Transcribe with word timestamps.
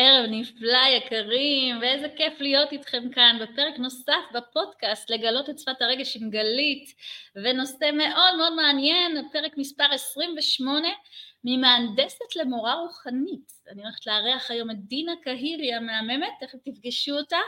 ערב 0.00 0.26
נפלא 0.30 0.86
יקרים, 0.96 1.78
ואיזה 1.80 2.08
כיף 2.16 2.40
להיות 2.40 2.72
איתכם 2.72 3.10
כאן 3.12 3.38
בפרק 3.40 3.78
נוסף 3.78 4.22
בפודקאסט 4.34 5.10
לגלות 5.10 5.50
את 5.50 5.58
שפת 5.58 5.82
הרגש 5.82 6.16
עם 6.16 6.30
גלית, 6.30 6.94
ונושא 7.36 7.90
מאוד 7.92 8.36
מאוד 8.36 8.52
מעניין, 8.52 9.28
פרק 9.32 9.58
מספר 9.58 9.84
28, 9.92 10.88
ממהנדסת 11.44 12.36
למורה 12.36 12.74
רוחנית. 12.74 13.52
אני 13.68 13.82
הולכת 13.82 14.06
לארח 14.06 14.50
היום 14.50 14.70
את 14.70 14.76
דינה 14.76 15.12
קהירי 15.22 15.74
המהממת, 15.74 16.32
תכף 16.40 16.58
תפגשו 16.64 17.12
אותה, 17.12 17.38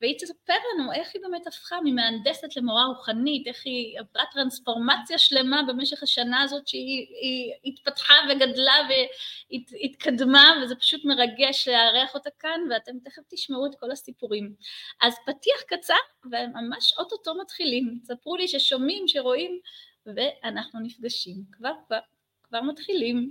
והיא 0.00 0.18
תספר 0.18 0.54
לנו 0.74 0.92
איך 0.92 1.10
היא 1.14 1.22
באמת 1.22 1.46
הפכה 1.46 1.76
ממהנדסת 1.84 2.56
למורה 2.56 2.84
רוחנית, 2.84 3.46
איך 3.46 3.62
היא 3.64 3.98
עברה 4.00 4.24
טרנספורמציה 4.32 5.18
שלמה 5.18 5.62
במשך 5.68 6.02
השנה 6.02 6.42
הזאת 6.42 6.68
שהיא 6.68 7.52
התפתחה 7.64 8.14
וגדלה 8.28 8.74
והתקדמה, 8.88 10.60
וזה 10.62 10.76
פשוט 10.76 11.04
מרגש 11.04 11.68
לארח 11.68 12.14
אותה 12.14 12.30
כאן, 12.38 12.60
ואתם 12.70 12.92
תכף 13.04 13.22
תשמעו 13.30 13.66
את 13.66 13.72
כל 13.80 13.90
הסיפורים. 13.90 14.54
אז 15.02 15.14
פתיח 15.26 15.62
קצר, 15.66 15.94
וממש 16.24 16.94
אוטוטו 16.98 17.34
מתחילים. 17.34 17.98
ספרו 18.04 18.36
לי 18.36 18.48
ששומעים, 18.48 19.08
שרואים, 19.08 19.60
ואנחנו 20.06 20.80
נפגשים. 20.80 21.36
כבר 21.52 21.72
כבר. 21.86 22.15
כבר 22.48 22.62
מתחילים. 22.62 23.30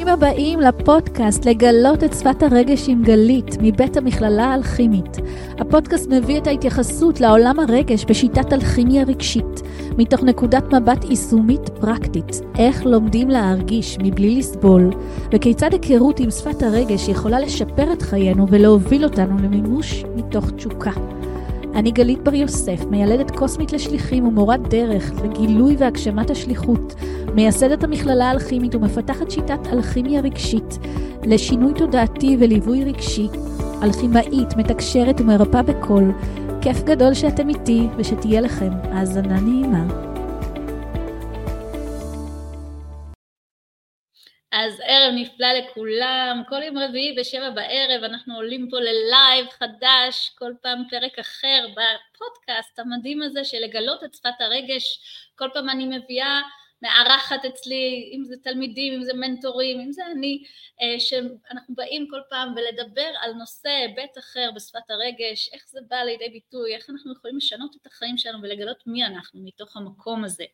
ברוכים 0.00 0.14
הבאים 0.14 0.60
לפודקאסט 0.60 1.44
לגלות 1.44 2.04
את 2.04 2.12
שפת 2.12 2.42
הרגש 2.42 2.88
עם 2.88 3.02
גלית 3.02 3.46
מבית 3.62 3.96
המכללה 3.96 4.44
האלכימית. 4.44 5.16
הפודקאסט 5.58 6.10
מביא 6.10 6.38
את 6.38 6.46
ההתייחסות 6.46 7.20
לעולם 7.20 7.60
הרגש 7.60 8.04
בשיטת 8.04 8.52
אלכימיה 8.52 9.04
רגשית, 9.04 9.60
מתוך 9.98 10.22
נקודת 10.22 10.64
מבט 10.74 11.04
יישומית 11.04 11.68
פרקטית, 11.80 12.40
איך 12.58 12.86
לומדים 12.86 13.28
להרגיש 13.28 13.98
מבלי 14.02 14.38
לסבול, 14.38 14.90
וכיצד 15.32 15.72
היכרות 15.72 16.20
עם 16.20 16.30
שפת 16.30 16.62
הרגש 16.62 17.08
יכולה 17.08 17.40
לשפר 17.40 17.92
את 17.92 18.02
חיינו 18.02 18.48
ולהוביל 18.48 19.04
אותנו 19.04 19.36
למימוש 19.38 20.04
מתוך 20.16 20.50
תשוקה. 20.50 21.19
אני 21.80 21.90
גלית 21.90 22.22
בר 22.22 22.34
יוסף, 22.34 22.84
מיילדת 22.90 23.30
קוסמית 23.30 23.72
לשליחים 23.72 24.26
ומורת 24.26 24.68
דרך 24.68 25.12
לגילוי 25.24 25.76
והגשמת 25.78 26.30
השליחות, 26.30 26.94
מייסדת 27.34 27.84
המכללה 27.84 28.28
האלכימית 28.28 28.74
ומפתחת 28.74 29.30
שיטת 29.30 29.66
אלכימיה 29.72 30.20
רגשית 30.20 30.78
לשינוי 31.24 31.72
תודעתי 31.74 32.36
וליווי 32.40 32.84
רגשי, 32.84 33.28
אלכימאית, 33.82 34.56
מתקשרת 34.56 35.20
ומרפאה 35.20 35.62
בקול. 35.62 36.12
כיף 36.60 36.82
גדול 36.84 37.14
שאתם 37.14 37.48
איתי 37.48 37.86
ושתהיה 37.96 38.40
לכם 38.40 38.70
האזנה 38.92 39.40
נעימה. 39.40 40.09
אז 44.52 44.80
ערב 44.84 45.14
נפלא 45.14 45.52
לכולם, 45.52 46.42
כל 46.48 46.62
יום 46.62 46.78
רביעי 46.78 47.16
בשבע 47.18 47.50
בערב 47.50 48.04
אנחנו 48.04 48.34
עולים 48.34 48.68
פה 48.70 48.76
ללייב 48.80 49.46
חדש, 49.50 50.30
כל 50.38 50.52
פעם 50.62 50.82
פרק 50.90 51.18
אחר 51.18 51.66
בפודקאסט 51.68 52.78
המדהים 52.78 53.22
הזה 53.22 53.44
של 53.44 53.58
לגלות 53.58 54.04
את 54.04 54.14
שפת 54.14 54.40
הרגש, 54.40 55.00
כל 55.38 55.48
פעם 55.54 55.68
אני 55.68 55.86
מביאה 55.98 56.40
מארחת 56.82 57.44
אצלי, 57.44 58.10
אם 58.12 58.24
זה 58.24 58.34
תלמידים, 58.42 58.94
אם 58.94 59.02
זה 59.02 59.14
מנטורים, 59.14 59.80
אם 59.80 59.92
זה 59.92 60.02
אני, 60.06 60.42
אה, 60.82 61.00
שאנחנו 61.00 61.74
באים 61.74 62.06
כל 62.10 62.20
פעם 62.30 62.54
ולדבר 62.56 63.10
על 63.20 63.32
נושא, 63.32 63.68
היבט 63.68 64.18
אחר 64.18 64.50
בשפת 64.54 64.90
הרגש, 64.90 65.50
איך 65.52 65.62
זה 65.66 65.80
בא 65.88 65.96
לידי 65.96 66.28
ביטוי, 66.28 66.74
איך 66.74 66.90
אנחנו 66.90 67.12
יכולים 67.12 67.36
לשנות 67.36 67.76
את 67.76 67.86
החיים 67.86 68.18
שלנו 68.18 68.42
ולגלות 68.42 68.86
מי 68.86 69.04
אנחנו 69.04 69.40
מתוך 69.44 69.76
המקום 69.76 70.24
הזה. 70.24 70.44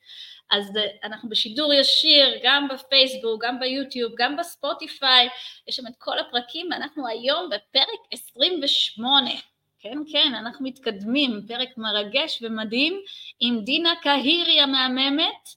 אז 0.50 0.76
אה, 0.76 0.86
אנחנו 1.04 1.28
בשידור 1.28 1.74
ישיר, 1.74 2.38
גם 2.42 2.68
בפייסבוק, 2.68 3.44
גם 3.44 3.60
ביוטיוב, 3.60 4.12
גם 4.18 4.36
בספוטיפיי, 4.36 5.28
יש 5.68 5.76
שם 5.76 5.86
את 5.86 5.94
כל 5.98 6.18
הפרקים, 6.18 6.68
ואנחנו 6.72 7.08
היום 7.08 7.50
בפרק 7.50 8.00
28. 8.10 9.30
כן, 9.78 9.98
כן, 10.12 10.34
אנחנו 10.34 10.64
מתקדמים, 10.64 11.40
פרק 11.48 11.68
מרגש 11.76 12.42
ומדהים 12.42 13.00
עם 13.40 13.60
דינה 13.64 13.92
קהירי 14.02 14.60
המהממת, 14.60 15.48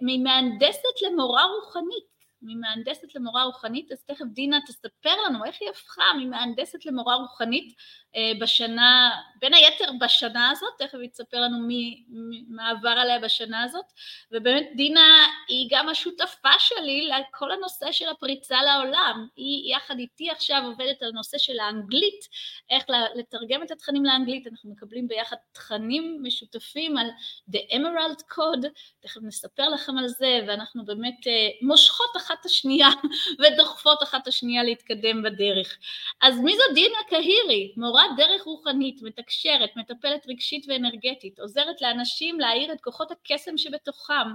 ממהנדסת 0.00 1.02
למורה 1.02 1.42
רוחנית, 1.44 2.11
ממהנדסת 2.42 3.14
למורה 3.14 3.44
רוחנית, 3.44 3.92
אז 3.92 4.04
תכף 4.04 4.24
דינה 4.32 4.58
תספר 4.66 5.16
לנו 5.26 5.44
איך 5.44 5.56
היא 5.60 5.70
הפכה 5.70 6.04
ממהנדסת 6.18 6.86
למורה 6.86 7.14
רוחנית 7.14 7.74
אה, 8.16 8.32
בשנה, 8.40 9.10
בין 9.40 9.54
היתר 9.54 9.90
בשנה 10.00 10.50
הזאת, 10.50 10.72
תכף 10.78 10.98
היא 11.00 11.10
תספר 11.10 11.40
לנו 11.40 11.58
מי, 11.58 12.04
מה 12.48 12.70
עבר 12.70 12.88
עליה 12.88 13.18
בשנה 13.18 13.62
הזאת, 13.62 13.84
ובאמת 14.32 14.66
דינה 14.76 15.26
היא 15.48 15.68
גם 15.70 15.88
השותפה 15.88 16.58
שלי 16.58 17.08
לכל 17.08 17.52
הנושא 17.52 17.92
של 17.92 18.08
הפריצה 18.08 18.62
לעולם, 18.62 19.26
היא 19.36 19.76
יחד 19.76 19.98
איתי 19.98 20.30
עכשיו 20.30 20.62
עובדת 20.64 21.02
על 21.02 21.10
נושא 21.12 21.38
של 21.38 21.60
האנגלית, 21.60 22.28
איך 22.70 22.84
לתרגם 23.14 23.62
את 23.62 23.70
התכנים 23.70 24.04
לאנגלית, 24.04 24.46
אנחנו 24.46 24.70
מקבלים 24.70 25.08
ביחד 25.08 25.36
תכנים 25.52 26.18
משותפים 26.22 26.96
על 26.96 27.06
The 27.50 27.72
Emerald 27.72 28.34
Code, 28.34 28.68
תכף 29.00 29.20
נספר 29.22 29.68
לכם 29.68 29.98
על 29.98 30.08
זה, 30.08 30.40
ואנחנו 30.46 30.84
באמת 30.84 31.26
אה, 31.26 31.48
מושכות 31.62 32.16
אחת 32.16 32.31
את 32.40 32.46
השנייה 32.46 32.88
ודוחפות 33.40 34.02
אחת 34.02 34.22
את 34.22 34.28
השנייה 34.28 34.62
להתקדם 34.62 35.22
בדרך. 35.22 35.78
אז 36.22 36.40
מי 36.40 36.56
זו 36.56 36.74
דינה 36.74 36.98
קהירי? 37.08 37.74
מורה 37.76 38.04
דרך 38.16 38.42
רוחנית, 38.42 39.02
מתקשרת, 39.02 39.70
מטפלת 39.76 40.26
רגשית 40.28 40.64
ואנרגטית, 40.68 41.40
עוזרת 41.40 41.82
לאנשים 41.82 42.40
להאיר 42.40 42.72
את 42.72 42.80
כוחות 42.80 43.10
הקסם 43.10 43.58
שבתוכם 43.58 44.28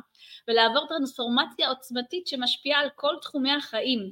ולעבור 0.47 0.88
טרנספורמציה 0.90 1.69
עוצמתית 1.69 2.28
שמשפיעה 2.28 2.80
על 2.80 2.90
כל 2.96 3.16
תחומי 3.22 3.52
החיים. 3.52 4.12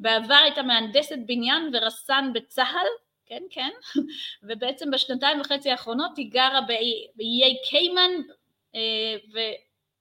בעבר 0.00 0.34
הייתה 0.34 0.62
מהנדסת 0.62 1.18
בניין 1.26 1.70
ורסן 1.72 2.30
בצה"ל, 2.34 2.86
כן 3.26 3.42
כן, 3.50 3.70
ובעצם 4.48 4.90
בשנתיים 4.90 5.40
וחצי 5.40 5.70
האחרונות 5.70 6.16
היא 6.16 6.30
גרה 6.32 6.60
באיי 7.16 7.56
קיימן 7.70 8.10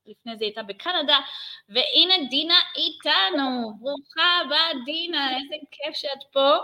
ולפני 0.07 0.37
זה 0.37 0.45
הייתה 0.45 0.63
בקנדה, 0.63 1.19
והנה 1.69 2.13
דינה 2.29 2.59
איתנו, 2.75 3.73
ברוכה 3.79 4.39
הבאה 4.45 4.83
דינה, 4.85 5.37
איזה 5.37 5.55
כיף 5.71 5.95
שאת 5.95 6.23
פה. 6.31 6.55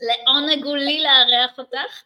לעונג 0.00 0.64
הוא 0.64 0.76
לי 0.76 1.02
לארח 1.02 1.58
אותך, 1.58 2.02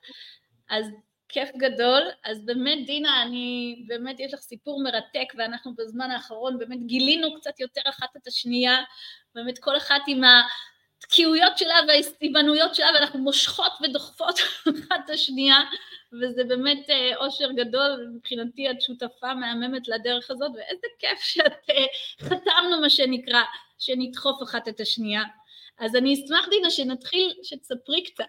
אז 0.71 0.87
כיף 1.29 1.49
גדול. 1.57 2.03
אז 2.25 2.45
באמת 2.47 2.87
דינה, 2.87 3.23
אני, 3.23 3.77
באמת 3.87 4.21
יש 4.21 4.35
לך 4.35 4.41
סיפור 4.41 4.83
מרתק, 4.83 5.33
ואנחנו 5.37 5.75
בזמן 5.75 6.11
האחרון 6.11 6.59
באמת 6.59 6.87
גילינו 6.87 7.35
קצת 7.35 7.61
יותר 7.61 7.81
אחת 7.89 8.17
את 8.17 8.27
השנייה, 8.27 8.83
באמת 9.35 9.59
כל 9.59 9.77
אחת 9.77 10.03
עם 10.07 10.21
התקיעויות 10.99 11.59
שלה 11.59 11.75
וההסתיבנויות 11.89 12.75
שלה, 12.75 12.87
ואנחנו 12.95 13.19
מושכות 13.19 13.73
ודוחפות 13.83 14.39
אחת 14.89 15.01
את 15.05 15.11
השנייה, 15.11 15.57
וזה 16.13 16.45
באמת 16.45 16.91
אה, 16.91 17.17
אושר 17.17 17.53
גדול, 17.53 18.07
ומבחינתי 18.07 18.71
את 18.71 18.81
שותפה 18.81 19.35
מהממת 19.35 19.89
לדרך 19.89 20.31
הזאת, 20.31 20.51
ואיזה 20.55 20.87
כיף 20.99 21.19
שאת 21.21 21.71
אה, 21.71 21.85
חתמנו 22.21 22.81
מה 22.81 22.91
שנקרא, 22.91 23.43
שנדחוף 23.79 24.43
אחת 24.43 24.69
את 24.69 24.81
השנייה. 24.81 25.23
אז 25.79 25.97
אני 25.97 26.15
אשמח 26.15 26.49
דינה 26.51 26.71
שנתחיל, 26.71 27.33
שתספרי 27.43 28.05
קצת. 28.05 28.25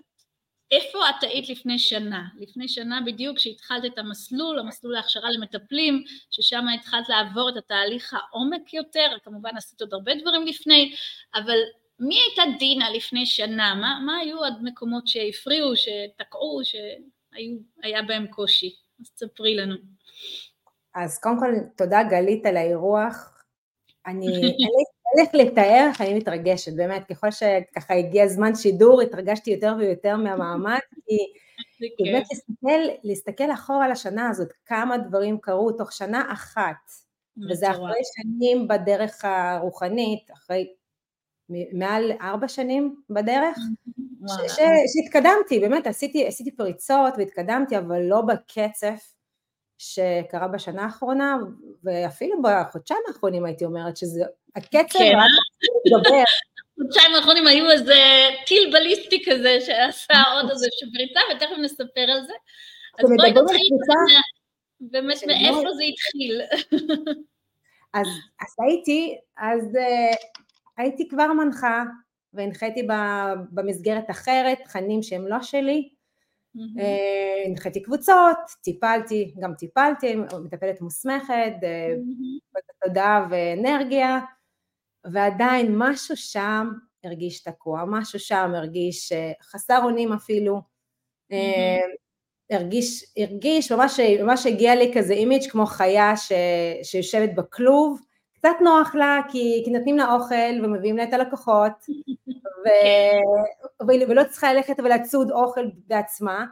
איפה 0.72 1.10
את 1.10 1.24
היית 1.24 1.50
לפני 1.50 1.80
שנה? 1.80 2.24
לפני 2.40 2.68
שנה 2.68 3.02
בדיוק 3.06 3.38
כשהתחלת 3.38 3.86
את 3.86 3.98
המסלול, 3.98 4.60
המסלול 4.60 4.94
להכשרה 4.94 5.32
למטפלים, 5.32 6.04
ששם 6.32 6.66
התחלת 6.68 7.10
לעבור 7.10 7.50
את 7.50 7.58
התהליך 7.58 8.14
העומק 8.14 8.74
יותר, 8.74 9.08
כמובן 9.24 9.58
עשית 9.58 9.82
עוד 9.82 9.94
הרבה 9.94 10.16
דברים 10.16 10.48
לפני, 10.48 10.96
אבל 11.36 11.58
מי 12.00 12.16
הייתה 12.16 12.58
דינה 12.60 12.90
לפני 12.90 13.26
שנה? 13.26 13.76
מה, 13.76 14.00
מה 14.06 14.18
היו 14.18 14.46
המקומות 14.46 15.08
שהפריעו, 15.08 15.72
שתקעו, 15.76 16.62
שהיה 16.64 18.02
בהם 18.02 18.28
קושי? 18.28 18.76
אז 19.00 19.12
תספרי 19.12 19.56
לנו. 19.56 19.76
אז 20.96 21.20
קודם 21.20 21.40
כל, 21.40 21.52
תודה 21.78 22.04
גלית 22.04 22.46
על 22.46 22.58
האירוח. 22.58 23.44
אני, 24.08 24.28
אין 25.18 25.26
לתאר 25.34 25.86
איך 25.90 26.02
אני 26.02 26.14
מתרגשת, 26.14 26.74
באמת, 26.76 27.04
ככל 27.06 27.32
שככה 27.32 27.94
הגיע 27.94 28.28
זמן 28.28 28.56
שידור, 28.56 29.02
התרגשתי 29.02 29.52
יותר 29.52 29.74
ויותר 29.80 30.16
מהמעמד, 30.16 30.80
כי 31.98 32.04
באמת 32.04 32.26
להסתכל, 32.32 32.98
להסתכל 33.04 33.52
אחורה 33.54 33.86
על 33.86 33.92
השנה 33.92 34.30
הזאת, 34.30 34.54
כמה 34.66 34.98
דברים 34.98 35.38
קרו 35.40 35.72
תוך 35.72 35.94
שנה 35.94 36.34
אחת, 36.34 36.92
וזה 37.50 37.72
אחרי 37.72 38.02
שנים 38.16 38.68
בדרך 38.68 39.26
הרוחנית, 39.26 40.32
אחרי 40.34 40.74
מעל 41.74 42.12
ארבע 42.22 42.48
שנים 42.48 42.96
בדרך, 43.10 43.58
שהתקדמתי, 44.94 45.60
באמת, 45.60 45.88
עשיתי, 45.88 46.28
עשיתי 46.28 46.52
פריצות 46.52 47.14
והתקדמתי, 47.18 47.78
אבל 47.78 48.02
לא 48.02 48.22
בקצב 48.22 48.94
שקרה 49.78 50.48
בשנה 50.48 50.84
האחרונה, 50.84 51.38
ואפילו 51.84 52.42
בחודשיים 52.42 53.02
האחרונים 53.08 53.46
הייתי 53.46 53.66
אומרת 53.66 53.98
שזה 53.98 54.24
הקצב 54.56 55.00
כן. 55.00 55.14
מדבר. 55.86 56.24
החודשיים 56.74 57.14
האחרונים 57.16 57.48
היו 57.48 57.72
איזה 57.72 57.96
טיל 58.48 58.72
בליסטי 58.74 59.24
כזה 59.26 59.58
שעשה 59.62 60.22
עוד 60.34 60.50
איזה 60.50 60.68
שבריצה, 60.80 61.20
ותכף 61.36 61.58
נספר 61.62 62.12
על 62.12 62.26
זה. 62.28 62.34
אז 63.00 63.10
בואי 63.18 63.32
נתחיל 63.32 63.78
באמת 64.82 65.18
מאיפה 65.28 65.72
זה 65.78 65.84
התחיל. 65.84 66.42
אז, 67.94 68.08
הייתי, 68.60 69.18
אז 69.38 69.62
uh, 69.62 70.16
הייתי 70.80 71.08
כבר 71.08 71.34
מנחה, 71.34 71.84
והנחיתי 72.34 72.88
במסגרת 73.52 74.10
אחרת, 74.10 74.58
תכנים 74.64 75.04
שהם 75.04 75.28
לא 75.28 75.42
שלי, 75.42 75.90
Mm-hmm. 76.58 76.82
הנחיתי 77.46 77.82
קבוצות, 77.82 78.38
טיפלתי, 78.64 79.34
גם 79.40 79.54
טיפלתי, 79.54 80.16
מטפלת 80.16 80.82
מוסמכת, 80.82 81.54
mm-hmm. 81.62 82.60
תודעה 82.86 83.28
ואנרגיה, 83.30 84.20
ועדיין 85.12 85.76
משהו 85.78 86.18
שם 86.18 86.70
הרגיש 87.04 87.44
תקוע, 87.44 87.84
משהו 87.88 88.20
שם 88.20 88.52
הרגיש 88.56 89.12
חסר 89.42 89.80
אונים 89.84 90.14
אפילו, 90.14 90.62
mm-hmm. 91.32 92.56
הרגיש, 92.56 93.06
הרגיש, 93.18 93.72
ממש, 93.72 94.00
ממש 94.00 94.46
הגיע 94.46 94.76
לי 94.76 94.92
כזה 94.96 95.14
אימיג' 95.14 95.50
כמו 95.50 95.66
חיה 95.66 96.18
ש, 96.18 96.32
שיושבת 96.84 97.30
בכלוב, 97.36 98.02
קצת 98.40 98.56
נוח 98.62 98.96
לה 98.96 99.22
כי, 99.32 99.62
כי 99.66 99.72
נותנים 99.72 99.98
לה 99.98 100.14
אוכל 100.14 100.64
ומביאים 100.64 100.98
לה 100.98 101.04
את 101.04 101.14
הלקוחות 101.14 101.86
ו, 102.64 102.68
כן. 103.80 103.86
ולא 104.10 104.24
צריכה 104.24 104.54
ללכת 104.54 104.80
ולצוד 104.80 105.32
אוכל 105.32 105.66
בעצמה, 105.88 106.46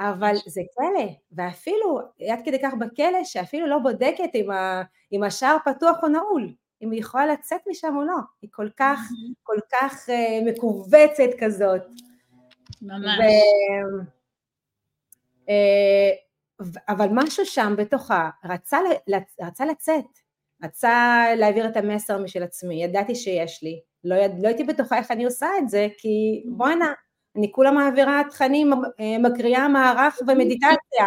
אבל 0.00 0.34
זה 0.46 0.60
כלא, 0.74 1.06
ואפילו 1.32 2.00
עד 2.30 2.38
כדי 2.44 2.58
כך 2.62 2.74
בכלא 2.74 3.24
שאפילו 3.24 3.66
לא 3.66 3.78
בודקת 3.78 4.30
אם, 4.34 4.50
ה, 4.50 4.82
אם 5.12 5.22
השער 5.22 5.56
פתוח 5.64 5.96
או 6.02 6.08
נעול, 6.08 6.52
אם 6.82 6.90
היא 6.90 7.00
יכולה 7.00 7.26
לצאת 7.26 7.60
משם 7.70 7.96
או 7.96 8.02
לא, 8.02 8.16
היא 8.42 8.50
כל 8.52 8.68
כך, 8.76 9.00
כל 9.42 9.58
כך 9.72 10.08
uh, 10.08 10.50
מכווצת 10.50 11.30
כזאת. 11.40 11.82
ממש. 12.82 13.18
ו, 13.18 14.02
uh, 15.46 16.26
אבל 16.88 17.08
משהו 17.12 17.46
שם 17.46 17.74
בתוכה 17.78 18.30
רצה, 18.44 18.78
רצה 19.40 19.64
לצאת, 19.64 20.25
רצה 20.62 21.24
להעביר 21.36 21.66
את 21.68 21.76
המסר 21.76 22.18
משל 22.18 22.42
עצמי, 22.42 22.84
ידעתי 22.84 23.14
שיש 23.14 23.62
לי, 23.62 23.80
לא, 24.04 24.14
יד, 24.14 24.32
לא 24.42 24.48
הייתי 24.48 24.64
בטוחה 24.64 24.98
איך 24.98 25.10
אני 25.10 25.24
עושה 25.24 25.46
את 25.58 25.68
זה, 25.68 25.88
כי 25.98 26.42
בואנה, 26.46 26.92
אני 27.36 27.52
כולה 27.52 27.70
מעבירה 27.70 28.22
תכנים, 28.30 28.72
אה, 28.72 29.18
מקריאה 29.18 29.68
מערך 29.68 30.18
ומדיטציה. 30.28 31.06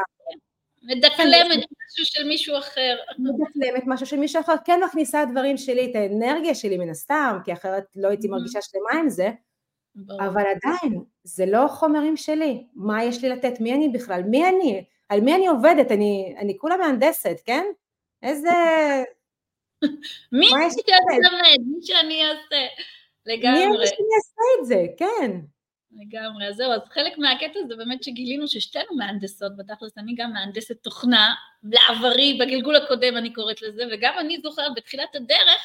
מדקלמת 0.83 1.57
משהו 1.57 2.05
של 2.05 2.27
מישהו 2.27 2.57
אחר. 2.57 2.95
מדקלמת 3.19 3.83
משהו 3.87 4.05
של 4.05 4.17
מישהו 4.17 4.41
אחר, 4.41 4.53
כן 4.65 4.79
מכניסה 4.85 5.25
דברים 5.25 5.57
שלי, 5.57 5.91
את 5.91 5.95
האנרגיה 5.95 6.55
שלי 6.55 6.77
מן 6.77 6.89
הסתם, 6.89 7.37
כי 7.45 7.53
אחרת 7.53 7.83
לא 7.95 8.07
הייתי 8.07 8.27
מרגישה 8.27 8.59
שלמה 8.61 8.99
עם 8.99 9.09
זה, 9.09 9.29
אבל 10.19 10.41
עדיין, 10.41 11.03
זה 11.23 11.45
לא 11.45 11.67
חומרים 11.67 12.17
שלי, 12.17 12.63
מה 12.75 13.03
יש 13.03 13.23
לי 13.23 13.29
לתת, 13.29 13.59
מי 13.59 13.73
אני 13.73 13.89
בכלל, 13.89 14.21
מי 14.23 14.49
אני, 14.49 14.85
על 15.09 15.21
מי 15.21 15.35
אני 15.35 15.47
עובדת, 15.47 15.91
אני, 15.91 16.35
אני 16.37 16.57
כולה 16.57 16.77
מהנדסת, 16.77 17.37
כן? 17.45 17.65
איזה... 18.23 18.49
מי 20.31 20.47
שתלמד, 20.71 21.59
מי 21.65 21.81
שאני 21.81 22.23
אעשה, 22.23 22.67
לגמרי. 23.25 23.77
מי 23.77 23.87
שאני 23.87 24.07
אעשה 24.17 24.59
את 24.59 24.65
זה, 24.65 24.85
כן. 24.97 25.31
לגמרי, 25.91 26.47
אז 26.47 26.55
זהו, 26.55 26.71
אז 26.71 26.81
חלק 26.89 27.17
מהקטע 27.17 27.59
זה 27.67 27.75
באמת 27.75 28.03
שגילינו 28.03 28.47
ששתינו 28.47 28.95
מהנדסות, 28.97 29.57
בתכלס 29.57 29.97
אני 29.97 30.15
גם 30.15 30.33
מהנדסת 30.33 30.83
תוכנה, 30.83 31.33
לעברי, 31.63 32.37
בגלגול 32.39 32.75
הקודם 32.75 33.17
אני 33.17 33.33
קוראת 33.33 33.61
לזה, 33.61 33.83
וגם 33.91 34.13
אני 34.19 34.39
זוכרת 34.43 34.71
בתחילת 34.75 35.15
הדרך, 35.15 35.61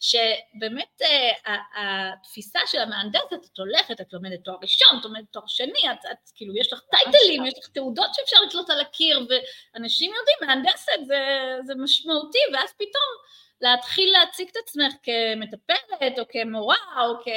שבאמת 0.00 1.02
uh, 1.02 1.50
התפיסה 1.76 2.58
של 2.66 2.78
המהנדסת, 2.78 3.44
את 3.52 3.58
הולכת, 3.58 4.00
את 4.00 4.12
לומדת 4.12 4.40
תואר 4.44 4.56
ראשון, 4.62 4.98
את 5.00 5.04
לומדת 5.04 5.24
תואר 5.30 5.46
שני, 5.46 5.92
את, 5.92 6.04
את 6.12 6.30
כאילו, 6.34 6.56
יש 6.56 6.72
לך 6.72 6.80
טייטלים, 6.90 7.46
יש 7.46 7.54
לך 7.58 7.68
תעודות 7.68 8.14
שאפשר 8.14 8.36
לתלות 8.46 8.70
על 8.70 8.80
הקיר, 8.80 9.26
ואנשים 9.28 10.12
יודעים, 10.18 10.38
מהנדסת 10.40 11.06
זה, 11.06 11.18
זה 11.66 11.74
משמעותי, 11.74 12.38
ואז 12.52 12.72
פתאום 12.72 13.10
להתחיל 13.60 14.12
להציג 14.12 14.48
את 14.52 14.56
עצמך 14.56 14.92
כמטפלת, 15.02 16.18
או 16.18 16.24
כמורה, 16.28 16.76
או 17.00 17.14
כ... 17.24 17.28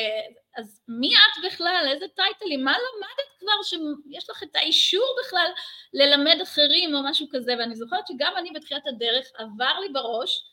אז 0.57 0.81
מי 0.87 1.15
את 1.15 1.51
בכלל? 1.51 1.87
איזה 1.91 2.05
טייטלים? 2.15 2.63
מה 2.63 2.71
למדת 2.71 3.39
כבר 3.39 3.63
שיש 3.63 4.29
לך 4.29 4.43
את 4.43 4.55
האישור 4.55 5.15
בכלל 5.25 5.51
ללמד 5.93 6.41
אחרים 6.43 6.95
או 6.95 6.99
משהו 7.03 7.27
כזה? 7.31 7.53
ואני 7.59 7.75
זוכרת 7.75 8.07
שגם 8.07 8.33
אני 8.37 8.51
בתחילת 8.51 8.87
הדרך 8.87 9.31
עבר 9.37 9.79
לי 9.79 9.89
בראש 9.89 10.43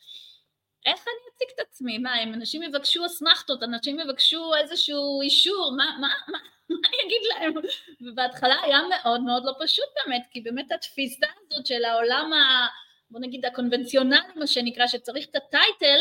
איך 0.85 1.07
אני 1.07 1.35
אציג 1.35 1.47
את 1.55 1.59
עצמי? 1.59 1.97
מה, 1.97 2.23
אם 2.23 2.33
אנשים 2.33 2.63
יבקשו 2.63 3.05
אסמכתות, 3.05 3.63
אנשים 3.63 3.99
יבקשו 3.99 4.55
איזשהו 4.55 5.21
אישור, 5.21 5.73
מה, 5.77 5.97
מה, 6.01 6.07
מה, 6.27 6.37
מה 6.69 6.77
אני 6.87 6.97
אגיד 7.05 7.21
להם? 7.29 7.53
ובהתחלה 8.01 8.61
היה 8.63 8.79
מאוד 8.89 9.21
מאוד 9.21 9.45
לא 9.45 9.53
פשוט 9.59 9.85
באמת, 9.95 10.21
כי 10.31 10.41
באמת 10.41 10.71
התפיסה 10.71 11.27
הזאת 11.39 11.65
של 11.65 11.85
העולם 11.85 12.33
ה... 12.33 12.67
בוא 13.11 13.19
נגיד 13.19 13.45
הקונבנציונלי, 13.45 14.19
מה 14.35 14.47
שנקרא, 14.47 14.87
שצריך 14.87 15.25
את 15.29 15.35
הטייטל 15.35 15.99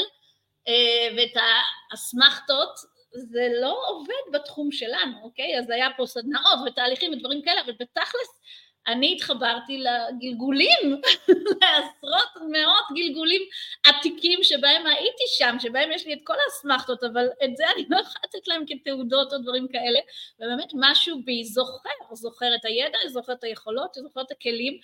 אה, 0.68 1.08
ואת 1.16 1.42
האסמכתות, 1.90 2.96
זה 3.12 3.48
לא 3.60 3.82
עובד 3.88 4.32
בתחום 4.32 4.72
שלנו, 4.72 5.22
אוקיי? 5.22 5.58
אז 5.58 5.70
היה 5.70 5.88
פה 5.96 6.06
סדנאות 6.06 6.58
ותהליכים 6.66 7.12
ודברים 7.12 7.42
כאלה, 7.42 7.60
אבל 7.60 7.72
בתכלס 7.72 8.40
אני 8.86 9.12
התחברתי 9.12 9.78
לגלגולים, 9.78 11.00
לעשרות 11.62 12.50
מאות 12.52 12.84
גלגולים 12.94 13.42
עתיקים 13.86 14.38
שבהם 14.42 14.86
הייתי 14.86 15.24
שם, 15.38 15.56
שבהם 15.60 15.92
יש 15.92 16.06
לי 16.06 16.14
את 16.14 16.18
כל 16.24 16.34
האסמכתות, 16.44 17.04
אבל 17.04 17.26
את 17.44 17.56
זה 17.56 17.64
אני 17.74 17.86
לא 17.90 17.96
יכולה 17.96 18.20
לתת 18.24 18.48
להם 18.48 18.64
כתעודות 18.66 19.32
או 19.32 19.38
דברים 19.38 19.68
כאלה, 19.68 19.98
ובאמת 20.40 20.70
משהו 20.74 21.22
בי 21.24 21.44
זוכר, 21.44 22.14
זוכר 22.14 22.54
את 22.54 22.64
הידע, 22.64 22.98
זוכר 23.08 23.32
את 23.32 23.44
היכולות, 23.44 23.94
זוכר 23.94 24.20
את 24.20 24.30
הכלים, 24.30 24.78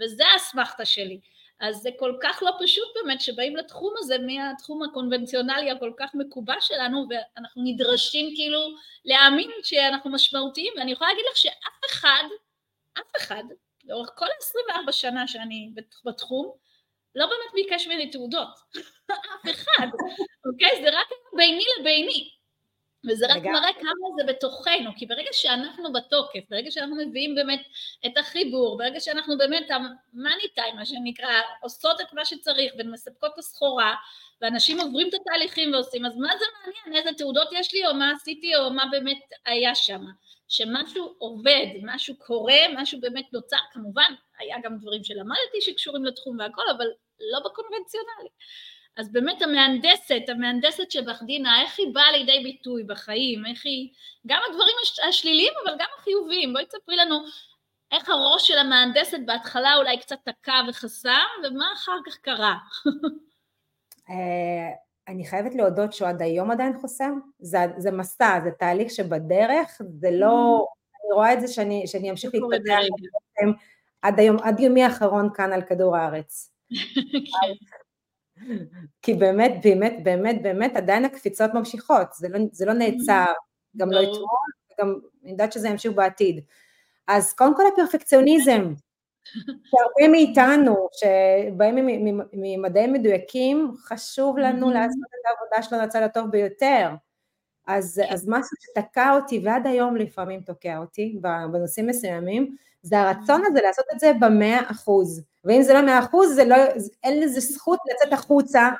וזה 0.00 0.24
האסמכתה 0.26 0.84
שלי. 0.84 1.20
אז 1.60 1.76
זה 1.76 1.90
כל 1.98 2.16
כך 2.22 2.42
לא 2.42 2.50
פשוט 2.64 2.88
באמת 2.94 3.20
שבאים 3.20 3.56
לתחום 3.56 3.94
הזה 3.98 4.16
מהתחום 4.18 4.82
הקונבנציונלי 4.82 5.70
הכל 5.70 5.92
כך 5.98 6.14
מקובע 6.14 6.60
שלנו 6.60 7.06
ואנחנו 7.10 7.62
נדרשים 7.64 8.32
כאילו 8.34 8.60
להאמין 9.04 9.50
שאנחנו 9.62 10.10
משמעותיים 10.10 10.72
ואני 10.76 10.92
יכולה 10.92 11.10
להגיד 11.10 11.24
לך 11.30 11.36
שאף 11.36 11.80
אחד, 11.86 12.24
אף 12.98 13.10
אחד, 13.16 13.44
לאורך 13.84 14.10
כל 14.14 14.26
ה-24 14.26 14.92
שנה 14.92 15.28
שאני 15.28 15.70
בתחום, 16.04 16.52
לא 17.14 17.26
באמת 17.26 17.52
ביקש 17.54 17.86
ממני 17.86 18.10
תעודות, 18.10 18.48
אף 19.10 19.50
אחד, 19.50 19.86
אוקיי? 20.46 20.82
זה 20.82 20.88
רק 20.98 21.08
ביני 21.32 21.64
לביני. 21.80 22.35
וזה 23.04 23.26
רק 23.28 23.42
מראה 23.42 23.72
כמה 23.80 24.08
זה 24.16 24.32
בתוכנו, 24.32 24.90
כי 24.96 25.06
ברגע 25.06 25.30
שאנחנו 25.32 25.92
בתוקף, 25.92 26.40
ברגע 26.50 26.70
שאנחנו 26.70 26.96
מביאים 26.96 27.34
באמת 27.34 27.60
את 28.06 28.18
החיבור, 28.18 28.78
ברגע 28.78 29.00
שאנחנו 29.00 29.38
באמת 29.38 29.66
המאני 29.70 30.48
טיים, 30.54 30.76
מה 30.76 30.86
שנקרא, 30.86 31.32
עושות 31.62 32.00
את 32.00 32.12
מה 32.12 32.24
שצריך 32.24 32.72
ומספקות 32.78 33.30
את 33.34 33.38
הסחורה, 33.38 33.94
ואנשים 34.40 34.80
עוברים 34.80 35.08
את 35.08 35.14
התהליכים 35.14 35.72
ועושים, 35.72 36.06
אז 36.06 36.16
מה 36.16 36.28
זה 36.38 36.44
מעניין, 36.54 36.96
איזה 36.96 37.18
תעודות 37.18 37.48
יש 37.52 37.74
לי, 37.74 37.86
או 37.86 37.94
מה 37.94 38.10
עשיתי, 38.10 38.56
או 38.56 38.70
מה 38.70 38.84
באמת 38.90 39.20
היה 39.46 39.74
שם. 39.74 40.00
שמשהו 40.48 41.14
עובד, 41.18 41.66
משהו 41.82 42.14
קורה, 42.18 42.58
משהו 42.74 43.00
באמת 43.00 43.32
נוצר, 43.32 43.56
כמובן, 43.72 44.12
היה 44.38 44.56
גם 44.62 44.78
דברים 44.78 45.04
שלמדתי 45.04 45.60
שקשורים 45.60 46.04
לתחום 46.04 46.38
והכל, 46.38 46.62
אבל 46.76 46.86
לא 47.32 47.38
בקונבנציונלי. 47.44 48.28
אז 48.96 49.12
באמת 49.12 49.42
המהנדסת, 49.42 50.22
המהנדסת 50.28 50.90
שבך 50.90 51.22
דינה, 51.22 51.62
איך 51.62 51.78
היא 51.78 51.94
באה 51.94 52.12
לידי 52.12 52.40
ביטוי 52.42 52.84
בחיים, 52.84 53.46
איך 53.46 53.66
היא, 53.66 53.88
גם 54.26 54.40
הדברים 54.50 54.74
השליליים 55.08 55.52
אבל 55.64 55.74
גם 55.78 55.88
החיוביים, 55.98 56.52
בואי 56.52 56.66
תספרי 56.66 56.96
לנו 56.96 57.16
איך 57.92 58.08
הראש 58.08 58.48
של 58.48 58.58
המהנדסת 58.58 59.18
בהתחלה 59.26 59.76
אולי 59.76 59.98
קצת 59.98 60.16
תקע 60.24 60.54
וחסם, 60.68 61.10
ומה 61.44 61.66
אחר 61.74 61.98
כך 62.06 62.16
קרה. 62.16 62.56
אה, 64.10 64.70
אני 65.08 65.26
חייבת 65.26 65.54
להודות 65.54 65.92
שהוא 65.92 66.08
עד 66.08 66.22
היום 66.22 66.50
עדיין 66.50 66.78
חוסם, 66.80 67.18
זה, 67.38 67.58
זה 67.76 67.90
מסע, 67.90 68.40
זה 68.44 68.50
תהליך 68.50 68.90
שבדרך, 68.90 69.80
זה 70.00 70.08
לא, 70.10 70.64
mm. 70.64 71.04
אני 71.04 71.14
רואה 71.14 71.32
את 71.32 71.40
זה 71.40 71.48
שאני, 71.48 71.86
שאני 71.86 72.10
אמשיך 72.10 72.30
להתפתח 72.34 72.78
עד 74.02 74.20
היום, 74.20 74.36
עד 74.42 74.60
יומי 74.60 74.82
האחרון 74.82 75.28
כאן 75.34 75.52
על 75.52 75.62
כדור 75.62 75.96
הארץ. 75.96 76.52
כי 79.02 79.14
באמת, 79.14 79.52
באמת, 79.64 79.96
באמת, 80.02 80.42
באמת, 80.42 80.76
עדיין 80.76 81.04
הקפיצות 81.04 81.54
ממשיכות, 81.54 82.12
זה 82.14 82.28
לא, 82.28 82.38
זה 82.52 82.66
לא 82.66 82.72
נעצר, 82.72 83.32
גם 83.76 83.90
לא 83.90 84.02
אתמול, 84.02 84.50
וגם 84.72 84.98
אני 85.22 85.30
יודעת 85.30 85.52
שזה 85.52 85.68
ימשיך 85.68 85.92
בעתיד. 85.92 86.44
אז 87.08 87.32
קודם 87.32 87.56
כל 87.56 87.62
הפרפקציוניזם, 87.72 88.72
שהרבה 89.70 90.12
מאיתנו 90.12 90.88
שבאים 90.92 91.74
ממדעים 92.32 92.92
מדויקים, 92.92 93.72
חשוב 93.78 94.38
לנו 94.38 94.70
לעשות 94.70 94.98
את 94.98 95.30
העבודה 95.30 95.62
שלנו 95.62 95.82
לצד 95.82 96.02
הטוב 96.02 96.30
ביותר. 96.30 96.90
אז, 97.66 98.02
כן. 98.04 98.14
אז 98.14 98.28
משהו 98.28 98.56
שתקע 98.60 99.14
אותי 99.14 99.40
ועד 99.44 99.66
היום 99.66 99.96
לפעמים 99.96 100.40
תוקע 100.40 100.78
אותי 100.78 101.18
בנושאים 101.52 101.86
מסוימים, 101.86 102.56
זה 102.86 103.00
הרצון 103.00 103.42
הזה 103.46 103.60
לעשות 103.62 103.84
את 103.94 104.00
זה 104.00 104.12
במאה 104.20 104.70
אחוז. 104.70 105.24
ואם 105.44 105.62
זה 105.62 105.74
לא 105.74 105.82
מאה 105.82 105.98
אחוז, 105.98 106.34
זה 106.34 106.44
לא, 106.44 106.56
אין 107.04 107.20
לזה 107.20 107.40
זכות 107.40 107.78
לצאת 107.90 108.12
החוצה, 108.12 108.70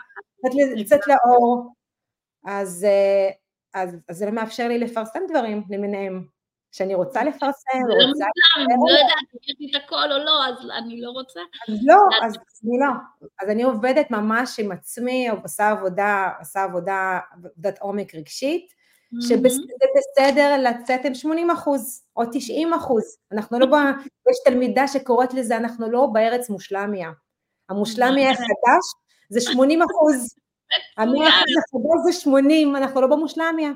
לצאת 0.76 1.00
לאור, 1.06 1.72
אז, 2.46 2.86
אה, 2.88 3.30
אז, 3.74 3.96
אז 4.08 4.16
זה 4.16 4.26
לא 4.26 4.32
מאפשר 4.32 4.68
לי 4.68 4.78
לפרסם 4.78 5.20
דברים 5.28 5.62
למיניהם, 5.70 6.24
שאני 6.72 6.94
רוצה 6.94 7.24
לפרסם, 7.24 7.78
זה 7.88 7.94
לא 7.98 8.08
מושלם, 8.08 8.26
אני 8.56 8.74
לא 8.86 8.98
יודעת 8.98 9.12
אם 9.34 9.38
יש 9.42 9.56
לי 9.60 9.70
את 9.70 9.84
הכל 9.84 10.12
או 10.12 10.18
לא, 10.24 10.46
אז 10.46 10.54
אני 10.78 11.00
לא 11.00 11.10
רוצה. 11.10 11.40
אז 11.68 11.78
לא, 11.82 11.96
אז 12.26 12.36
אני 12.64 12.78
לא. 12.78 12.92
אז 13.42 13.50
אני 13.50 13.62
עובדת 13.62 14.10
ממש 14.10 14.60
עם 14.60 14.72
עצמי, 14.72 15.28
עושה 15.28 15.70
עבודה, 15.70 16.30
עושה 16.38 16.62
עבודה, 16.62 17.18
עבודת 17.32 17.78
עומק 17.78 18.14
רגשית, 18.14 18.74
שזה 19.20 19.36
בסדר 19.96 20.56
לצאת 20.62 21.00
עם 21.04 21.14
80 21.14 21.50
אחוז 21.50 22.02
או 22.16 22.22
90 22.32 22.74
אחוז, 22.74 23.16
אנחנו 23.32 23.58
לא, 23.58 23.66
יש 24.30 24.36
תלמידה 24.44 24.88
שקוראת 24.88 25.34
לזה, 25.34 25.56
אנחנו 25.56 25.90
לא 25.90 26.06
בארץ 26.12 26.50
מושלמיה, 26.50 27.10
המושלמיה 27.68 28.30
החדש 28.30 28.84
זה 29.30 29.40
80 29.40 29.82
אחוז, 29.82 30.36
המאה 30.98 31.28
אחוז 31.28 31.56
החדש 31.58 32.14
זה 32.14 32.20
80, 32.20 32.76
אנחנו 32.76 33.00
לא 33.00 33.06
במושלמיה, 33.06 33.70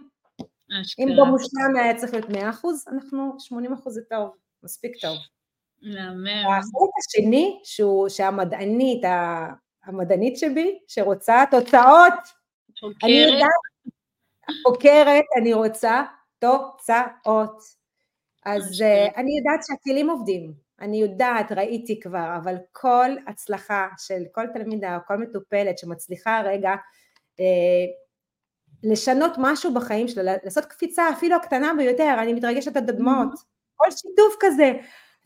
אם 0.99 1.09
במושלמיה 1.17 1.85
היה 1.85 1.97
צריך 1.97 2.13
להיות 2.13 2.29
100 2.29 2.51
אחוז, 2.51 2.85
אנחנו 2.93 3.37
80 3.39 3.73
אחוז 3.73 3.95
זה 3.95 4.01
טוב, 4.11 4.31
מספיק 4.63 4.93
טוב. 5.01 5.17
החלק 6.49 6.91
השני, 6.99 7.61
שהוא, 7.65 8.09
שהמדענית, 8.09 9.03
המדענית 9.85 10.39
שבי, 10.39 10.79
שרוצה 10.89 11.45
תוצאות, 11.51 12.13
אני 13.05 13.13
יודעת, 13.13 13.70
חוקרת, 14.67 15.25
אני 15.41 15.53
רוצה 15.53 16.03
תוצאות. 16.39 17.81
אז 18.45 18.63
uh, 18.63 19.17
אני 19.17 19.39
יודעת 19.39 19.61
שהכלים 19.67 20.11
עובדים, 20.11 20.53
אני 20.81 21.01
יודעת, 21.01 21.53
ראיתי 21.53 22.01
כבר, 22.01 22.37
אבל 22.43 22.55
כל 22.73 23.11
הצלחה 23.27 23.89
של 23.99 24.23
כל 24.33 24.47
תלמידה 24.55 24.97
או 24.97 25.01
כל 25.07 25.17
מטופלת 25.17 25.79
שמצליחה 25.79 26.43
רגע 26.45 26.75
אה, 27.41 27.85
לשנות 28.83 29.33
משהו 29.39 29.75
בחיים 29.75 30.09
שלה, 30.09 30.35
לעשות 30.45 30.65
קפיצה 30.65 31.11
אפילו 31.11 31.37
הקטנה 31.37 31.73
ביותר, 31.79 32.17
אני 32.19 32.33
מתרגשת 32.33 32.77
עד 32.77 32.91
הדמעות, 32.91 33.33
mm-hmm. 33.33 33.77
כל 33.77 33.91
שיתוף 33.91 34.35
כזה, 34.41 34.73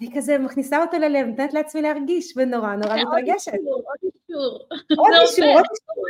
אני 0.00 0.10
כזה 0.16 0.38
מכניסה 0.38 0.82
אותו 0.82 0.98
ללב, 0.98 1.26
נותנת 1.26 1.54
לעצמי 1.54 1.82
להרגיש, 1.82 2.34
ונורא 2.36 2.74
נורא 2.74 2.96
מתרגשת. 2.96 3.52
עוד 3.52 3.98
אישור, 4.02 4.60
עוד 4.96 5.12
אישור. 5.22 5.48
עוד 5.48 5.64
אישור, 5.70 6.04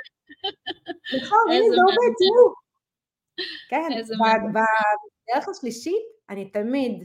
נכון, 1.16 1.38
הנה 1.50 1.64
זה 1.68 1.76
עובד, 1.76 2.14
תראו. 2.18 2.63
כן, 3.69 3.88
בדרך 4.50 5.49
השלישית 5.49 6.03
אני 6.31 6.50
תמיד, 6.50 7.05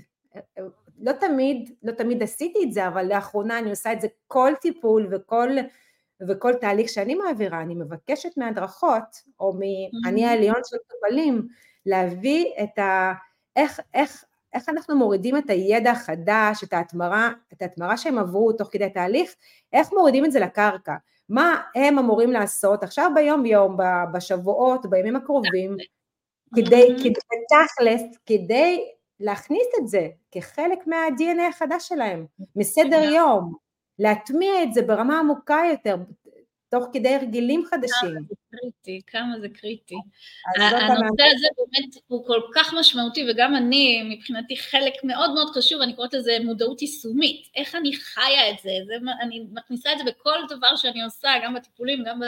לא 0.99 1.11
תמיד, 1.11 1.69
לא 1.83 1.91
תמיד 1.91 2.23
עשיתי 2.23 2.63
את 2.63 2.73
זה, 2.73 2.87
אבל 2.87 3.05
לאחרונה 3.05 3.59
אני 3.59 3.69
עושה 3.69 3.93
את 3.93 4.01
זה 4.01 4.07
כל 4.27 4.53
טיפול 4.61 5.07
וכל, 5.11 5.49
וכל 6.27 6.53
תהליך 6.53 6.89
שאני 6.89 7.15
מעבירה, 7.15 7.61
אני 7.61 7.75
מבקשת 7.75 8.37
מהדרכות, 8.37 9.23
או 9.39 9.53
מאני. 9.53 10.25
העליון 10.25 10.61
של 10.65 10.77
מטופלים, 10.85 11.47
להביא 11.85 12.45
את 12.63 12.79
ה... 12.79 13.13
איך, 13.55 13.79
איך, 13.93 14.23
איך 14.53 14.69
אנחנו 14.69 14.95
מורידים 14.95 15.37
את 15.37 15.49
הידע 15.49 15.91
החדש, 15.91 16.63
את 16.63 16.73
ההתמרה, 16.73 17.29
את 17.53 17.61
ההתמרה 17.61 17.97
שהם 17.97 18.17
עברו 18.17 18.53
תוך 18.53 18.69
כדי 18.71 18.89
תהליך, 18.89 19.35
איך 19.73 19.93
מורידים 19.93 20.25
את 20.25 20.31
זה 20.31 20.39
לקרקע, 20.39 20.95
מה 21.29 21.61
הם 21.75 21.99
אמורים 21.99 22.31
לעשות 22.31 22.83
עכשיו 22.83 23.11
ביום 23.15 23.45
יום, 23.45 23.77
בשבועות, 24.13 24.85
בימים 24.85 25.15
הקרובים, 25.15 25.77
כדי, 26.55 26.95
כדי, 26.99 27.13
תכלס, 27.49 28.01
כדי 28.25 28.85
להכניס 29.19 29.67
את 29.81 29.87
זה 29.87 30.07
כחלק 30.31 30.87
מה-DNA 30.87 31.49
החדש 31.49 31.87
שלהם, 31.87 32.25
מסדר 32.55 33.03
יום, 33.03 33.53
להטמיע 33.99 34.63
את 34.63 34.73
זה 34.73 34.81
ברמה 34.81 35.19
עמוקה 35.19 35.59
יותר, 35.71 35.95
תוך 36.71 36.85
כדי 36.93 37.09
הרגלים 37.09 37.63
חדשים. 37.65 38.09
כמה 38.09 38.19
זה 38.29 38.35
קריטי, 38.51 39.01
כמה 39.07 39.39
זה 39.41 39.47
קריטי. 39.49 39.95
הנושא 40.57 41.23
הזה 41.35 41.47
באמת 41.57 41.95
הוא 42.07 42.27
כל 42.27 42.41
כך 42.55 42.73
משמעותי, 42.79 43.25
וגם 43.31 43.55
אני, 43.55 44.03
מבחינתי 44.15 44.57
חלק 44.57 44.93
מאוד 45.03 45.33
מאוד 45.33 45.49
חשוב, 45.55 45.81
אני 45.81 45.95
קוראת 45.95 46.13
לזה 46.13 46.37
מודעות 46.43 46.81
יישומית, 46.81 47.47
איך 47.55 47.75
אני 47.75 47.93
חיה 47.93 48.49
את 48.49 48.59
זה, 48.63 48.71
זה 48.87 48.93
אני 49.21 49.45
מכניסה 49.53 49.93
את 49.93 49.97
זה 49.97 50.03
בכל 50.03 50.39
דבר 50.49 50.75
שאני 50.75 51.03
עושה, 51.03 51.29
גם 51.43 51.53
בטיפולים, 51.53 52.03
גם 52.03 52.21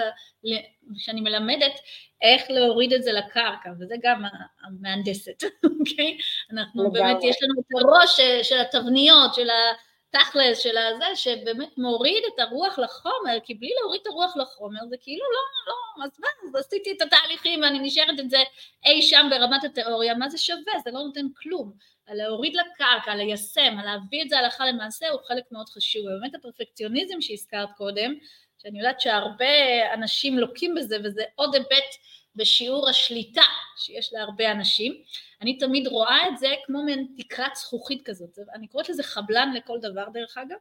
כשאני 0.97 1.21
מלמדת, 1.21 1.73
איך 2.21 2.43
להוריד 2.49 2.93
את 2.93 3.03
זה 3.03 3.11
לקרקע, 3.11 3.69
וזה 3.79 3.95
גם 4.03 4.23
המהנדסת, 4.63 5.43
אוקיי? 5.79 6.17
אנחנו 6.53 6.91
באמת, 6.91 7.17
יש 7.23 7.35
לנו 7.43 7.61
את 7.61 7.65
הראש 7.81 8.19
של 8.49 8.59
התבניות, 8.59 9.33
של 9.33 9.49
ה... 9.49 9.90
תכלס 10.11 10.59
של 10.59 10.77
הזה, 10.77 11.15
שבאמת 11.15 11.77
מוריד 11.77 12.23
את 12.33 12.39
הרוח 12.39 12.79
לחומר, 12.79 13.39
כי 13.43 13.53
בלי 13.53 13.69
להוריד 13.81 14.01
את 14.01 14.07
הרוח 14.07 14.37
לחומר 14.37 14.79
זה 14.89 14.95
כאילו 15.01 15.25
לא, 15.25 15.73
לא, 15.73 16.05
אז 16.05 16.19
מה, 16.19 16.27
אז 16.49 16.65
עשיתי 16.65 16.91
את 16.91 17.01
התהליכים 17.01 17.61
ואני 17.61 17.79
נשארת 17.79 18.19
את 18.19 18.29
זה 18.29 18.37
אי 18.85 19.01
שם 19.01 19.27
ברמת 19.29 19.63
התיאוריה, 19.63 20.13
מה 20.13 20.29
זה 20.29 20.37
שווה? 20.37 20.79
זה 20.83 20.91
לא 20.91 20.99
נותן 20.99 21.25
כלום. 21.41 21.73
להוריד 22.07 22.55
לקרקע, 22.55 23.15
ליישם, 23.15 23.77
להביא 23.85 24.23
את 24.23 24.29
זה 24.29 24.39
הלכה 24.39 24.65
למעשה 24.65 25.09
הוא 25.09 25.21
חלק 25.27 25.43
מאוד 25.51 25.69
חשוב, 25.69 26.01
ובאמת 26.05 26.35
הפרפקציוניזם 26.35 27.21
שהזכרת 27.21 27.69
קודם, 27.77 28.13
שאני 28.57 28.79
יודעת 28.79 29.01
שהרבה 29.01 29.93
אנשים 29.93 30.39
לוקים 30.39 30.75
בזה, 30.75 30.97
וזה 31.03 31.23
עוד 31.35 31.55
היבט 31.55 31.95
בשיעור 32.35 32.89
השליטה 32.89 33.41
שיש 33.77 34.13
להרבה 34.13 34.51
אנשים. 34.51 34.93
אני 35.41 35.57
תמיד 35.57 35.87
רואה 35.87 36.27
את 36.27 36.37
זה 36.37 36.47
כמו 36.65 36.83
מעין 36.83 37.07
תקרת 37.17 37.55
זכוכית 37.55 38.05
כזאת, 38.05 38.29
אני 38.53 38.67
קוראת 38.67 38.89
לזה 38.89 39.03
חבלן 39.03 39.53
לכל 39.53 39.79
דבר 39.81 40.09
דרך 40.13 40.37
אגב, 40.37 40.57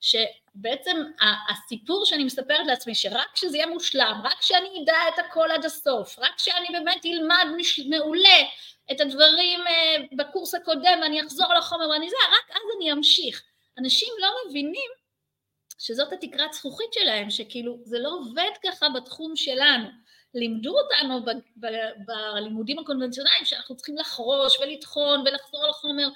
שבעצם 0.00 0.96
הסיפור 1.50 2.06
שאני 2.06 2.24
מספרת 2.24 2.66
לעצמי, 2.66 2.94
שרק 2.94 3.26
כשזה 3.34 3.56
יהיה 3.56 3.66
מושלם, 3.66 4.20
רק 4.24 4.38
כשאני 4.38 4.68
אדע 4.82 4.96
את 5.14 5.18
הכל 5.18 5.50
עד 5.50 5.64
הסוף, 5.64 6.18
רק 6.18 6.34
כשאני 6.36 6.66
באמת 6.72 7.06
אלמד 7.06 7.46
מעולה 7.88 8.38
את 8.92 9.00
הדברים 9.00 9.60
אה, 9.66 9.96
בקורס 10.16 10.54
הקודם 10.54 10.98
ואני 11.02 11.20
אחזור 11.20 11.54
לחומר 11.54 11.88
ואני 11.88 12.10
זה, 12.10 12.16
רק 12.38 12.56
אז 12.56 12.62
אני 12.76 12.92
אמשיך. 12.92 13.42
אנשים 13.78 14.08
לא 14.18 14.28
מבינים 14.48 14.90
שזאת 15.78 16.12
התקרת 16.12 16.52
זכוכית 16.52 16.92
שלהם, 16.92 17.30
שכאילו 17.30 17.78
זה 17.84 17.98
לא 17.98 18.08
עובד 18.08 18.50
ככה 18.64 18.88
בתחום 18.88 19.36
שלנו. 19.36 19.88
לימדו 20.34 20.74
אותנו 20.78 21.32
בלימודים 22.06 22.78
הקונבנציונליים 22.78 23.44
שאנחנו 23.44 23.76
צריכים 23.76 23.96
לחרוש 23.96 24.60
ולטחון 24.60 25.20
ולחזור 25.20 25.64
על 25.64 25.70
החומר, 25.70 26.08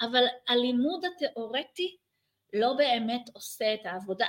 אבל 0.00 0.24
הלימוד 0.48 1.04
התיאורטי 1.04 1.96
לא 2.52 2.72
באמת 2.72 3.30
עושה 3.34 3.74
את 3.74 3.80
העבודה 3.84 4.26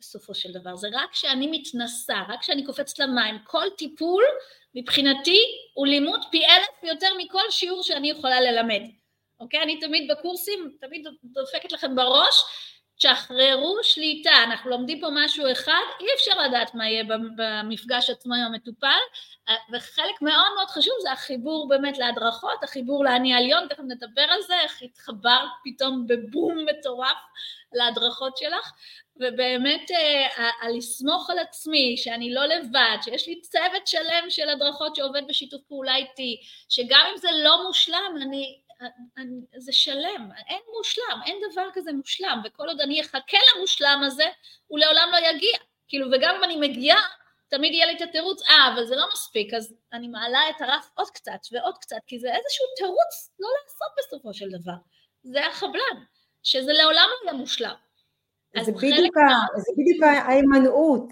בסופו 0.00 0.34
של 0.34 0.52
דבר, 0.52 0.76
זה 0.76 0.88
רק 0.92 1.10
כשאני 1.12 1.46
מתנסה, 1.50 2.14
רק 2.28 2.40
כשאני 2.40 2.66
קופצת 2.66 2.98
למים, 2.98 3.38
כל 3.44 3.66
טיפול 3.78 4.24
מבחינתי 4.74 5.38
הוא 5.74 5.86
לימוד 5.86 6.20
פי 6.30 6.44
אלף 6.46 6.82
יותר 6.82 7.08
מכל 7.18 7.50
שיעור 7.50 7.82
שאני 7.82 8.10
יכולה 8.10 8.40
ללמד, 8.40 8.82
אוקיי? 9.40 9.62
אני 9.62 9.80
תמיד 9.80 10.10
בקורסים, 10.10 10.76
תמיד 10.80 11.06
דופקת 11.24 11.72
לכם 11.72 11.96
בראש 11.96 12.42
תשחררו 13.00 13.78
שליטה, 13.82 14.30
אנחנו 14.44 14.70
לומדים 14.70 15.00
פה 15.00 15.06
משהו 15.12 15.52
אחד, 15.52 15.82
אי 16.00 16.06
אפשר 16.16 16.40
לדעת 16.40 16.74
מה 16.74 16.88
יהיה 16.88 17.04
במפגש 17.36 18.10
עצמו 18.10 18.34
עם 18.34 18.40
המטופל, 18.40 18.98
וחלק 19.72 20.22
מאוד 20.22 20.54
מאוד 20.56 20.68
חשוב 20.68 20.94
זה 21.02 21.12
החיבור 21.12 21.68
באמת 21.68 21.98
להדרכות, 21.98 22.64
החיבור 22.64 23.04
לאני 23.04 23.34
עליון, 23.34 23.68
תכף 23.68 23.82
נדבר 23.88 24.22
על 24.22 24.42
זה, 24.42 24.60
איך 24.60 24.82
התחברת 24.82 25.48
פתאום 25.64 26.06
בבום 26.06 26.66
מטורף 26.66 27.16
להדרכות 27.72 28.36
שלך, 28.36 28.72
ובאמת 29.16 29.90
אה, 29.90 30.68
לסמוך 30.76 31.30
על 31.30 31.38
עצמי, 31.38 31.96
שאני 31.96 32.34
לא 32.34 32.44
לבד, 32.44 32.96
שיש 33.02 33.28
לי 33.28 33.40
צוות 33.40 33.86
שלם 33.86 34.24
של 34.28 34.48
הדרכות 34.48 34.96
שעובד 34.96 35.22
בשיתוף 35.28 35.62
פעולה 35.68 35.96
איתי, 35.96 36.40
שגם 36.68 37.06
אם 37.12 37.16
זה 37.16 37.28
לא 37.44 37.66
מושלם, 37.66 38.14
אני 38.22 38.58
זה 39.58 39.72
שלם, 39.72 40.30
אין 40.48 40.60
מושלם, 40.76 41.20
אין 41.26 41.36
דבר 41.52 41.66
כזה 41.72 41.92
מושלם, 41.92 42.40
וכל 42.44 42.68
עוד 42.68 42.80
אני 42.80 43.00
אחכה 43.00 43.38
למושלם 43.56 44.00
הזה, 44.06 44.24
הוא 44.66 44.78
לעולם 44.78 45.08
לא 45.12 45.28
יגיע. 45.28 45.58
כאילו, 45.88 46.06
וגם 46.12 46.34
אם 46.38 46.44
אני 46.44 46.56
מגיעה, 46.68 47.00
תמיד 47.48 47.72
יהיה 47.72 47.86
לי 47.86 47.96
את 47.96 48.00
התירוץ, 48.00 48.42
אה, 48.48 48.74
אבל 48.74 48.86
זה 48.86 48.96
לא 48.96 49.06
מספיק, 49.12 49.54
אז 49.54 49.74
אני 49.92 50.08
מעלה 50.08 50.38
את 50.50 50.60
הרף 50.60 50.90
עוד 50.94 51.10
קצת 51.10 51.40
ועוד 51.52 51.78
קצת, 51.78 51.96
כי 52.06 52.18
זה 52.18 52.28
איזשהו 52.28 52.66
תירוץ 52.76 53.30
לא 53.40 53.48
לעשות 53.62 53.88
בסופו 53.98 54.34
של 54.34 54.50
דבר. 54.50 54.76
זה 55.22 55.46
החבלן, 55.46 56.04
שזה 56.42 56.72
לעולם 56.72 57.08
לא 57.24 57.30
יהיה 57.30 57.38
מושלם. 57.38 57.74
זה 58.64 58.72
בדיוק, 58.72 59.16
מה... 59.16 59.46
זה 59.56 59.72
בדיוק 59.78 60.02
ההימנעות. 60.02 61.08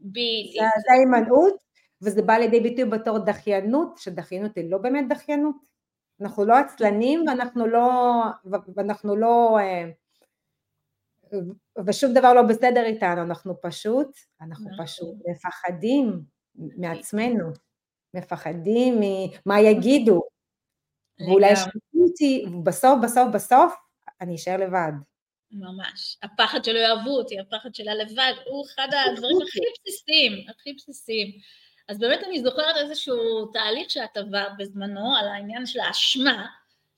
בדיוק. 0.00 0.64
זה 0.86 0.92
ההימנעות, 0.92 1.54
וזה 2.02 2.22
בא 2.22 2.34
לידי 2.34 2.60
ביטוי 2.60 2.84
בתור 2.84 3.18
דחיינות, 3.18 3.98
שדחיינות 3.98 4.56
היא 4.56 4.70
לא 4.70 4.78
באמת 4.78 5.08
דחיינות. 5.08 5.69
אנחנו 6.20 6.44
לא 6.44 6.54
עצלנים 6.54 7.24
ואנחנו 7.28 7.66
לא, 7.66 8.22
ואנחנו 8.76 9.16
לא, 9.16 9.58
אה, 9.60 9.90
ושום 11.86 12.14
דבר 12.14 12.32
לא 12.32 12.42
בסדר 12.42 12.84
איתנו, 12.84 13.22
אנחנו 13.22 13.60
פשוט, 13.62 14.08
אנחנו 14.40 14.70
נכון. 14.70 14.86
פשוט 14.86 15.14
מפחדים 15.30 16.22
מעצמנו, 16.54 17.48
מפחדים 18.14 19.00
ממה 19.00 19.60
יגידו, 19.60 20.22
ואולי 21.20 21.52
ישמעו 21.52 22.08
אותי, 22.08 22.44
בסוף 22.64 22.98
בסוף 23.02 23.28
בסוף 23.34 23.74
אני 24.20 24.34
אשאר 24.34 24.56
לבד. 24.56 24.92
ממש. 25.52 26.18
הפחד 26.22 26.64
שלא 26.64 26.78
יאהבו 26.78 27.10
אותי, 27.10 27.40
הפחד 27.40 27.74
של 27.74 27.88
הלבד, 27.88 28.32
הוא 28.46 28.64
אחד 28.66 28.88
הדברים 28.92 29.36
הכי 29.42 29.58
בסיסיים, 29.84 30.32
הכי 30.48 30.72
בסיסיים. 30.72 31.28
אז 31.90 31.98
באמת 31.98 32.24
אני 32.24 32.40
זוכרת 32.40 32.76
איזשהו 32.76 33.46
תהליך 33.52 33.90
שאת 33.90 34.16
עברת 34.16 34.52
בזמנו 34.58 35.16
על 35.16 35.28
העניין 35.28 35.66
של 35.66 35.80
האשמה, 35.80 36.46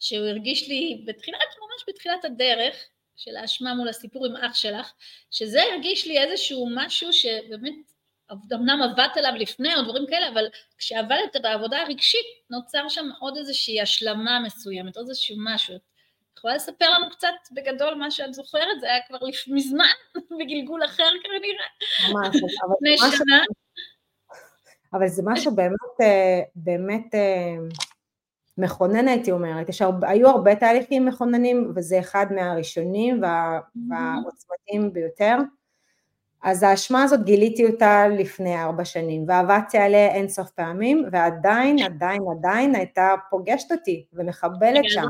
שהוא 0.01 0.27
הרגיש 0.27 0.69
לי 0.69 1.05
בתחילת, 1.07 1.39
ממש 1.41 1.85
בתחילת 1.89 2.25
הדרך, 2.25 2.75
של 3.17 3.37
האשמה 3.37 3.75
מול 3.75 3.89
הסיפור 3.89 4.27
עם 4.27 4.37
אח 4.37 4.55
שלך, 4.55 4.93
שזה 5.31 5.63
הרגיש 5.63 6.07
לי 6.07 6.19
איזשהו 6.19 6.69
משהו 6.75 7.13
שבאמת 7.13 7.75
אמנם 8.53 8.83
עבדת 8.83 9.17
עליו 9.17 9.33
לפני 9.37 9.75
או 9.75 9.83
דברים 9.83 10.07
כאלה, 10.07 10.29
אבל 10.29 10.45
כשעבדת 10.79 11.37
בעבודה 11.43 11.83
הרגשית, 11.83 12.27
נוצר 12.51 12.89
שם 12.89 13.11
עוד 13.21 13.37
איזושהי 13.37 13.81
השלמה 13.81 14.41
מסוימת, 14.41 14.97
עוד 14.97 15.09
איזשהו 15.09 15.37
משהו. 15.39 15.77
את 15.77 16.39
יכולה 16.39 16.55
לספר 16.55 16.91
לנו 16.91 17.11
קצת 17.11 17.35
בגדול 17.53 17.95
מה 17.95 18.11
שאת 18.11 18.35
זוכרת? 18.35 18.81
זה 18.81 18.87
היה 18.87 19.01
כבר 19.09 19.19
מזמן, 19.47 19.85
בגלגול 20.41 20.85
אחר 20.85 21.11
כנראה. 21.23 21.67
ממש, 22.13 22.37
אבל 22.37 22.75
לפני 22.95 23.11
שנה. 23.17 23.45
אבל 24.95 25.09
זה 25.09 25.23
משהו 25.25 25.55
באמת, 25.55 26.01
אה, 26.01 26.41
באמת 26.55 27.15
אה, 27.15 27.55
מכונן 28.59 29.09
הייתי 29.09 29.33
אומרת, 29.33 29.69
יש 29.69 29.83
הרבה, 29.83 30.09
היו 30.09 30.29
הרבה 30.29 30.55
תהליכים 30.55 31.07
מכוננים 31.07 31.73
וזה 31.77 32.01
אחד 32.01 32.27
מהראשונים 32.31 33.23
וה, 33.23 33.61
והעוצמתיים 33.91 34.93
ביותר. 34.93 35.37
אז 36.43 36.63
האשמה 36.63 37.03
הזאת 37.03 37.25
גיליתי 37.25 37.67
אותה 37.67 38.09
לפני 38.09 38.63
ארבע 38.63 38.85
שנים, 38.85 39.25
ועבדתי 39.29 39.79
עליה 39.79 40.07
אין 40.09 40.29
סוף 40.29 40.51
פעמים, 40.51 41.05
ועדיין, 41.13 41.83
עדיין, 41.83 42.23
עדיין 42.39 42.75
הייתה 42.75 43.15
פוגשת 43.31 43.73
אותי 43.73 44.07
ומחבלת 44.13 44.85
שם. 44.89 45.03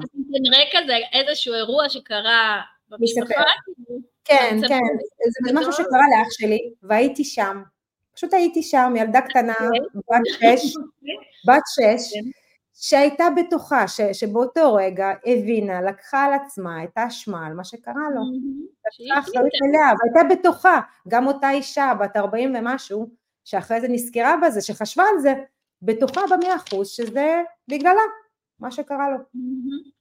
רקע 0.53 0.79
זה 0.87 0.93
איזשהו 1.13 1.55
אירוע 1.55 1.89
שקרה 1.89 2.61
במשפחה? 2.89 3.43
כן, 4.25 4.59
כן, 4.69 4.81
זה 5.47 5.53
משהו 5.55 5.73
שקרה 5.73 6.05
לאח 6.17 6.29
שלי, 6.31 6.71
והייתי 6.83 7.25
שם. 7.25 7.63
פשוט 8.23 8.35
הייתי 8.35 8.63
שם, 8.63 8.95
ילדה 8.97 9.21
קטנה. 9.21 9.55
בת 9.95 10.21
שש. 10.27 10.75
בת 11.47 11.63
שש, 11.75 12.15
כן. 12.15 12.31
שהייתה 12.75 13.25
בטוחה, 13.37 13.89
ש, 13.89 14.01
שבאותו 14.01 14.75
רגע 14.75 15.13
הבינה, 15.27 15.83
לקחה 15.83 16.25
על 16.25 16.33
עצמה 16.33 16.85
את 16.85 16.91
האשמה 16.97 17.47
על 17.47 17.53
מה 17.53 17.65
שקרה 17.65 18.03
לו. 18.15 18.21
לקחה 19.01 19.21
אחריות 19.21 19.53
מלאה, 19.63 19.93
והייתה 19.99 20.35
בטוחה, 20.35 20.81
גם 21.09 21.27
אותה 21.27 21.51
אישה 21.51 21.93
בת 22.01 22.17
40 22.17 22.55
ומשהו, 22.59 23.11
שאחרי 23.45 23.81
זה 23.81 23.89
נזכרה 23.89 24.37
בזה, 24.47 24.61
שחשבה 24.61 25.05
על 25.15 25.21
זה, 25.21 25.35
בטוחה 25.83 26.21
במאה 26.31 26.57
אחוז 26.57 26.89
שזה 26.89 27.43
בגללה, 27.69 28.03
מה 28.61 28.71
שקרה 28.71 29.11
לו. 29.11 29.17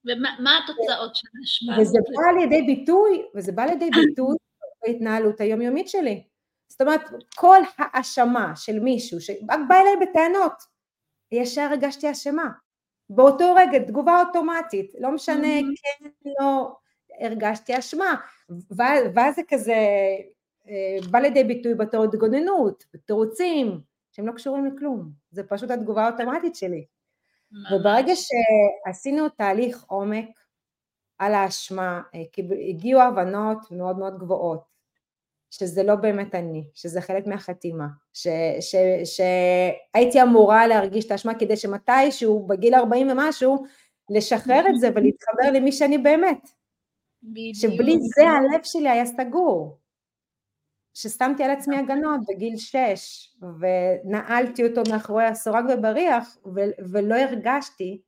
ומה 0.06 0.60
התוצאות 0.64 1.16
של 1.16 1.28
האשמה? 1.42 1.82
וזה 1.82 2.00
בא 2.16 2.40
לידי 2.40 2.62
ביטוי, 2.62 3.22
וזה 3.36 3.52
בא 3.52 3.64
לידי 3.64 3.90
ביטוי 3.90 4.36
בהתנהלות 4.84 5.42
היומיומית 5.42 5.90
שלי. 5.90 6.31
זאת 6.72 6.82
אומרת, 6.82 7.02
כל 7.36 7.58
האשמה 7.78 8.56
של 8.56 8.80
מישהו 8.80 9.22
שרק 9.22 9.38
בא 9.68 9.76
אליי 9.76 10.08
בטענות, 10.08 10.64
ישר 11.32 11.62
הרגשתי 11.62 12.12
אשמה. 12.12 12.50
באותו 13.10 13.56
רגע, 13.56 13.80
תגובה 13.80 14.24
אוטומטית, 14.28 14.92
לא 15.00 15.12
משנה 15.12 15.48
כן, 15.62 16.10
לא, 16.40 16.76
הרגשתי 17.20 17.80
אשמה. 17.80 18.16
ואז 19.16 19.36
זה 19.36 19.42
כזה 19.50 19.76
אה, 20.70 20.98
בא 21.12 21.20
לידי 21.20 21.44
ביטוי 21.44 21.76
בתור 21.76 22.04
התגוננות, 22.04 22.84
בתירוצים, 22.94 23.82
שהם 24.12 24.28
לא 24.28 24.32
קשורים 24.32 24.66
לכלום, 24.66 25.12
זה 25.32 25.44
פשוט 25.44 25.72
התגובה 25.72 26.06
האוטומטית 26.06 26.56
שלי. 26.56 26.86
וברגע 27.72 28.14
שעשינו 28.16 29.30
תהליך 29.30 29.84
עומק 29.88 30.26
על 31.18 31.34
האשמה, 31.34 32.02
אה, 32.16 32.20
הגיעו 32.70 33.02
הבנות 33.02 33.72
מאוד 33.72 33.98
מאוד 33.98 34.20
גבוהות, 34.20 34.64
שזה 35.52 35.84
לא 35.84 35.96
באמת 35.96 36.36
אני, 36.36 36.64
שזה 36.74 37.02
חלק 37.02 37.28
מהחתימה, 37.28 37.88
שהייתי 39.04 40.22
אמורה 40.22 40.68
להרגיש 40.68 41.06
את 41.06 41.12
האשמה 41.12 41.34
כדי 41.40 41.58
שמתישהו 41.58 42.48
בגיל 42.48 42.76
40 42.76 43.10
ומשהו 43.10 43.64
לשחרר 44.10 44.64
את 44.70 44.80
זה 44.80 44.90
ולהתחבר 44.96 45.52
למי 45.54 45.72
שאני 45.72 45.98
באמת. 45.98 46.50
בדיוק. 47.24 47.58
שבלי 47.58 47.98
זה 48.16 48.30
הלב 48.30 48.64
שלי 48.64 48.90
היה 48.90 49.06
סגור. 49.06 49.78
ששמתי 50.94 51.44
על 51.44 51.52
עצמי 51.52 51.78
הגנות 51.78 52.20
בגיל 52.28 52.58
6 52.58 53.36
ונעלתי 53.60 54.68
אותו 54.68 54.82
מאחורי 54.92 55.26
הסורג 55.26 55.64
ובריח 55.74 56.38
ולא 56.92 57.16
הרגשתי 57.16 58.02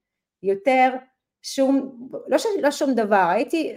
יותר 0.43 0.95
שום, 1.43 1.97
לא, 2.27 2.37
ש, 2.37 2.45
לא 2.61 2.71
שום 2.71 2.93
דבר, 2.93 3.27
הייתי, 3.29 3.75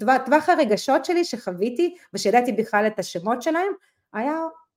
טווח 0.00 0.48
הרגשות 0.48 1.04
שלי 1.04 1.24
שחוויתי 1.24 1.96
ושידעתי 2.14 2.52
בכלל 2.52 2.86
את 2.86 2.98
השמות 2.98 3.42
שלהם, 3.42 3.72
היה 4.12 4.34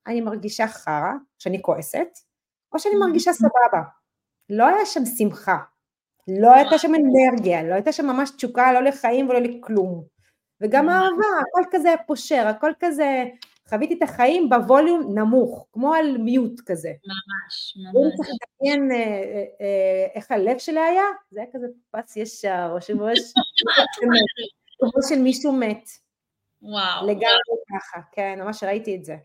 אני 0.08 0.22
מרגישה 0.22 0.68
חרא, 0.68 1.12
שאני 1.40 1.62
כועסת, 1.62 2.08
או 2.74 2.80
שאני 2.80 2.96
מרגישה 2.96 3.34
סבבה. 3.34 3.82
לא 4.50 4.68
היה 4.68 4.86
שם 4.86 5.06
שמחה, 5.06 5.58
לא 6.28 6.54
הייתה 6.54 6.78
שם 6.78 6.92
אנרגיה, 6.96 7.64
לא 7.64 7.74
הייתה 7.74 7.92
שם 7.92 8.06
ממש 8.06 8.30
תשוקה 8.30 8.74
לא 8.74 8.84
לחיים 8.84 9.30
ולא 9.30 9.40
לכלום. 9.40 10.04
וגם 10.62 10.90
אהבה, 10.90 11.26
הכל 11.42 11.64
כזה 11.72 11.94
פושר, 12.08 12.48
הכל 12.48 12.72
כזה 12.80 13.26
חוויתי 13.70 13.94
את 13.94 14.02
החיים 14.02 14.50
בווליום 14.50 15.20
נמוך, 15.20 15.68
כמו 15.72 15.94
על 15.94 16.18
מיוט 16.18 16.62
כזה. 16.66 16.90
ממש, 16.90 17.78
ממש. 17.78 17.96
אם 17.96 18.18
צריך 18.18 18.30
לדמיין 18.30 18.92
אה, 18.92 18.98
אה, 18.98 19.44
אה, 19.62 20.08
איך 20.16 20.32
הלב 20.32 20.58
שלי 20.58 20.80
היה, 20.80 21.04
זה 21.32 21.40
היה 21.40 21.50
כזה 21.54 21.68
פס 21.92 22.18
ישר, 22.18 22.70
או 22.72 22.82
שמש... 22.82 23.20
כמו 24.80 25.02
של 25.10 25.22
מישהו 25.22 25.52
מת. 25.52 25.90
וואו. 26.62 27.08
לגמרי 27.08 27.58
ככה, 27.74 28.02
כן, 28.12 28.40
ממש 28.42 28.64
ראיתי 28.64 28.96
את 28.96 29.06
זה. 29.06 29.16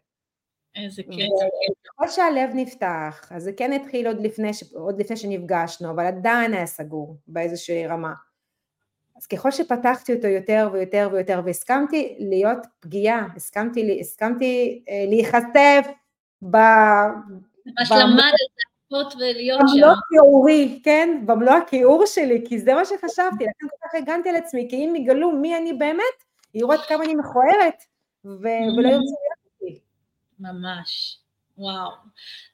איזה 0.77 1.03
קטע. 1.03 1.47
ככל 1.85 2.09
שהלב 2.09 2.51
נפתח, 2.55 3.33
אז 3.35 3.43
זה 3.43 3.53
כן 3.53 3.73
התחיל 3.73 4.07
עוד 4.07 4.21
לפני, 4.21 4.51
עוד 4.75 5.01
לפני 5.01 5.17
שנפגשנו, 5.17 5.91
אבל 5.91 6.07
עדיין 6.07 6.55
היה 6.55 6.67
סגור 6.67 7.17
באיזושהי 7.27 7.87
רמה. 7.87 8.13
אז 9.17 9.27
ככל 9.27 9.51
שפתחתי 9.51 10.15
אותו 10.15 10.27
יותר 10.27 10.69
ויותר 10.73 11.09
ויותר 11.13 11.41
והסכמתי 11.45 12.17
להיות 12.19 12.59
פגיעה, 12.81 13.27
הסכמתי, 13.37 14.01
הסכמתי 14.01 14.83
אה, 14.89 15.05
להיחשף 15.09 15.87
ב... 16.51 16.57
ממש 17.67 17.93
למדת 17.93 18.35
לעשות 18.93 19.15
ולהיות 19.17 19.61
שם. 19.61 19.75
במלוא 19.75 19.93
הכיעורי, 19.93 20.81
כן? 20.85 21.23
במלוא 21.27 21.53
הכיעור 21.53 22.07
שלי, 22.07 22.45
כי 22.49 22.59
זה 22.59 22.75
מה 22.75 22.85
שחשבתי, 22.85 23.45
לכן 23.49 23.69
כל 23.71 23.89
כך 23.89 23.95
הגנתי 23.95 24.29
על 24.29 24.37
עצמי, 24.37 24.67
כי 24.71 24.77
אם 24.77 24.97
יגלו 24.97 25.33
מי 25.33 25.57
אני 25.57 25.73
באמת, 25.73 26.25
יראו 26.55 26.73
עד 26.73 26.81
כמה 26.89 27.05
אני 27.05 27.15
מכוערת. 27.15 27.83
ולא 28.25 28.89
ירצו 28.89 29.15
להיות 29.23 29.39
אותי. 29.63 29.81
ממש. 30.41 31.19
וואו, 31.59 31.91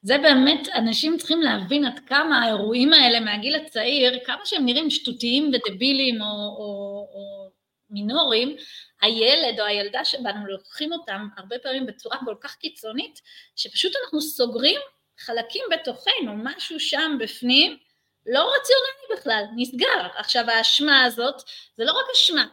זה 0.01 0.17
באמת, 0.17 0.67
אנשים 0.75 1.17
צריכים 1.17 1.41
להבין 1.41 1.85
עד 1.85 1.99
כמה 1.99 2.43
האירועים 2.43 2.93
האלה 2.93 3.19
מהגיל 3.19 3.55
הצעיר, 3.55 4.19
כמה 4.25 4.45
שהם 4.45 4.65
נראים 4.65 4.89
שטותיים 4.89 5.51
ודבילים 5.53 6.21
או, 6.21 6.27
או, 6.27 7.07
או 7.13 7.51
מינוריים, 7.89 8.55
הילד 9.01 9.59
או 9.59 9.65
הילדה 9.65 10.05
שבנו 10.05 10.47
לוקחים 10.47 10.93
אותם 10.93 11.27
הרבה 11.37 11.59
פעמים 11.59 11.85
בצורה 11.85 12.17
כל 12.25 12.35
כך 12.41 12.55
קיצונית, 12.55 13.21
שפשוט 13.55 13.91
אנחנו 14.03 14.21
סוגרים 14.21 14.79
חלקים 15.19 15.63
בתוכנו, 15.71 16.33
משהו 16.35 16.79
שם 16.79 17.17
בפנים, 17.19 17.77
לא 18.25 18.39
רציונלי 18.39 19.19
בכלל, 19.19 19.43
נסגר. 19.55 20.07
עכשיו 20.15 20.49
האשמה 20.49 21.03
הזאת, 21.03 21.41
זה 21.77 21.85
לא 21.85 21.91
רק 21.91 22.05
אשמה, 22.13 22.45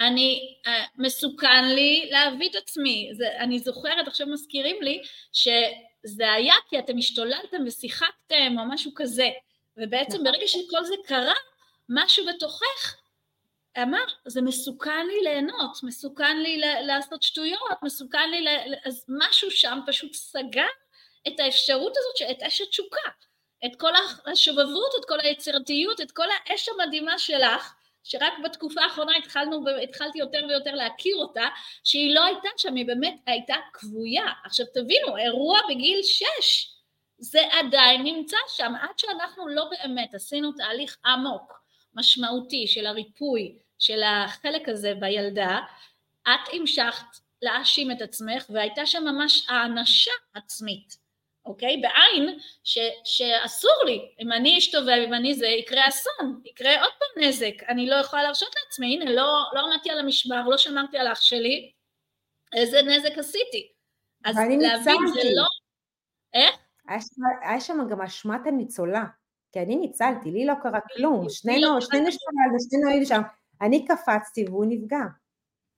אני, 0.00 0.56
uh, 0.66 0.70
מסוכן 0.96 1.64
לי 1.64 2.08
להביא 2.10 2.50
את 2.50 2.54
עצמי, 2.54 3.10
זה, 3.12 3.28
אני 3.38 3.58
זוכרת, 3.58 4.08
עכשיו 4.08 4.26
מזכירים 4.26 4.82
לי, 4.82 5.02
שזה 5.32 6.32
היה 6.32 6.54
כי 6.68 6.78
אתם 6.78 6.98
השתוללתם 6.98 7.62
ושיחקתם 7.66 8.56
או 8.58 8.64
משהו 8.68 8.92
כזה, 8.94 9.28
ובעצם. 9.76 10.24
ברגע 10.24 10.46
שכל 10.46 10.84
זה 10.84 10.94
קרה, 11.06 11.34
משהו 11.88 12.26
בתוכך 12.26 12.96
אמר, 13.78 14.04
זה 14.26 14.42
מסוכן 14.42 15.06
לי 15.06 15.20
ליהנות, 15.22 15.82
מסוכן 15.82 16.40
לי 16.42 16.60
לעשות 16.86 17.22
שטויות, 17.22 17.82
מסוכן 17.82 18.30
לי, 18.30 18.40
ל... 18.40 18.48
אז 18.84 19.04
משהו 19.08 19.50
שם 19.50 19.78
פשוט 19.86 20.14
סגר 20.14 20.66
את 21.28 21.40
האפשרות 21.40 21.92
הזאת, 21.96 22.30
את 22.30 22.42
אש 22.42 22.60
התשוקה, 22.60 23.10
את 23.66 23.76
כל 23.76 23.92
השובבות, 24.26 24.94
את 25.00 25.04
כל 25.08 25.20
היצירתיות, 25.20 26.00
את 26.00 26.10
כל 26.10 26.26
האש 26.30 26.68
המדהימה 26.68 27.18
שלך, 27.18 27.74
שרק 28.04 28.32
בתקופה 28.44 28.80
האחרונה 28.82 29.12
התחלנו, 29.16 29.64
התחלתי 29.82 30.18
יותר 30.18 30.40
ויותר 30.48 30.74
להכיר 30.74 31.16
אותה, 31.16 31.48
שהיא 31.84 32.14
לא 32.14 32.24
הייתה 32.24 32.48
שם, 32.56 32.74
היא 32.74 32.86
באמת 32.86 33.14
הייתה 33.26 33.54
כבויה. 33.72 34.26
עכשיו 34.44 34.66
תבינו, 34.74 35.16
אירוע 35.16 35.58
בגיל 35.68 36.00
שש, 36.02 36.76
זה 37.18 37.40
עדיין 37.52 38.02
נמצא 38.02 38.36
שם, 38.48 38.72
עד 38.80 38.98
שאנחנו 38.98 39.48
לא 39.48 39.64
באמת 39.70 40.14
עשינו 40.14 40.52
תהליך 40.52 40.98
עמוק, 41.04 41.62
משמעותי 41.94 42.66
של 42.66 42.86
הריפוי, 42.86 43.58
של 43.78 44.02
החלק 44.02 44.68
הזה 44.68 44.94
בילדה, 45.00 45.58
את 46.22 46.48
המשכת 46.52 47.06
להאשים 47.42 47.90
את 47.90 48.02
עצמך 48.02 48.46
והייתה 48.50 48.86
שם 48.86 49.04
ממש 49.04 49.46
האנשה 49.48 50.10
עצמית. 50.34 51.09
אוקיי? 51.50 51.76
בעין 51.76 52.38
ש, 52.64 52.78
שאסור 53.04 53.84
לי, 53.86 54.00
אם 54.20 54.32
אני 54.32 54.58
אשתובב, 54.58 55.02
אם 55.06 55.14
אני 55.14 55.34
זה, 55.34 55.46
יקרה 55.46 55.88
אסון, 55.88 56.40
יקרה 56.44 56.82
עוד 56.82 56.92
פעם 56.98 57.24
נזק, 57.24 57.62
אני 57.68 57.86
לא 57.86 57.94
יכולה 57.94 58.22
להרשות 58.22 58.48
לעצמי, 58.64 58.94
הנה, 58.94 59.12
לא, 59.12 59.42
לא 59.52 59.60
עמדתי 59.60 59.90
על 59.90 59.98
המשמר, 59.98 60.48
לא 60.48 60.58
שמרתי 60.58 60.98
על 60.98 61.12
אח 61.12 61.20
שלי, 61.20 61.72
איזה 62.52 62.82
נזק 62.82 63.18
עשיתי. 63.18 63.68
אז 64.24 64.36
להבין, 64.36 65.06
זה 65.14 65.20
לא... 65.36 65.46
איך? 66.34 66.56
היה 67.42 67.60
שם 67.60 67.78
גם 67.90 68.00
אשמת 68.00 68.40
הניצולה, 68.46 69.04
כי 69.52 69.60
אני 69.60 69.76
ניצלתי, 69.76 70.30
לי 70.30 70.46
לא 70.46 70.54
קרה 70.62 70.80
כלום, 70.96 71.28
שנינו, 71.28 71.74
לא 71.74 71.80
שנינו 71.80 72.12
שנינו 72.70 72.88
היינו 72.88 73.06
שם, 73.06 73.20
אני 73.60 73.86
קפצתי 73.86 74.44
והוא 74.44 74.64
נפגע. 74.68 75.04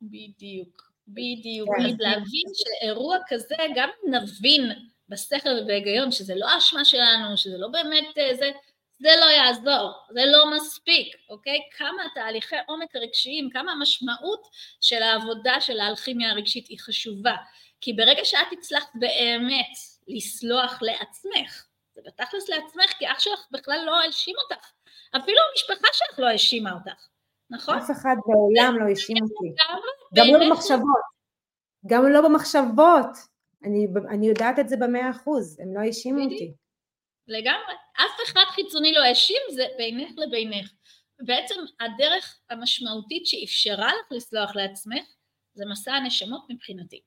בדיוק, 0.02 0.92
בדיוק, 1.08 1.68
כן. 1.76 1.82
להבין 1.98 2.46
שאירוע 2.54 3.16
כזה, 3.28 3.54
גם 3.76 3.88
נבין 4.04 4.91
בשכל 5.12 5.48
ובהיגיון, 5.62 6.12
שזה 6.12 6.34
לא 6.36 6.46
אשמה 6.58 6.84
שלנו, 6.84 7.36
שזה 7.36 7.58
לא 7.58 7.68
באמת 7.68 8.18
אה, 8.18 8.34
זה, 8.34 8.50
זה 8.98 9.08
לא 9.20 9.24
יעזור, 9.24 9.92
זה 10.10 10.20
לא 10.26 10.56
מספיק, 10.56 11.16
אוקיי? 11.30 11.58
כמה 11.76 12.02
תהליכי 12.14 12.56
עומק 12.66 12.96
הרגשיים, 12.96 13.50
כמה 13.50 13.72
המשמעות 13.72 14.48
של 14.80 15.02
העבודה 15.02 15.60
של 15.60 15.80
האלכימיה 15.80 16.30
הרגשית 16.30 16.68
היא 16.68 16.78
חשובה. 16.78 17.36
כי 17.80 17.92
ברגע 17.92 18.24
שאת 18.24 18.52
הצלחת 18.52 18.90
באמת 18.94 19.72
לסלוח 20.08 20.78
לעצמך, 20.82 21.66
זה 21.94 22.00
בתכלס 22.06 22.48
לעצמך, 22.48 22.92
כי 22.98 23.12
אח 23.12 23.18
שלך 23.18 23.46
בכלל 23.50 23.82
לא 23.86 24.00
האשים 24.00 24.34
אותך, 24.38 24.70
אפילו 25.16 25.38
המשפחה 25.50 25.88
שלך 25.92 26.18
לא 26.18 26.26
האשימה 26.26 26.72
אותך, 26.72 27.06
נכון? 27.50 27.78
אף 27.78 27.90
אחד 27.90 28.16
בעולם 28.26 28.78
לא 28.78 28.84
האשים 28.88 29.16
אותי, 29.22 29.54
גם 30.14 30.26
לא 30.32 30.46
במחשבות, 30.46 31.02
גם 31.86 32.12
לא 32.12 32.20
במחשבות. 32.20 33.31
אני, 33.64 33.86
אני 34.10 34.26
יודעת 34.26 34.58
את 34.58 34.68
זה 34.68 34.76
במאה 34.76 35.10
אחוז, 35.10 35.60
הם 35.60 35.74
לא 35.74 35.80
האשימו 35.80 36.24
אותי. 36.24 36.52
לגמרי. 37.28 37.74
אף 37.96 38.18
אחד 38.24 38.44
חיצוני 38.50 38.92
לא 38.92 39.00
האשים, 39.00 39.40
זה 39.50 39.64
בינך 39.78 40.10
לבינך. 40.16 40.72
בעצם 41.24 41.54
הדרך 41.80 42.40
המשמעותית 42.50 43.26
שאפשרה 43.26 43.88
לך 43.88 44.12
לסלוח 44.12 44.56
לעצמך, 44.56 45.04
זה 45.54 45.64
מסע 45.70 45.92
הנשמות 45.92 46.42
מבחינתי. 46.50 47.00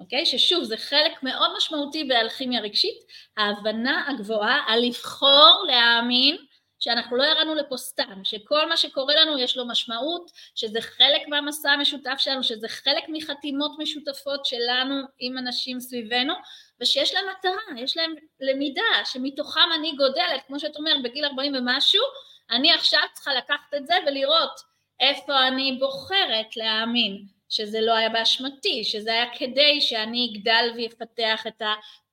אוקיי? 0.00 0.26
ששוב, 0.26 0.64
זה 0.64 0.76
חלק 0.76 1.22
מאוד 1.22 1.50
משמעותי 1.56 2.04
באלכימיה 2.04 2.60
רגשית, 2.60 2.96
ההבנה 3.36 4.08
הגבוהה 4.08 4.64
על 4.66 4.80
לבחור 4.80 5.64
להאמין 5.66 6.36
שאנחנו 6.80 7.16
לא 7.16 7.22
ירדנו 7.22 7.54
לפה 7.54 7.76
סתם, 7.76 8.24
שכל 8.24 8.68
מה 8.68 8.76
שקורה 8.76 9.14
לנו 9.14 9.38
יש 9.38 9.56
לו 9.56 9.68
משמעות, 9.68 10.30
שזה 10.54 10.80
חלק 10.80 11.28
מהמסע 11.28 11.70
המשותף 11.70 12.14
שלנו, 12.18 12.42
שזה 12.42 12.68
חלק 12.68 13.04
מחתימות 13.08 13.72
משותפות 13.78 14.44
שלנו 14.44 14.94
עם 15.18 15.38
אנשים 15.38 15.80
סביבנו, 15.80 16.34
ושיש 16.80 17.14
להם 17.14 17.24
מטרה, 17.38 17.82
יש 17.82 17.96
להם 17.96 18.14
למידה, 18.40 19.04
שמתוכם 19.04 19.68
אני 19.74 19.92
גודלת, 19.96 20.42
כמו 20.46 20.60
שאת 20.60 20.76
אומרת, 20.76 21.02
בגיל 21.02 21.24
40 21.24 21.54
ומשהו, 21.54 22.02
אני 22.50 22.72
עכשיו 22.72 23.00
צריכה 23.12 23.34
לקחת 23.34 23.74
את 23.76 23.86
זה 23.86 23.94
ולראות 24.06 24.60
איפה 25.00 25.48
אני 25.48 25.76
בוחרת 25.80 26.56
להאמין 26.56 27.24
שזה 27.48 27.80
לא 27.80 27.94
היה 27.94 28.08
באשמתי, 28.08 28.84
שזה 28.84 29.12
היה 29.12 29.24
כדי 29.38 29.80
שאני 29.80 30.32
אגדל 30.32 30.72
ויפתח 30.76 31.46
את 31.46 31.62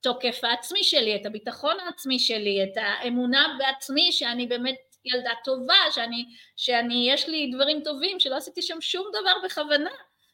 התוקף 0.07 0.43
העצמי 0.43 0.83
שלי, 0.83 1.15
את 1.15 1.25
הביטחון 1.25 1.79
העצמי 1.79 2.19
שלי, 2.19 2.63
את 2.63 2.77
האמונה 2.77 3.55
בעצמי 3.57 4.11
שאני 4.11 4.47
באמת 4.47 4.75
ילדה 5.05 5.31
טובה, 5.43 5.91
שאני, 5.91 6.25
שאני 6.55 7.11
יש 7.11 7.27
לי 7.29 7.51
דברים 7.53 7.81
טובים, 7.83 8.19
שלא 8.19 8.35
עשיתי 8.35 8.61
שם 8.61 8.81
שום 8.81 9.07
דבר 9.09 9.33
בכוונה, 9.45 9.89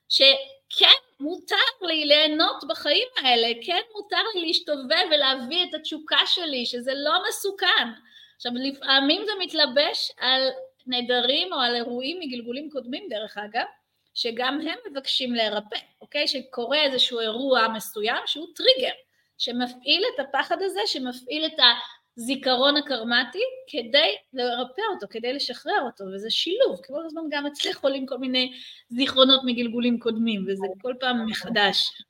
שכן 0.10 1.00
מותר 1.20 1.56
לי 1.82 2.06
ליהנות 2.06 2.64
בחיים 2.70 3.08
האלה, 3.18 3.48
כן 3.66 3.82
מותר 3.96 4.24
לי 4.36 4.42
להשתובב 4.42 5.06
ולהביא 5.12 5.64
את 5.64 5.74
התשוקה 5.74 6.20
שלי, 6.26 6.66
שזה 6.66 6.92
לא 6.96 7.14
מסוכן. 7.30 7.88
עכשיו 8.36 8.52
לפעמים 8.56 9.26
זה 9.26 9.32
מתלבש 9.40 10.12
על 10.18 10.50
נדרים 10.88 11.54
או 11.54 11.60
על 11.60 11.76
אירועים 11.76 12.20
מגלגולים 12.20 12.70
קודמים 12.70 13.04
דרך 13.10 13.38
אגב, 13.38 13.66
שגם 14.14 14.62
הם 14.62 14.78
מבקשים 14.92 15.34
להירפא, 15.34 15.78
אוקיי? 16.02 16.28
שקורה 16.28 16.84
איזשהו 16.84 17.20
אירוע 17.20 17.68
מסוים 17.68 18.24
שהוא 18.26 18.48
טריגר, 18.56 18.94
שמפעיל 19.38 20.04
את 20.16 20.26
הפחד 20.28 20.58
הזה, 20.62 20.80
שמפעיל 20.86 21.46
את 21.46 21.60
הזיכרון 22.18 22.78
הקרמטי 22.78 23.44
כדי 23.68 24.16
לרפא 24.34 24.82
אותו, 24.94 25.08
כדי 25.10 25.34
לשחרר 25.34 25.82
אותו, 25.86 26.04
וזה 26.16 26.30
שילוב, 26.30 26.80
כל 26.88 27.06
הזמן 27.06 27.22
גם 27.30 27.46
אצלך 27.46 27.84
עולים 27.84 28.06
כל 28.06 28.18
מיני 28.18 28.52
זיכרונות 28.90 29.42
מגלגולים 29.46 30.00
קודמים, 30.00 30.46
וזה 30.48 30.68
כל 30.82 30.94
פעם 31.00 31.26
מחדש. 31.26 32.04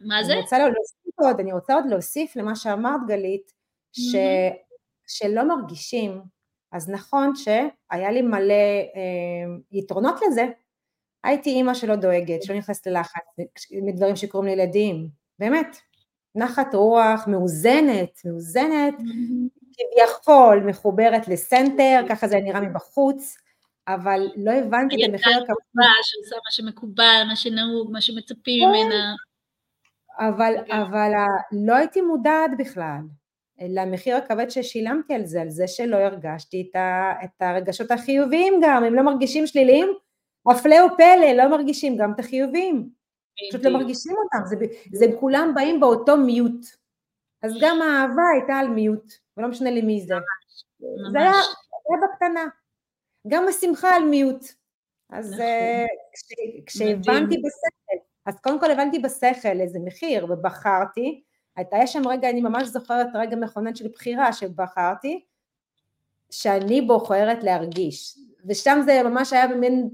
מה 0.00 0.24
זה? 0.24 0.32
אני 0.32 0.40
רוצה 0.40 0.58
להוסיף 0.58 1.18
עוד, 1.18 1.40
אני 1.40 1.52
רוצה 1.52 1.74
עוד 1.74 1.84
להוסיף 1.90 2.36
למה 2.36 2.56
שאמרת 2.56 3.00
גלית, 3.08 3.52
ש... 3.92 4.16
שלא 5.10 5.48
מרגישים, 5.48 6.22
אז 6.72 6.90
נכון 6.90 7.32
שהיה 7.36 8.10
לי 8.10 8.22
מלא 8.22 8.54
אה, 8.96 9.56
יתרונות 9.72 10.14
לזה, 10.26 10.46
הייתי 11.24 11.50
אימא 11.50 11.74
שלא 11.74 11.96
דואגת, 11.96 12.42
שלא 12.42 12.56
נכנסת 12.56 12.86
ללחץ 12.86 13.22
מדברים 13.82 14.16
שקורים 14.16 14.48
לילדים, 14.48 15.08
באמת, 15.38 15.76
נחת 16.34 16.74
רוח, 16.74 17.26
מאוזנת, 17.26 18.20
מאוזנת, 18.24 18.94
כביכול 19.72 20.62
מחוברת 20.66 21.28
לסנטר, 21.28 22.00
ככה 22.08 22.28
זה 22.28 22.40
נראה 22.40 22.60
מבחוץ, 22.60 23.36
אבל 23.88 24.28
לא 24.36 24.50
הבנתי 24.50 25.04
את 25.04 25.08
המחיר 25.08 25.32
הכבוד. 25.32 25.56
שעושה 26.02 26.36
מה 26.36 26.50
שמקובל, 26.50 27.22
מה 27.28 27.36
שנהוג, 27.36 27.92
מה 27.92 28.00
שמצפים 28.00 28.68
כן. 28.68 28.68
ממנה. 28.68 29.14
אבל, 30.18 30.54
אבל 30.68 31.12
לא 31.52 31.74
הייתי 31.74 32.00
מודעת 32.00 32.50
בכלל 32.58 33.00
למחיר 33.60 34.16
הכבד 34.16 34.50
ששילמתי 34.50 35.14
על 35.14 35.26
זה, 35.26 35.40
על 35.40 35.50
זה 35.50 35.68
שלא 35.68 35.96
הרגשתי 35.96 36.70
את 37.24 37.42
הרגשות 37.42 37.90
החיוביים 37.90 38.60
גם, 38.62 38.84
הם 38.84 38.94
לא 38.94 39.02
מרגישים 39.02 39.46
שליליים, 39.46 39.88
הפלא 40.50 40.76
ופלא, 40.84 41.32
לא 41.36 41.50
מרגישים 41.50 41.96
גם 41.96 42.12
את 42.12 42.18
החיובים, 42.18 42.88
פשוט 43.50 43.64
לא 43.64 43.70
מרגישים 43.70 44.14
אותם, 44.24 44.46
זה, 44.46 44.56
זה 44.92 45.06
כולם 45.20 45.52
באים 45.54 45.80
באותו 45.80 46.16
מיוט, 46.16 46.66
אז 47.42 47.52
גם 47.60 47.82
האהבה 47.82 48.22
הייתה 48.34 48.54
על 48.54 48.68
מיוט, 48.68 49.12
ולא 49.36 49.48
משנה 49.48 49.70
לי 49.70 49.82
מי 49.82 50.00
זה, 50.00 50.14
ממש. 50.14 50.64
זה 51.12 51.18
היה, 51.18 51.30
היה 51.30 51.98
בקטנה, 52.02 52.46
גם 53.28 53.48
השמחה 53.48 53.96
על 53.96 54.04
מיוט, 54.04 54.44
אז 55.10 55.32
נכון. 55.32 55.44
אה, 55.44 55.86
כש, 56.12 56.22
כשהבנתי 56.66 57.36
בשכל, 57.38 57.96
אז 58.26 58.40
קודם 58.40 58.60
כל 58.60 58.70
הבנתי 58.70 58.98
בשכל 58.98 59.60
איזה 59.60 59.78
מחיר 59.84 60.26
ובחרתי, 60.30 61.22
הייתה 61.56 61.86
שם 61.86 62.08
רגע, 62.08 62.30
אני 62.30 62.40
ממש 62.40 62.68
זוכרת 62.68 63.06
רגע 63.14 63.36
מכונן 63.36 63.74
של 63.74 63.88
בחירה 63.88 64.32
שבחרתי, 64.32 65.24
שאני 66.30 66.80
בוחרת 66.80 67.44
להרגיש, 67.44 68.18
ושם 68.48 68.80
זה 68.84 69.02
ממש 69.02 69.32
היה 69.32 69.48
במין 69.48 69.90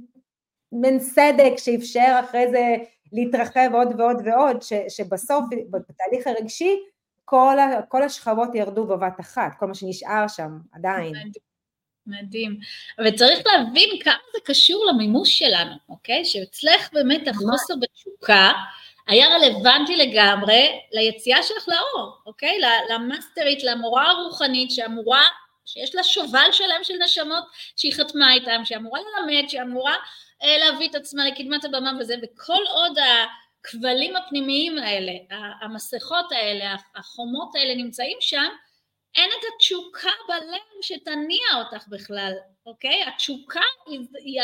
מין 0.73 1.01
סדק 1.01 1.53
שאפשר 1.57 2.21
אחרי 2.25 2.51
זה 2.51 2.77
להתרחב 3.13 3.71
עוד 3.73 4.01
ועוד 4.01 4.17
ועוד, 4.25 4.63
ש, 4.63 4.73
שבסוף 4.89 5.45
בתהליך 5.71 6.27
הרגשי 6.27 6.77
כל, 7.25 7.59
ה, 7.59 7.83
כל 7.89 8.03
השכבות 8.03 8.55
ירדו 8.55 8.87
בבת 8.87 9.21
אחת, 9.21 9.53
כל 9.59 9.67
מה 9.67 9.75
שנשאר 9.75 10.29
שם 10.29 10.59
עדיין. 10.73 11.15
מדהים. 12.07 12.59
וצריך 13.07 13.39
להבין 13.47 13.89
כמה 14.05 14.15
זה 14.33 14.39
קשור 14.45 14.87
למימוש 14.87 15.39
שלנו, 15.39 15.75
אוקיי? 15.89 16.25
שאצלך 16.25 16.93
באמת 16.93 17.29
החוסר 17.29 17.75
בתשוקה 17.81 18.53
היה 19.07 19.27
רלוונטי 19.29 19.97
לגמרי 19.97 20.81
ליציאה 20.93 21.43
שלך 21.43 21.69
לאור, 21.69 22.19
אוקיי? 22.27 22.59
למאסטרית, 22.91 23.65
למורה 23.65 24.11
הרוחנית 24.11 24.71
שאמורה, 24.71 25.23
שיש 25.65 25.95
לה 25.95 26.05
שובל 26.05 26.49
שלם 26.53 26.81
של 26.83 26.95
נשמות 27.05 27.45
שהיא 27.77 27.93
חתמה 27.93 28.33
איתם, 28.33 28.61
שאמורה 28.65 29.01
ללמד, 29.01 29.49
שאמורה 29.49 29.95
להביא 30.43 30.89
את 30.89 30.95
עצמה 30.95 31.25
לקדמת 31.25 31.65
הבמה 31.65 31.93
וזה, 32.01 32.15
וכל 32.23 32.63
עוד 32.71 32.93
הכבלים 32.99 34.17
הפנימיים 34.17 34.79
האלה, 34.79 35.13
המסכות 35.61 36.33
האלה, 36.33 36.75
החומות 36.97 37.55
האלה 37.55 37.75
נמצאים 37.75 38.17
שם, 38.21 38.49
אין 39.17 39.31
את 39.39 39.45
התשוקה 39.55 40.11
בלב 40.29 40.83
שתניע 40.83 41.47
אותך 41.55 41.89
בכלל, 41.89 42.33
אוקיי? 42.67 43.05
התשוקה 43.05 43.61
היא, 43.87 44.01
היא 44.25 44.41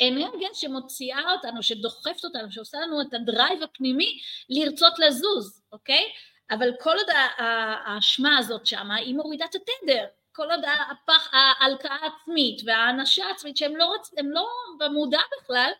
האנרגיה 0.00 0.48
שמוציאה 0.54 1.32
אותנו, 1.32 1.62
שדוחפת 1.62 2.24
אותנו, 2.24 2.52
שעושה 2.52 2.78
לנו 2.78 3.00
את 3.00 3.14
הדרייב 3.14 3.62
הפנימי 3.62 4.18
לרצות 4.48 4.98
לזוז, 4.98 5.62
אוקיי? 5.72 6.02
אבל 6.50 6.70
כל 6.80 6.96
עוד 6.96 7.06
האשמה 7.38 8.38
הזאת 8.38 8.66
שמה, 8.66 8.94
היא 8.94 9.14
מורידה 9.14 9.44
את 9.44 9.54
התדר, 9.54 10.04
כל 10.36 10.50
עוד 10.50 10.60
ההלקאה 11.32 11.96
העצמית 11.96 12.60
והאנשה 12.66 13.24
העצמית 13.24 13.56
שהם 13.56 13.76
לא, 13.76 13.84
רוצ, 13.84 14.10
לא 14.24 14.48
במודע 14.78 15.20
בכלל, 15.38 15.70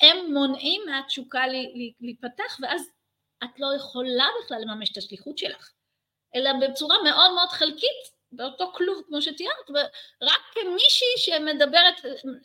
הם 0.00 0.32
מונעים 0.32 0.82
מהתשוקה 0.86 1.42
להיפתח 2.00 2.58
ואז 2.62 2.90
את 3.44 3.60
לא 3.60 3.66
יכולה 3.76 4.26
בכלל 4.44 4.58
לממש 4.60 4.92
את 4.92 4.96
השליחות 4.96 5.38
שלך, 5.38 5.70
אלא 6.34 6.50
בצורה 6.60 6.96
מאוד 7.04 7.34
מאוד 7.34 7.48
חלקית, 7.48 8.22
באותו 8.32 8.72
כלוב 8.74 9.02
כמו 9.06 9.22
שתיארת, 9.22 9.70
רק 10.22 10.40
כמישהי 10.54 11.16
שמדברת 11.16 11.94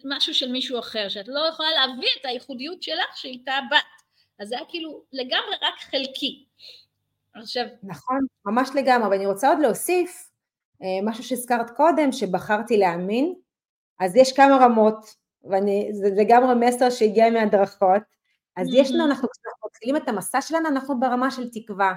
משהו 0.06 0.34
של 0.34 0.52
מישהו 0.52 0.80
אחר, 0.80 1.10
שאת 1.10 1.28
לא 1.28 1.48
יכולה 1.50 1.72
להביא 1.72 2.10
את 2.20 2.26
הייחודיות 2.26 2.84
שלך 2.84 3.18
שאיתה 3.18 3.60
בת, 3.72 4.04
אז 4.40 4.48
זה 4.48 4.56
היה 4.56 4.66
כאילו 4.70 5.04
לגמרי 5.14 5.56
רק 5.62 5.80
חלקי. 5.80 6.46
עכשיו... 7.36 7.66
נכון, 7.84 8.20
ממש 8.46 8.70
לגמרי, 8.76 9.10
ואני 9.10 9.26
רוצה 9.26 9.50
עוד 9.50 9.60
להוסיף 9.60 10.27
משהו 11.04 11.24
שהזכרת 11.24 11.70
קודם, 11.70 12.12
שבחרתי 12.12 12.78
להאמין, 12.78 13.34
אז 14.00 14.16
יש 14.16 14.34
כמה 14.34 14.58
רמות, 14.58 15.16
וזה 15.46 16.10
לגמרי 16.18 16.68
מסר 16.68 16.90
שהגיע 16.90 17.30
מהדרכות, 17.30 18.02
אז 18.56 18.68
יש 18.74 18.92
לנו, 18.92 19.06
אנחנו 19.06 19.28
כשאנחנו 19.30 19.68
מתחילים 19.68 19.96
את 19.96 20.08
המסע 20.08 20.42
שלנו, 20.42 20.68
אנחנו 20.68 21.00
ברמה 21.00 21.32
של 21.32 21.50
תקווה. 21.50 21.94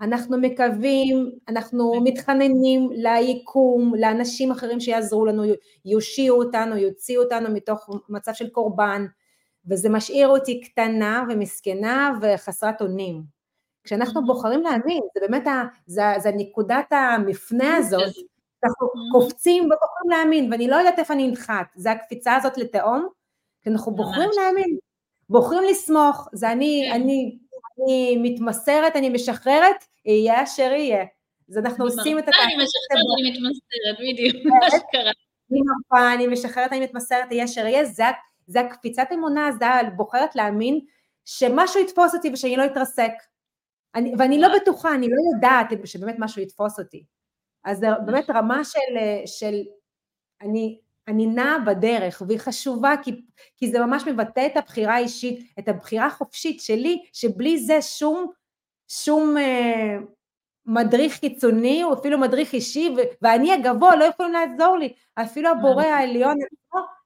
אנחנו 0.00 0.38
מקווים, 0.38 1.30
אנחנו 1.48 1.92
מתחננים 2.04 2.90
ליקום, 2.92 3.92
לאנשים 3.98 4.50
אחרים 4.50 4.80
שיעזרו 4.80 5.26
לנו, 5.26 5.42
יושיעו 5.84 6.42
אותנו, 6.42 6.76
יוציאו 6.76 7.22
אותנו 7.22 7.54
מתוך 7.54 7.88
מצב 8.08 8.32
של 8.34 8.48
קורבן, 8.50 9.06
וזה 9.70 9.88
משאיר 9.88 10.28
אותי 10.28 10.60
קטנה 10.60 11.24
ומסכנה 11.28 12.12
וחסרת 12.22 12.80
אונים. 12.82 13.39
כשאנחנו 13.84 14.26
בוחרים 14.26 14.62
להאמין, 14.62 15.02
זה 15.14 15.20
באמת, 15.20 15.46
ה, 15.46 15.62
זה, 15.86 16.02
זה 16.18 16.30
נקודת 16.34 16.92
המפנה 16.92 17.76
הזאת, 17.76 18.14
אנחנו 18.64 18.88
קופצים 19.12 19.64
ובוחרים 19.64 20.10
להאמין, 20.10 20.52
ואני 20.52 20.68
לא 20.68 20.76
יודעת 20.76 20.98
איפה 20.98 21.14
אני 21.14 21.28
אנחת, 21.28 21.66
זה 21.74 21.90
הקפיצה 21.90 22.36
הזאת 22.36 22.58
לתהום, 22.58 23.08
כי 23.62 23.70
אנחנו 23.70 23.94
בוחרים 23.94 24.30
להאמין, 24.36 24.76
בוחרים 25.28 25.64
לסמוך, 25.70 26.28
זה 26.32 26.52
אני, 26.52 26.88
כן. 26.88 27.00
אני, 27.00 27.38
אני 27.78 28.16
מתמסרת, 28.16 28.96
אני 28.96 29.08
משחררת, 29.08 29.84
יהיה 30.04 30.42
אשר 30.42 30.72
יהיה. 30.72 31.04
אז 31.48 31.58
אנחנו 31.58 31.84
עושים 31.84 32.18
את 32.18 32.28
התהליך. 32.28 32.46
אני 32.46 32.64
משחררת, 32.64 33.04
אני 33.20 33.30
מתמסרת, 33.30 34.12
בדיוק, 34.12 34.46
מה 34.46 34.70
שקרה. 34.70 35.12
אני 35.50 35.60
מרפה, 35.60 36.14
אני 36.14 36.26
משחררת, 36.26 36.72
אני 36.72 36.80
מתמסרת, 36.80 37.32
יהיה 37.32 37.44
אשר 37.44 37.66
יהיה, 37.66 37.84
זה, 37.84 38.04
זה 38.46 38.60
הקפיצת 38.60 39.06
אמונה, 39.14 39.52
זה 39.52 39.64
בוחרת 39.96 40.36
להאמין 40.36 40.80
שמשהו 41.24 41.80
יתפוס 41.80 42.14
אותי 42.14 42.30
ושאני 42.32 42.56
לא 42.56 42.64
אתרסק. 42.64 43.12
אני, 43.94 44.14
ואני 44.18 44.40
לא 44.40 44.48
בטוחה, 44.56 44.94
אני 44.94 45.08
לא 45.08 45.16
יודעת 45.34 45.86
שבאמת 45.86 46.16
משהו 46.18 46.42
יתפוס 46.42 46.78
אותי. 46.78 47.04
אז 47.64 47.78
זה 47.78 47.86
באמת 48.06 48.30
רמה 48.30 48.64
של, 48.64 48.96
של 49.26 49.54
אני, 50.42 50.80
אני 51.08 51.26
נעה 51.26 51.58
בדרך, 51.58 52.22
והיא 52.26 52.38
חשובה 52.38 52.94
כי, 53.02 53.22
כי 53.56 53.70
זה 53.70 53.80
ממש 53.80 54.02
מבטא 54.06 54.46
את 54.46 54.56
הבחירה 54.56 54.94
האישית, 54.94 55.52
את 55.58 55.68
הבחירה 55.68 56.06
החופשית 56.06 56.60
שלי, 56.60 57.02
שבלי 57.12 57.58
זה 57.58 57.82
שום, 57.82 58.30
שום 58.88 59.36
אה, 59.36 59.96
מדריך 60.66 61.18
קיצוני, 61.18 61.84
או 61.84 61.92
אפילו 61.92 62.18
מדריך 62.18 62.52
אישי, 62.52 62.94
ו- 62.96 63.14
ואני 63.22 63.52
הגבוה 63.52 63.96
לא 63.96 64.04
יכולים 64.04 64.32
לעזור 64.32 64.76
לי, 64.76 64.92
אפילו 65.14 65.48
הבורא 65.48 65.84
העליון 65.84 66.36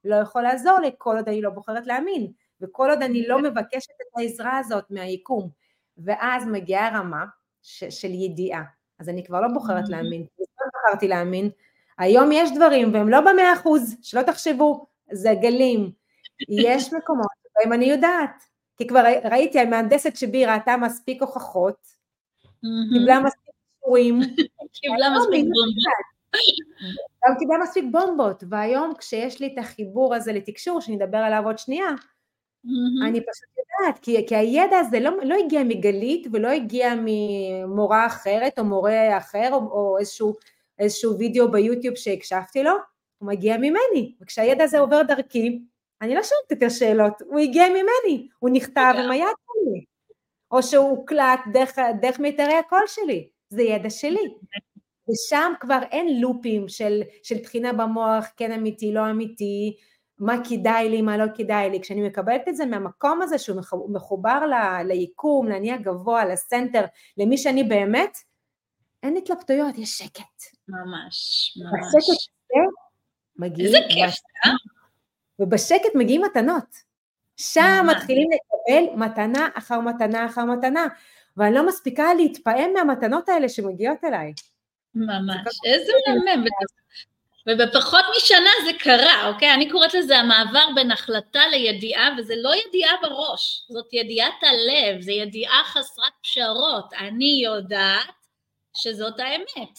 לא 0.04 0.16
יכול 0.16 0.42
לעזור 0.42 0.78
לי, 0.78 0.90
כל 0.98 1.16
עוד 1.16 1.28
אני 1.28 1.42
לא 1.42 1.50
בוחרת 1.50 1.86
להאמין, 1.86 2.32
וכל 2.60 2.90
עוד 2.90 3.02
אני 3.02 3.28
לא 3.28 3.38
מבקשת 3.38 3.90
את 3.90 4.18
העזרה 4.18 4.58
הזאת 4.58 4.84
מהיקום. 4.90 5.63
ואז 5.98 6.46
מגיעה 6.46 6.98
רמה 6.98 7.24
ש- 7.62 7.84
של 7.84 8.10
ידיעה. 8.10 8.62
אז 8.98 9.08
אני 9.08 9.24
כבר 9.24 9.40
לא 9.40 9.48
בוחרת 9.48 9.88
להאמין, 9.88 10.26
לא 10.38 10.66
בחרתי 10.74 11.08
להאמין. 11.08 11.50
היום 11.98 12.32
יש 12.32 12.50
דברים, 12.56 12.94
והם 12.94 13.08
לא 13.08 13.20
במאה 13.20 13.52
אחוז, 13.52 13.96
שלא 14.02 14.22
תחשבו, 14.22 14.86
זה 15.12 15.34
גלים. 15.42 15.90
יש 16.48 16.92
מקומות 16.98 17.26
שבהם 17.42 17.72
אני 17.72 17.84
יודעת, 17.84 18.42
כי 18.76 18.86
כבר 18.86 19.04
ראיתי, 19.24 19.60
המהנדסת 19.60 20.16
שבי 20.16 20.46
ראתה 20.46 20.76
מספיק 20.76 21.22
הוכחות, 21.22 21.76
קיבלה 22.92 23.20
מספיק 23.20 23.54
אישורים. 23.82 24.20
קיבלה 24.80 25.10
מספיק 25.18 25.44
בומבות. 25.44 25.74
גם 27.26 27.34
קיבלה 27.38 27.58
מספיק 27.62 27.84
בומבות, 27.90 28.44
והיום 28.48 28.92
כשיש 28.98 29.40
לי 29.40 29.46
את 29.46 29.58
החיבור 29.58 30.14
הזה 30.14 30.32
לתקשור, 30.32 30.80
שנדבר 30.80 31.18
עליו 31.18 31.42
עוד 31.44 31.58
שנייה, 31.58 31.88
Mm-hmm. 32.64 33.08
אני 33.08 33.20
פשוט 33.20 33.48
יודעת, 33.58 33.98
כי, 33.98 34.26
כי 34.26 34.36
הידע 34.36 34.78
הזה 34.78 35.00
לא, 35.00 35.10
לא 35.22 35.34
הגיע 35.34 35.64
מגלית 35.64 36.26
ולא 36.32 36.48
הגיע 36.48 36.94
ממורה 37.04 38.06
אחרת 38.06 38.58
או 38.58 38.64
מורה 38.64 39.18
אחר 39.18 39.48
או, 39.52 39.58
או 39.58 39.98
איזשהו, 39.98 40.34
איזשהו 40.78 41.18
וידאו 41.18 41.50
ביוטיוב 41.50 41.94
שהקשבתי 41.94 42.62
לו, 42.62 42.72
הוא 43.18 43.28
מגיע 43.28 43.56
ממני, 43.56 44.14
וכשהידע 44.20 44.64
הזה 44.64 44.78
עובר 44.78 45.02
דרכי, 45.02 45.60
אני 46.02 46.14
לא 46.14 46.22
שואלת 46.22 46.50
יותר 46.50 46.68
שאלות, 46.68 47.22
הוא 47.22 47.40
הגיע 47.40 47.68
ממני, 47.68 48.28
הוא 48.38 48.50
נכתב 48.50 48.94
עם 49.04 49.10
היד 49.10 49.26
שלי, 49.26 49.84
או 50.50 50.62
שהוא 50.62 50.88
הוקלט 50.88 51.40
דרך, 51.52 51.78
דרך 52.00 52.20
מיתרי 52.20 52.54
הקול 52.54 52.84
שלי, 52.86 53.28
זה 53.48 53.62
ידע 53.62 53.90
שלי. 53.90 54.34
ושם 55.10 55.52
כבר 55.60 55.78
אין 55.90 56.20
לופים 56.20 56.68
של, 56.68 57.02
של 57.22 57.38
תחינה 57.38 57.72
במוח, 57.72 58.26
כן 58.36 58.52
אמיתי, 58.52 58.92
לא 58.92 59.10
אמיתי, 59.10 59.76
מה 60.24 60.36
כדאי 60.48 60.88
לי, 60.88 61.02
מה 61.02 61.16
לא 61.16 61.24
כדאי 61.34 61.70
לי, 61.70 61.80
כשאני 61.80 62.08
מקבלת 62.08 62.48
את 62.48 62.56
זה 62.56 62.66
מהמקום 62.66 63.22
הזה 63.22 63.38
שהוא 63.38 63.60
מחובר 63.88 64.46
ל, 64.46 64.82
ליקום, 64.82 65.48
לאני 65.48 65.72
הגבוה, 65.72 66.24
לסנטר, 66.24 66.84
למי 67.18 67.38
שאני 67.38 67.64
באמת, 67.64 68.16
אין 69.02 69.16
התלבטויות, 69.16 69.78
יש 69.78 69.98
שקט. 69.98 70.42
ממש, 70.68 71.54
ממש. 71.56 71.94
בשקט 71.96 72.32
הזה 72.50 72.64
מגיעים... 73.36 73.66
איזה 73.66 73.78
כיף, 73.88 74.14
אה? 74.46 74.50
ובשקט 75.38 75.94
מגיעים 75.94 76.22
מתנות. 76.22 76.94
שם 77.36 77.86
מתחילים 77.90 78.28
לקבל 78.30 78.96
מתנה 78.96 79.48
אחר 79.54 79.80
מתנה 79.80 80.26
אחר 80.26 80.44
מתנה, 80.44 80.86
ואני 81.36 81.54
לא 81.54 81.66
מספיקה 81.66 82.14
להתפעם 82.14 82.72
מהמתנות 82.74 83.28
האלה 83.28 83.48
שמגיעות 83.48 84.04
אליי. 84.04 84.32
ממש, 84.94 85.58
איזה 85.66 85.92
מהמם. 86.24 86.44
ובפחות 87.48 88.04
משנה 88.16 88.50
זה 88.64 88.70
קרה, 88.78 89.28
אוקיי? 89.28 89.54
אני 89.54 89.70
קוראת 89.70 89.94
לזה 89.94 90.18
המעבר 90.18 90.66
בין 90.74 90.90
החלטה 90.90 91.48
לידיעה, 91.50 92.10
וזה 92.18 92.34
לא 92.36 92.50
ידיעה 92.54 92.92
בראש, 93.02 93.66
זאת 93.68 93.92
ידיעת 93.92 94.42
הלב, 94.42 95.00
זה 95.00 95.12
ידיעה 95.12 95.64
חסרת 95.64 96.12
פשרות. 96.22 96.92
אני 96.98 97.40
יודעת 97.44 98.10
שזאת 98.76 99.20
האמת, 99.20 99.78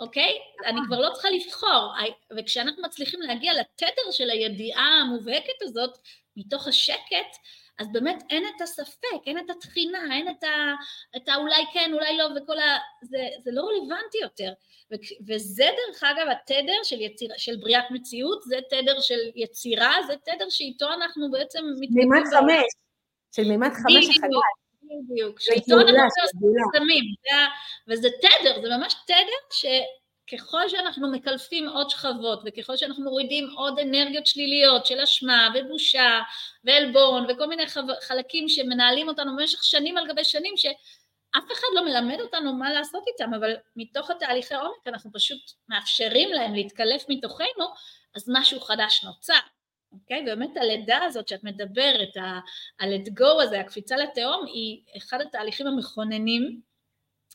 אוקיי? 0.00 0.38
אני 0.66 0.80
כבר 0.86 1.00
לא 1.00 1.10
צריכה 1.12 1.30
לבחור, 1.30 1.92
וכשאנחנו 2.38 2.82
מצליחים 2.82 3.20
להגיע 3.20 3.52
לתדר 3.54 4.10
של 4.10 4.30
הידיעה 4.30 5.00
המובהקת 5.00 5.62
הזאת, 5.62 5.98
מתוך 6.36 6.68
השקט, 6.68 7.36
אז 7.82 7.92
באמת 7.92 8.22
אין 8.30 8.44
את 8.56 8.60
הספק, 8.60 9.22
אין 9.26 9.38
את 9.38 9.50
התחינה, 9.50 9.98
אין 10.12 10.28
את, 10.28 10.44
ה, 10.44 10.74
את 11.16 11.28
האולי 11.28 11.64
כן, 11.72 11.90
אולי 11.94 12.16
לא, 12.16 12.24
וכל 12.36 12.58
ה... 12.58 12.78
זה, 13.02 13.18
זה 13.44 13.50
לא 13.52 13.62
רלוונטי 13.62 14.18
יותר. 14.22 14.52
ו, 14.92 14.94
וזה 15.28 15.64
דרך 15.64 16.02
אגב 16.02 16.26
התדר 16.28 16.82
של, 16.82 17.00
יציר, 17.00 17.30
של 17.36 17.56
בריאת 17.56 17.84
מציאות, 17.90 18.42
זה 18.42 18.58
תדר 18.70 19.00
של 19.00 19.18
יצירה, 19.36 19.94
זה 20.06 20.14
תדר 20.24 20.46
שאיתו 20.48 20.92
אנחנו 20.92 21.30
בעצם 21.30 21.58
מתקדמים. 21.80 22.08
מימד 22.10 22.26
חמש, 22.26 22.64
של 23.36 23.44
מימד 23.48 23.70
חמש 23.72 24.08
החדש. 24.08 24.34
בדיוק, 24.82 25.40
שאיתו 25.40 25.80
אנחנו 25.80 26.40
שמים, 26.76 27.04
וזה 27.88 28.08
תדר, 28.20 28.62
זה 28.62 28.68
ממש 28.76 28.94
תדר 29.06 29.42
ש... 29.52 29.64
ככל 30.32 30.68
שאנחנו 30.68 31.12
מקלפים 31.12 31.68
עוד 31.68 31.90
שכבות 31.90 32.42
וככל 32.46 32.76
שאנחנו 32.76 33.04
מורידים 33.04 33.50
עוד 33.56 33.78
אנרגיות 33.78 34.26
שליליות 34.26 34.86
של 34.86 35.00
אשמה 35.00 35.48
ובושה 35.54 36.20
ועלבון 36.64 37.26
וכל 37.30 37.46
מיני 37.46 37.64
חלקים 38.00 38.48
שמנהלים 38.48 39.08
אותנו 39.08 39.36
במשך 39.36 39.64
שנים 39.64 39.96
על 39.96 40.08
גבי 40.08 40.24
שנים 40.24 40.56
שאף 40.56 41.44
אחד 41.52 41.66
לא 41.74 41.84
מלמד 41.84 42.20
אותנו 42.20 42.52
מה 42.52 42.72
לעשות 42.72 43.02
איתם 43.08 43.34
אבל 43.34 43.54
מתוך 43.76 44.10
התהליכי 44.10 44.54
עומק 44.54 44.86
אנחנו 44.86 45.10
פשוט 45.12 45.40
מאפשרים 45.68 46.28
להם 46.32 46.54
להתקלף 46.54 47.04
מתוכנו 47.08 47.66
אז 48.16 48.24
משהו 48.28 48.60
חדש 48.60 49.04
נוצר 49.04 49.40
אוקיי? 49.92 50.20
Okay, 50.20 50.24
באמת 50.24 50.56
הלידה 50.56 51.04
הזאת 51.04 51.28
שאת 51.28 51.44
מדברת, 51.44 52.16
ה-let 52.16 53.08
go 53.08 53.42
הזה, 53.42 53.60
הקפיצה 53.60 53.96
לתהום, 53.96 54.46
היא 54.46 54.82
אחד 54.96 55.20
התהליכים 55.20 55.66
המכוננים 55.66 56.60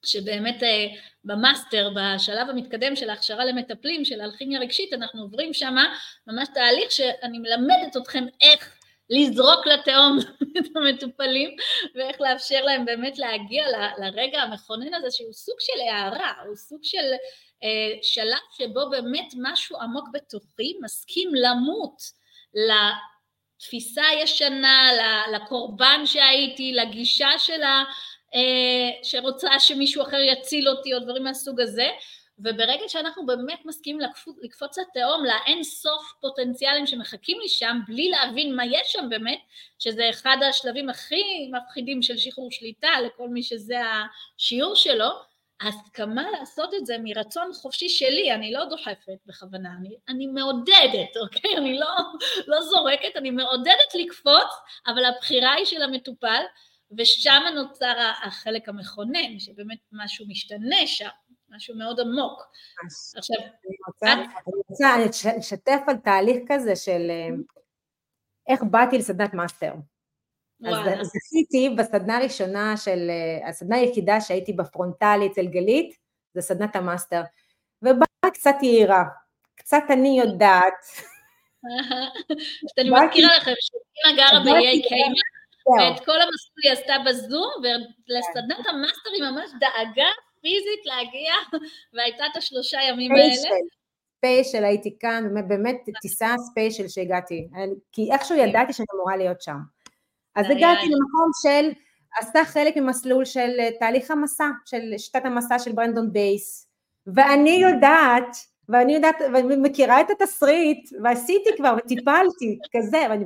שבאמת 0.05 0.63
אה, 0.63 0.85
במאסטר, 1.23 1.89
בשלב 1.95 2.49
המתקדם 2.49 2.95
של 2.95 3.09
ההכשרה 3.09 3.45
למטפלים 3.45 4.05
של 4.05 4.21
האלכימיה 4.21 4.59
רגשית, 4.59 4.93
אנחנו 4.93 5.21
עוברים 5.21 5.53
שמה 5.53 5.95
ממש 6.27 6.47
תהליך 6.53 6.91
שאני 6.91 7.39
מלמדת 7.39 7.97
אתכם 7.97 8.25
איך 8.41 8.77
לזרוק 9.09 9.67
לתהום 9.67 10.17
את 10.57 10.65
המטופלים 10.75 11.55
ואיך 11.95 12.21
לאפשר 12.21 12.63
להם 12.63 12.85
באמת 12.85 13.17
להגיע 13.17 13.65
לרגע 13.97 14.41
המכונן 14.41 14.93
הזה 14.93 15.07
שהוא 15.11 15.33
סוג 15.33 15.55
של 15.59 15.79
הערה, 15.81 16.33
הוא 16.47 16.55
סוג 16.55 16.79
של 16.83 17.13
אה, 17.63 17.97
שלב 18.01 18.39
שבו 18.57 18.89
באמת 18.89 19.33
משהו 19.41 19.77
עמוק 19.81 20.07
בתוכי 20.13 20.73
מסכים 20.83 21.29
למות 21.35 22.01
לתפיסה 22.53 24.07
הישנה, 24.07 24.89
לקורבן 25.33 26.01
שהייתי, 26.05 26.73
לגישה 26.73 27.29
של 27.37 27.61
שרוצה 29.03 29.59
שמישהו 29.59 30.03
אחר 30.03 30.17
יציל 30.17 30.69
אותי 30.69 30.93
או 30.93 30.99
דברים 30.99 31.23
מהסוג 31.23 31.61
הזה 31.61 31.87
וברגע 32.39 32.83
שאנחנו 32.87 33.25
באמת 33.25 33.65
מסכימים 33.65 33.99
לקפוץ, 33.99 34.35
לקפוץ 34.41 34.77
לתהום, 34.77 35.25
לאין 35.25 35.63
סוף 35.63 36.13
פוטנציאלים 36.21 36.87
שמחכים 36.87 37.39
לי 37.39 37.49
שם, 37.49 37.77
בלי 37.87 38.09
להבין 38.09 38.55
מה 38.55 38.65
יש 38.65 38.91
שם 38.91 39.09
באמת, 39.09 39.39
שזה 39.79 40.09
אחד 40.09 40.37
השלבים 40.49 40.89
הכי 40.89 41.51
מפחידים 41.51 42.01
של 42.01 42.17
שחרור 42.17 42.51
שליטה 42.51 43.01
לכל 43.05 43.29
מי 43.29 43.43
שזה 43.43 43.77
השיעור 44.37 44.75
שלו, 44.75 45.09
ההסכמה 45.61 46.31
לעשות 46.31 46.73
את 46.73 46.85
זה 46.85 46.97
מרצון 47.03 47.51
חופשי 47.53 47.89
שלי, 47.89 48.33
אני 48.33 48.51
לא 48.51 48.65
דוחפת 48.65 49.17
בכוונה, 49.25 49.69
אני, 49.79 49.95
אני 50.09 50.27
מעודדת, 50.27 51.17
אוקיי? 51.21 51.57
אני 51.57 51.77
לא, 51.77 51.89
לא 52.47 52.61
זורקת, 52.61 53.15
אני 53.15 53.31
מעודדת 53.31 53.95
לקפוץ, 53.95 54.51
אבל 54.87 55.05
הבחירה 55.05 55.53
היא 55.53 55.65
של 55.65 55.81
המטופל, 55.81 56.43
ושם 56.97 57.41
נוצר 57.55 58.11
החלק 58.23 58.69
המכונן, 58.69 59.39
שבאמת 59.39 59.77
משהו 59.91 60.25
משתנה 60.29 60.87
שם, 60.87 61.09
משהו 61.49 61.75
מאוד 61.75 61.99
עמוק. 61.99 62.43
עכשיו, 63.17 63.37
אני 64.47 64.55
רוצה 64.69 64.97
לשתף 65.37 65.81
על 65.87 65.97
תהליך 65.97 66.37
כזה 66.47 66.75
של 66.75 67.07
אה, 67.09 67.27
איך 68.47 68.63
באתי 68.63 68.97
לסדנת 68.97 69.33
master. 69.33 69.73
אז 70.65 71.07
זכיתי 71.07 71.75
בסדנה 71.77 72.17
הראשונה 72.17 72.77
של, 72.77 73.09
אה, 73.09 73.49
הסדנה 73.49 73.75
היחידה 73.75 74.21
שהייתי 74.21 74.53
בפרונטלי 74.53 75.27
אצל 75.27 75.47
גלית, 75.47 75.97
זה 76.33 76.41
סדנת 76.41 76.75
ה 76.75 76.81
master. 76.81 77.21
ובאה 77.81 78.31
קצת 78.33 78.55
יהירה, 78.61 79.03
קצת 79.55 79.83
אני 79.89 80.19
יודעת. 80.19 80.73
אני 82.77 82.89
מזכירה 82.89 83.37
לכם 83.37 83.51
שאימא 83.59 84.17
גרה 84.17 84.39
באיי 84.43 84.81
קיימן, 84.81 85.36
ואת 85.67 86.05
כל 86.05 86.21
המסלול 86.21 86.61
היא 86.63 86.71
עשתה 86.71 86.93
בזום, 87.05 87.51
ולסדנת 87.57 88.67
ה 88.67 88.73
master 88.73 89.09
היא 89.13 89.23
ממש 89.23 89.49
דאגה 89.59 90.09
פיזית 90.41 90.85
להגיע, 90.85 91.33
והייתה 91.93 92.23
את 92.31 92.37
השלושה 92.37 92.77
ימים 92.89 93.11
האלה. 93.11 93.57
special 94.17 94.63
הייתי 94.63 94.97
כאן, 94.99 95.23
באמת 95.47 95.77
טיסה 96.01 96.35
special 96.37 96.87
שהגעתי, 96.87 97.47
כי 97.91 98.11
איכשהו 98.11 98.37
כן. 98.37 98.47
ידעתי 98.47 98.73
שאני 98.73 98.85
אמורה 98.95 99.17
להיות 99.17 99.41
שם. 99.41 99.57
אז 100.35 100.45
הגעתי 100.45 100.85
למקום 100.85 101.31
של, 101.43 101.71
עשתה 102.19 102.39
חלק 102.45 102.77
ממסלול 102.77 103.25
של 103.25 103.51
תהליך 103.79 104.11
המסע, 104.11 104.49
של 104.65 104.97
שיטת 104.97 105.25
המסע 105.25 105.59
של 105.59 105.71
ברנדון 105.71 106.13
בייס, 106.13 106.67
ואני 107.07 107.49
יודעת, 107.49 108.37
ואני 108.69 108.93
יודעת, 108.95 109.15
ואני 109.33 109.55
מכירה 109.55 110.01
את 110.01 110.07
התסריט, 110.09 110.89
ועשיתי 111.03 111.49
כבר, 111.57 111.75
וטיפלתי, 111.77 112.59
כזה, 112.77 112.97
ואני 113.09 113.25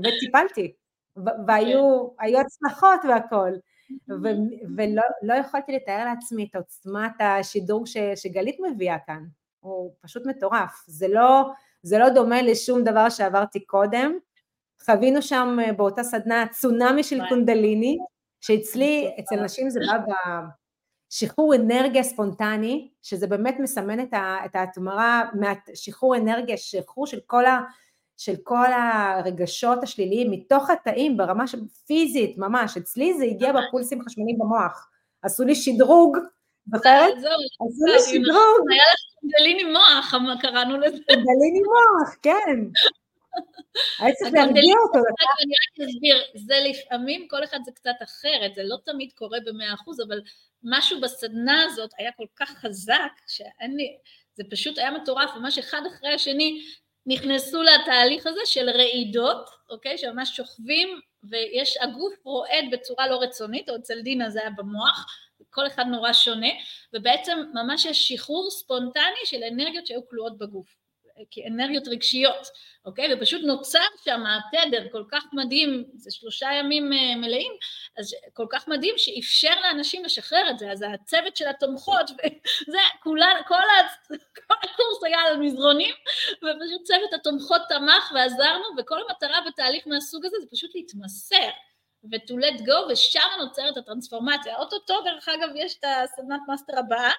טיפלתי, 1.26 1.44
והיו 2.20 2.40
הצלחות 2.40 3.00
והכל. 3.10 3.52
ולא 4.78 5.02
לא 5.24 5.34
יכולתי 5.34 5.72
לתאר 5.72 6.06
לעצמי 6.06 6.48
את 6.52 6.56
עוצמת 6.56 7.12
השידור 7.20 7.86
ש, 7.86 7.98
שגלית 8.16 8.58
מביאה 8.72 8.98
כאן, 9.06 9.24
הוא 9.60 9.94
פשוט 10.02 10.26
מטורף, 10.26 10.84
זה 10.88 11.08
לא, 11.08 11.52
זה 11.84 11.98
לא 11.98 12.10
דומה 12.10 12.42
לשום 12.42 12.84
דבר 12.84 13.10
שעברתי 13.10 13.66
קודם, 13.66 14.14
חווינו 14.86 15.22
שם 15.22 15.58
אה, 15.62 15.74
באותה 15.74 16.04
סדנה 16.04 16.46
צונאמי 16.52 17.04
של 17.04 17.20
קונדליני, 17.30 17.98
שאצלי, 18.42 19.12
אצל 19.20 19.36
נשים 19.44 19.70
זה 19.70 19.80
בא 19.88 19.98
בשחרור 21.12 21.56
אנרגיה 21.56 22.04
ספונטני, 22.04 22.92
שזה 23.02 23.28
באמת 23.28 23.56
מסמן 23.60 24.00
את 24.46 24.56
ההתמרה, 24.56 25.24
שחרור 25.74 26.16
אנרגיה, 26.16 26.58
שחרור 26.58 27.08
של 27.08 27.20
כל 27.28 27.46
ה... 27.46 27.60
של 28.24 28.34
כל 28.44 28.68
הרגשות 28.74 29.84
השליליים 29.84 30.32
מתוך 30.32 30.70
התאים 30.70 31.18
ברמה 31.18 31.48
של 31.48 31.58
פיזית 31.88 32.38
ממש, 32.38 32.78
אצלי 32.78 33.14
זה 33.14 33.24
הגיע 33.24 33.52
בפולסים 33.54 34.02
חשמליים 34.06 34.38
במוח, 34.40 34.90
עשו 35.22 35.44
לי 35.44 35.56
שדרוג, 35.56 36.18
זוכרת? 36.72 37.14
עשו 37.18 37.86
לי 37.86 38.00
שדרוג. 38.00 38.72
היה 38.72 38.84
לך 38.94 39.02
קונדליני 39.20 39.64
מוח, 39.64 40.42
קראנו 40.42 40.78
לזה. 40.78 40.98
קונדליני 41.08 41.62
מוח, 41.66 42.16
כן. 42.22 42.60
היה 44.00 44.16
צריך 44.16 44.34
להרגיע 44.34 44.76
אותו. 44.88 45.00
אני 45.44 45.54
רק 45.54 45.90
אסביר, 45.90 46.18
זה 46.36 46.56
לפעמים 46.70 47.28
כל 47.28 47.44
אחד 47.44 47.60
זה 47.66 47.72
קצת 47.72 47.96
אחרת, 48.04 48.56
זה 48.56 48.62
לא 48.64 48.78
תמיד 48.86 49.12
קורה 49.16 49.38
במאה 49.46 49.74
אחוז, 49.74 50.02
אבל 50.08 50.22
משהו 50.64 51.02
בסדנה 51.02 51.64
הזאת 51.64 51.90
היה 51.98 52.12
כל 52.18 52.26
כך 52.36 52.50
חזק, 52.50 53.12
שאין 53.28 53.76
לי, 53.76 53.98
זה 54.36 54.44
פשוט 54.52 54.78
היה 54.78 54.92
מטורף, 54.92 55.30
ממש 55.36 55.58
אחד 55.58 55.82
אחרי 55.88 56.14
השני 56.14 56.62
נכנסו 57.06 57.62
לתהליך 57.64 58.28
הזה 58.28 58.42
של 58.46 58.70
רעידות, 58.70 59.50
אוקיי? 59.70 59.98
שממש 59.98 60.30
שוכבים 60.36 61.00
ויש, 61.24 61.78
הגוף 61.78 62.14
רועד 62.24 62.66
בצורה 62.72 63.08
לא 63.08 63.22
רצונית, 63.22 63.70
או 63.70 63.76
אצל 63.76 64.02
דינה 64.02 64.30
זה 64.30 64.42
היה 64.42 64.50
במוח, 64.50 65.06
כל 65.50 65.68
אחד 65.68 65.86
נורא 65.86 66.14
שונה, 66.14 66.48
ובעצם 66.94 67.38
ממש 67.54 67.86
יש 67.86 68.08
שחרור 68.08 68.52
ספונטני 68.52 69.26
של 69.26 69.44
אנרגיות 69.44 69.88
שהיו 69.88 70.08
כלואות 70.10 70.38
בגוף. 70.38 70.81
כאנרגיות 71.32 71.88
רגשיות, 71.88 72.48
אוקיי? 72.86 73.14
ופשוט 73.14 73.42
נוצר 73.44 73.86
שם 74.06 74.24
התדר 74.26 74.88
כל 74.92 75.04
כך 75.12 75.26
מדהים, 75.34 75.84
זה 75.94 76.12
שלושה 76.12 76.50
ימים 76.54 76.94
אה, 76.94 77.16
מלאים, 77.16 77.52
אז 77.98 78.16
כל 78.34 78.46
כך 78.50 78.68
מדהים 78.68 78.96
שאפשר 78.98 79.54
לאנשים 79.62 80.06
לשחרר 80.06 80.50
את 80.50 80.60
זה, 80.60 80.72
אז 80.72 80.86
הצוות 80.94 81.38
של 81.38 81.48
התומכות, 81.48 82.10
וזה, 82.18 82.78
כולן, 83.04 83.42
כל, 83.48 83.56
ה, 83.56 83.88
כל 84.48 84.54
הקורס 84.64 85.04
היה 85.06 85.20
על 85.20 85.38
מזרונים, 85.38 85.96
ופשוט 86.38 86.84
צוות 86.84 87.14
התומכות 87.14 87.62
תמך 87.70 88.12
ועזרנו, 88.16 88.66
וכל 88.78 88.98
המטרה 89.10 89.38
בתהליך 89.48 89.88
מהסוג 89.88 90.26
הזה 90.26 90.38
זה 90.42 90.48
פשוט 90.52 90.76
להתמסר. 90.76 91.50
ו-to 92.04 92.34
let 92.34 92.60
go, 92.60 92.92
ושם 92.92 93.30
נוצרת 93.40 93.78
הטרנספורמציה. 93.78 94.58
אוטוטו, 94.58 95.02
דרך 95.06 95.30
אגב, 95.30 95.50
יש 95.56 95.78
את 95.80 95.86
הסדנת 96.04 96.40
מאסטר 96.48 96.80
הבאה, 96.80 97.12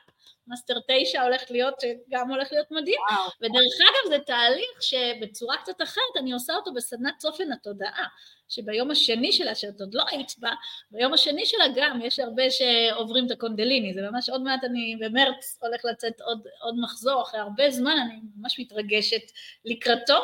מאסטר 0.47 0.75
תשע 0.89 1.23
הולך 1.23 1.43
להיות, 1.51 1.75
שגם 1.81 2.31
הולך 2.31 2.53
להיות 2.53 2.71
מדהים, 2.71 3.01
וואו. 3.11 3.31
ודרך 3.41 3.75
אגב 3.81 4.11
זה 4.11 4.19
תהליך 4.19 4.83
שבצורה 4.83 5.57
קצת 5.57 5.83
אחרת 5.83 6.17
אני 6.17 6.33
עושה 6.33 6.55
אותו 6.55 6.73
בסדנת 6.75 7.19
צופן 7.19 7.53
התודעה, 7.53 8.07
שביום 8.49 8.91
השני 8.91 9.33
שלה, 9.33 9.55
שאת 9.55 9.81
עוד 9.81 9.95
לא 9.95 10.05
היית 10.11 10.35
בה, 10.39 10.51
ביום 10.91 11.13
השני 11.13 11.47
שלה 11.47 11.65
גם 11.75 12.01
יש 12.03 12.19
הרבה 12.19 12.43
שעוברים 12.51 13.27
את 13.27 13.31
הקונדליני, 13.31 13.95
זה 13.95 14.01
ממש 14.11 14.29
עוד 14.29 14.43
מעט 14.43 14.65
אני 14.65 14.97
במרץ 15.01 15.59
הולך 15.63 15.85
לצאת 15.85 16.21
עוד, 16.21 16.47
עוד 16.63 16.75
מחזור, 16.83 17.23
אחרי 17.23 17.41
הרבה 17.41 17.71
זמן 17.71 17.97
אני 18.07 18.21
ממש 18.37 18.61
מתרגשת 18.61 19.23
לקראתו, 19.65 20.19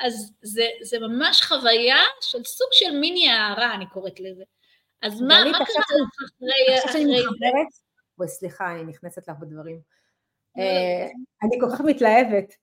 אז 0.00 0.32
זה, 0.42 0.66
זה 0.82 0.98
ממש 0.98 1.42
חוויה 1.42 2.02
של 2.20 2.44
סוג 2.44 2.68
של 2.72 2.90
מיני 2.90 3.28
הערה, 3.28 3.74
אני 3.74 3.86
קוראת 3.86 4.20
לזה. 4.20 4.44
אז 5.02 5.20
מה, 5.20 5.44
מה 5.44 5.58
קרה 5.58 5.64
לך 5.78 5.90
אחרי, 6.36 6.78
אחרי 6.84 7.04
זה? 7.04 7.28
בואי 8.18 8.28
סליחה, 8.28 8.72
אני 8.72 8.84
נכנסת 8.84 9.28
לך 9.28 9.36
בדברים. 9.40 9.80
לא, 10.56 10.64
לא, 10.64 10.68
אה, 10.68 11.06
אני 11.42 11.60
כל 11.60 11.66
כך 11.72 11.80
מתלהבת. 11.80 12.54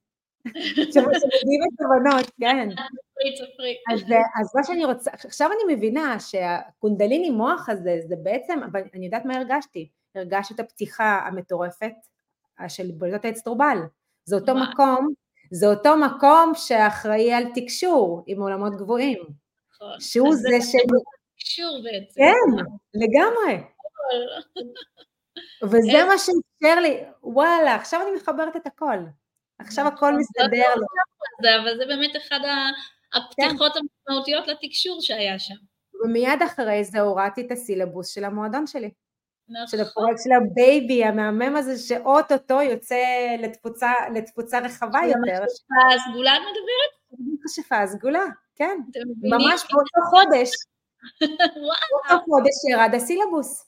שמדהים 0.94 1.62
את 1.68 1.82
הבנות, 1.82 2.32
כן. 2.40 2.70
אז 4.42 4.56
מה 4.56 4.64
שאני 4.64 4.86
רוצה, 4.86 5.12
עכשיו 5.14 5.50
אני 5.52 5.76
מבינה 5.76 6.20
שהקונדליני 6.20 7.30
מוח 7.30 7.70
הזה, 7.70 8.00
זה 8.08 8.16
בעצם, 8.16 8.60
אבל 8.72 8.82
אני 8.94 9.06
יודעת 9.06 9.26
מה 9.26 9.38
הרגשתי. 9.38 9.90
הרגשתי 10.16 10.54
את 10.54 10.60
הפתיחה 10.60 11.20
המטורפת 11.28 11.94
של 12.68 12.92
בריאות 12.92 13.26
האצטרובל. 13.26 13.78
זה 14.26 14.36
אותו 14.36 14.56
מקום, 14.56 15.14
זה 15.52 15.68
אותו 15.68 15.98
מקום 15.98 16.52
שאחראי 16.56 17.34
על 17.34 17.44
תקשור 17.56 18.24
עם 18.28 18.42
עולמות 18.42 18.74
גבוהים. 18.78 19.18
נכון. 19.74 20.00
שהוא 20.00 20.36
זה 20.36 20.58
ש... 20.62 20.76
תקשור 21.40 21.82
בעצם. 21.84 22.22
כן, 22.22 22.66
לגמרי. 22.94 23.64
וזה 25.64 26.06
מה 26.08 26.18
שאפשר 26.18 26.80
לי, 26.82 27.04
וואלה, 27.24 27.76
עכשיו 27.76 28.02
אני 28.02 28.12
מחברת 28.16 28.56
את 28.56 28.68
הכל. 28.68 28.98
עכשיו 29.60 29.86
נכון. 29.86 29.98
הכל 29.98 30.20
מסתדר 30.20 30.76
לי. 30.76 31.56
אבל 31.62 31.78
זה 31.78 31.86
באמת 31.86 32.12
אחד 32.18 32.40
הפתיחות 33.14 33.74
כן. 33.74 33.80
המשמעותיות 33.80 34.48
לתקשור 34.48 35.02
שהיה 35.02 35.40
שם. 35.40 35.56
ומיד 36.04 36.42
אחרי 36.46 36.84
זה 36.84 37.00
הורדתי 37.00 37.42
את 37.42 37.52
הסילבוס 37.52 38.14
של 38.14 38.24
המועדון 38.24 38.68
שלי. 38.68 38.90
נכון. 39.50 39.68
של 39.68 39.80
הפרויקט 39.80 40.20
של 40.24 40.30
הבייבי 40.32 41.04
המהמם 41.04 41.56
הזה 41.56 41.78
שאו-טו-טו 41.78 42.62
יוצא 42.62 43.04
לתפוצה, 43.40 43.92
לתפוצה 44.14 44.60
רחבה 44.60 45.00
יותר. 45.06 45.44
השפה 45.44 45.76
הסגולה 45.96 46.32
את 46.36 46.42
מדברת? 46.42 46.92
השפה 47.46 47.78
הסגולה, 47.82 48.24
כן. 48.56 48.80
ממש 49.24 49.64
באותו 49.72 50.10
חודש. 50.10 50.50
באותו 52.10 52.26
חודש 52.26 52.54
ירד 52.72 52.92
הסילבוס. 52.94 53.67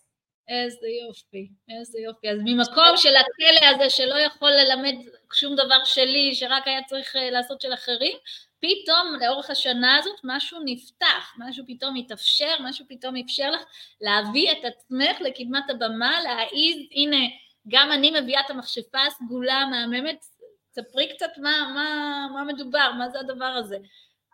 איזה 0.50 0.88
יופי, 1.08 1.50
איזה 1.70 2.00
יופי. 2.00 2.30
אז 2.30 2.38
ממקום 2.44 2.98
של 2.98 3.16
הכלא 3.16 3.68
הזה 3.70 3.90
שלא 3.90 4.16
יכול 4.16 4.52
ללמד 4.52 4.96
שום 5.34 5.56
דבר 5.56 5.84
שלי, 5.84 6.36
שרק 6.36 6.68
היה 6.68 6.84
צריך 6.84 7.16
אה, 7.16 7.30
לעשות 7.30 7.62
של 7.62 7.74
אחרים, 7.74 8.18
פתאום 8.62 9.16
לאורך 9.22 9.50
השנה 9.50 9.98
הזאת 9.98 10.20
משהו 10.24 10.60
נפתח, 10.66 11.34
משהו 11.38 11.64
פתאום 11.68 11.96
התאפשר, 11.96 12.56
משהו 12.60 12.86
פתאום 12.90 13.16
אפשר 13.16 13.52
לך 13.52 13.62
להביא 14.02 14.52
את 14.52 14.66
עצמך 14.66 15.22
לקדמת 15.22 15.70
הבמה, 15.70 16.22
להעיז, 16.24 16.78
הנה, 16.92 17.26
גם 17.68 17.92
אני 17.92 18.12
מביאה 18.22 18.42
את 18.42 18.50
המכשפה 18.50 19.00
הסגולה 19.08 19.54
המהממת, 19.54 20.26
ספרי 20.72 21.14
קצת 21.16 21.32
מה, 21.38 21.72
מה, 21.76 22.28
מה 22.34 22.54
מדובר, 22.54 22.92
מה 22.98 23.10
זה 23.10 23.20
הדבר 23.20 23.46
הזה. 23.46 23.78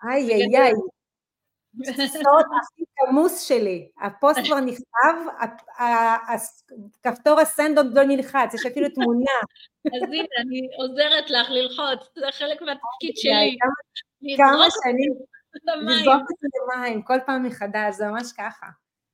איי 0.10 0.34
איי 0.34 0.58
איי, 0.58 0.72
הסוד 1.84 2.46
הכי 2.62 2.84
כמוס 2.96 3.42
שלי, 3.42 3.90
הפוסט 4.02 4.40
כבר 4.46 4.60
נכתב, 4.60 5.16
כפתור 7.04 7.40
הסנד 7.40 7.78
עוד 7.78 7.94
לא 7.94 8.04
נלחץ, 8.04 8.54
יש 8.54 8.66
אפילו 8.66 8.90
תמונה. 8.90 9.38
אז 9.86 10.04
הנה, 10.04 10.28
אני 10.42 10.68
עוזרת 10.78 11.30
לך 11.30 11.50
ללחוץ, 11.50 12.10
זה 12.16 12.26
חלק 12.32 12.62
מהתפקיד 12.62 13.18
שלי. 13.18 13.58
כמה 14.38 14.66
שנים, 14.84 15.14
לזרוק 15.82 16.22
את 16.32 16.36
זה 16.40 16.48
למים, 16.76 17.02
כל 17.02 17.18
פעם 17.26 17.44
מחדש, 17.44 17.96
זה 17.96 18.08
ממש 18.08 18.32
ככה. 18.38 18.68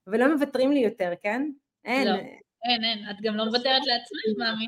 ולא 0.07 0.33
מוותרים 0.33 0.71
לי 0.71 0.79
יותר, 0.79 1.13
כן? 1.23 1.49
אין. 1.85 2.07
לא, 2.07 2.13
אין, 2.13 2.83
אין, 2.83 3.09
את 3.11 3.15
גם 3.21 3.35
לא 3.35 3.45
מוותרת 3.45 3.81
לעצמך, 3.85 4.37
מאמי. 4.37 4.67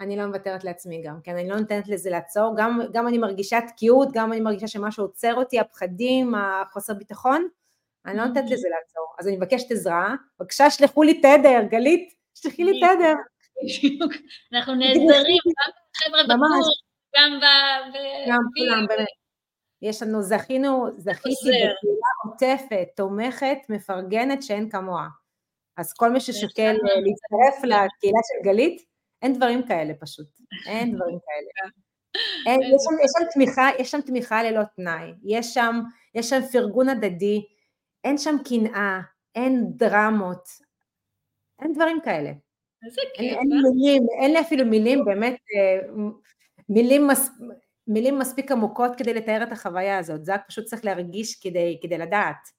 אני 0.00 0.16
לא 0.16 0.26
מוותרת 0.26 0.64
לעצמי 0.64 1.02
גם, 1.02 1.20
כן, 1.24 1.32
אני 1.32 1.48
לא 1.48 1.56
נותנת 1.56 1.88
לזה 1.88 2.10
לעצור, 2.10 2.54
גם, 2.56 2.80
גם 2.92 3.08
אני 3.08 3.18
מרגישה 3.18 3.58
תקיעות, 3.68 4.08
גם 4.12 4.32
אני 4.32 4.40
מרגישה 4.40 4.68
שמשהו 4.68 5.04
עוצר 5.04 5.34
אותי, 5.34 5.60
הפחדים, 5.60 6.34
החוסר 6.34 6.94
ביטחון, 6.94 7.48
אני 8.06 8.16
לא 8.16 8.24
נותנת 8.24 8.50
לזה 8.50 8.68
לעצור. 8.68 9.14
אז 9.18 9.28
אני 9.28 9.36
מבקשת 9.36 9.70
עזרה, 9.70 10.14
בבקשה 10.40 10.70
שלחו 10.70 11.02
לי 11.02 11.20
תדר, 11.20 11.62
גלית, 11.70 12.14
שלחי 12.34 12.64
לי 12.64 12.80
תדר. 12.80 13.14
אנחנו 14.52 14.74
נעזרים, 14.74 15.38
גם 15.46 15.70
חבר'ה 15.94 16.22
בקורס, 16.22 16.66
גם 17.16 17.40
ב... 17.40 17.44
גם 18.28 18.40
כולם. 18.56 19.04
יש 19.82 20.02
לנו, 20.02 20.22
זכינו, 20.22 20.86
זכיתי 20.96 21.48
בקהילה 21.48 22.10
עוטפת, 22.24 22.88
תומכת, 22.96 23.58
מפרגנת 23.68 24.42
שאין 24.42 24.70
כמוה. 24.70 25.06
אז 25.76 25.92
כל 25.92 26.10
מי 26.10 26.20
ששוקל 26.20 26.72
להצטרף 26.72 27.64
לקהילה 27.64 28.18
של 28.28 28.44
גלית, 28.44 28.87
אין 29.22 29.32
דברים 29.32 29.66
כאלה 29.66 29.94
פשוט, 30.00 30.28
אין 30.66 30.94
דברים 30.94 31.18
כאלה. 31.18 31.70
אין, 32.46 32.60
יש, 32.62 32.68
שם, 32.84 32.94
יש, 33.04 33.10
שם 33.18 33.30
תמיכה, 33.34 33.68
יש 33.78 33.90
שם 33.90 34.00
תמיכה 34.00 34.42
ללא 34.42 34.62
תנאי, 34.76 35.12
יש 35.24 35.54
שם, 35.54 35.80
יש 36.14 36.30
שם 36.30 36.40
פרגון 36.52 36.88
הדדי, 36.88 37.46
אין 38.04 38.18
שם 38.18 38.36
קנאה, 38.48 39.00
אין 39.34 39.64
דרמות, 39.76 40.48
אין 41.62 41.72
דברים 41.72 42.00
כאלה. 42.04 42.30
איזה 42.86 43.00
אין, 43.00 43.10
כיף, 43.14 43.38
אין 43.38 43.52
אה? 43.52 43.58
מילים, 43.62 44.02
אין 44.22 44.32
לי 44.32 44.40
אפילו 44.40 44.66
מילים 44.66 45.04
באמת, 45.04 45.34
אה, 45.56 45.88
מילים, 46.68 47.06
מס, 47.06 47.30
מילים 47.86 48.18
מספיק 48.18 48.52
עמוקות 48.52 48.96
כדי 48.96 49.14
לתאר 49.14 49.42
את 49.42 49.52
החוויה 49.52 49.98
הזאת, 49.98 50.24
זה 50.24 50.34
רק 50.34 50.42
פשוט 50.48 50.64
צריך 50.64 50.84
להרגיש 50.84 51.40
כדי, 51.42 51.78
כדי 51.82 51.98
לדעת. 51.98 52.58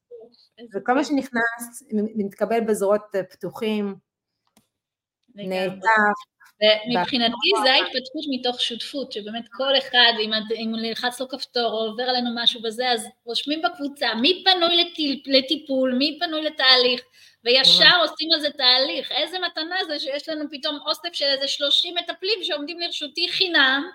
וכל 0.76 0.94
מה 0.94 1.04
שנכנס 1.04 1.84
מתקבל 1.94 2.60
בזרועות 2.62 3.16
אה, 3.16 3.24
פתוחים. 3.24 3.96
נעטף, 5.36 6.20
ומבחינתי 6.62 7.50
זה 7.64 7.72
ההתפתחות 7.72 8.26
מתוך 8.30 8.62
שותפות, 8.62 9.12
שבאמת 9.12 9.46
כל 9.52 9.78
אחד, 9.78 10.14
אם, 10.20 10.34
אם 10.56 10.72
נלחץ 10.76 11.22
לו 11.22 11.28
כפתור 11.30 11.72
או 11.72 11.86
עובר 11.86 12.04
עלינו 12.04 12.30
משהו 12.36 12.62
בזה, 12.62 12.90
אז 12.92 13.08
רושמים 13.26 13.62
בקבוצה 13.62 14.14
מי 14.16 14.44
פנוי 14.46 14.76
לטיפ, 14.76 15.28
לטיפול, 15.28 15.94
מי 15.94 16.18
פנוי 16.20 16.42
לתהליך, 16.42 17.02
וישר 17.44 18.00
עושים 18.02 18.28
על 18.34 18.40
זה 18.40 18.50
תהליך. 18.50 19.12
איזה 19.12 19.38
מתנה 19.40 19.76
זה 19.88 20.00
שיש 20.00 20.30
לנו 20.30 20.46
פתאום 20.52 20.80
אוסף 20.86 21.14
של 21.14 21.26
איזה 21.26 21.48
30 21.48 21.96
מטפלים 21.96 22.44
שעומדים 22.44 22.80
לרשותי 22.80 23.28
חינם, 23.30 23.90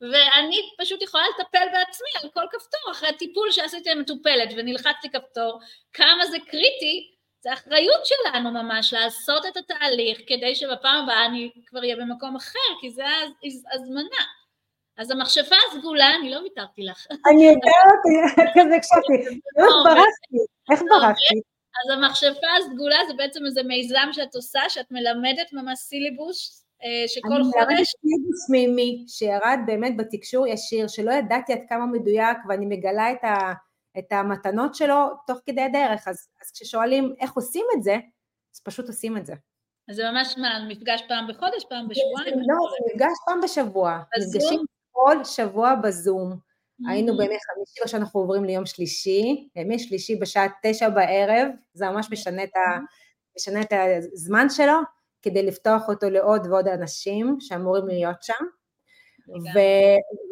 ואני 0.00 0.56
פשוט 0.78 1.02
יכולה 1.02 1.24
לטפל 1.34 1.66
בעצמי 1.72 2.08
על 2.22 2.30
כל 2.30 2.46
כפתור, 2.52 2.92
אחרי 2.92 3.08
הטיפול 3.08 3.50
שעשיתי 3.52 3.90
למטופלת 3.90 4.48
ונלחצתי 4.56 5.10
כפתור, 5.10 5.60
כמה 5.92 6.26
זה 6.26 6.36
קריטי, 6.46 7.15
זה 7.46 7.52
אחריות 7.52 8.02
שלנו 8.06 8.50
ממש 8.50 8.92
לעשות 8.92 9.46
את 9.46 9.56
התהליך 9.56 10.18
כדי 10.26 10.54
שבפעם 10.54 11.04
הבאה 11.04 11.26
אני 11.26 11.50
כבר 11.66 11.80
אהיה 11.80 11.96
במקום 11.96 12.36
אחר, 12.36 12.68
כי 12.80 12.90
זה 12.90 13.04
הז- 13.44 13.64
הזמנה. 13.74 14.22
אז 14.98 15.10
המכשפה 15.10 15.56
הסגולה, 15.68 16.10
אני 16.20 16.30
לא 16.30 16.38
ויתרתי 16.38 16.82
לך. 16.82 17.06
אני 17.30 17.44
יודעת, 17.44 18.02
כזה 18.54 18.76
הקשבתי, 18.76 19.12
איך 19.58 19.66
ברחתי, 19.84 20.36
איך 20.72 20.80
ברחתי, 20.90 21.34
אז 21.78 21.98
המכשפה 21.98 22.46
הסגולה 22.58 22.96
זה 23.08 23.14
בעצם 23.16 23.46
איזה 23.46 23.62
מיזם 23.62 24.08
שאת 24.12 24.34
עושה, 24.34 24.60
שאת 24.68 24.90
מלמדת 24.90 25.52
ממש 25.52 25.78
סילבוס 25.78 26.64
אה, 26.84 27.08
שכל 27.08 27.28
אני 27.32 27.38
מלמדת 27.38 27.76
חודש, 27.76 27.88
סיבוס 27.88 28.50
מימי 28.50 29.04
שירד 29.08 29.58
באמת 29.66 29.96
בתקשור 29.96 30.46
ישיר, 30.46 30.88
שלא 30.88 31.12
ידעתי 31.12 31.52
עד 31.52 31.60
כמה 31.68 31.86
מדויק 31.86 32.36
ואני 32.48 32.66
מגלה 32.66 33.12
את, 33.12 33.24
ה, 33.24 33.52
את 33.98 34.12
המתנות 34.12 34.74
שלו 34.74 35.06
תוך 35.26 35.38
כדי 35.46 35.60
הדרך, 35.60 36.08
אז, 36.08 36.28
אז 36.42 36.50
כששואלים 36.50 37.14
איך 37.20 37.32
עושים 37.32 37.66
את 37.76 37.82
זה, 37.82 37.96
אז 38.54 38.60
פשוט 38.64 38.86
עושים 38.86 39.16
את 39.16 39.26
זה. 39.26 39.34
אז 39.88 39.96
זה 39.96 40.10
ממש 40.10 40.34
מה, 40.38 40.66
מפגש 40.68 41.02
פעם 41.08 41.26
בחודש, 41.28 41.64
פעם 41.68 41.88
בשבועיים? 41.88 42.34
לא, 42.34 42.56
זה 42.70 42.94
מפגש 42.94 43.16
פעם 43.26 43.40
בשבוע, 43.40 43.98
בזום? 44.16 44.28
נפגשים 44.28 44.60
כל 44.92 45.24
שבוע 45.24 45.74
בזום. 45.74 46.32
Mm-hmm. 46.32 46.90
היינו 46.90 47.16
בימי 47.16 47.36
חמישי, 47.54 47.82
עכשיו 47.82 48.00
אנחנו 48.00 48.20
עוברים 48.20 48.44
ליום 48.44 48.66
שלישי, 48.66 49.48
ימי 49.56 49.78
שלישי 49.78 50.16
בשעה 50.16 50.46
תשע 50.62 50.88
בערב, 50.88 51.48
זה 51.72 51.88
ממש 51.88 52.08
משנה 52.12 52.44
את, 52.44 52.56
ה, 52.56 52.78
משנה 53.36 53.60
את 53.60 53.72
הזמן 54.12 54.50
שלו, 54.50 54.78
כדי 55.22 55.42
לפתוח 55.42 55.88
אותו 55.88 56.10
לעוד 56.10 56.46
ועוד 56.46 56.68
אנשים 56.68 57.36
שאמורים 57.40 57.86
להיות 57.86 58.22
שם. 58.22 58.44
ו, 59.28 59.58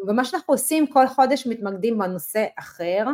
ומה 0.08 0.24
שאנחנו 0.24 0.54
עושים, 0.54 0.86
כל 0.86 1.06
חודש 1.06 1.46
מתמקדים 1.46 1.98
בנושא 1.98 2.46
אחר, 2.58 3.04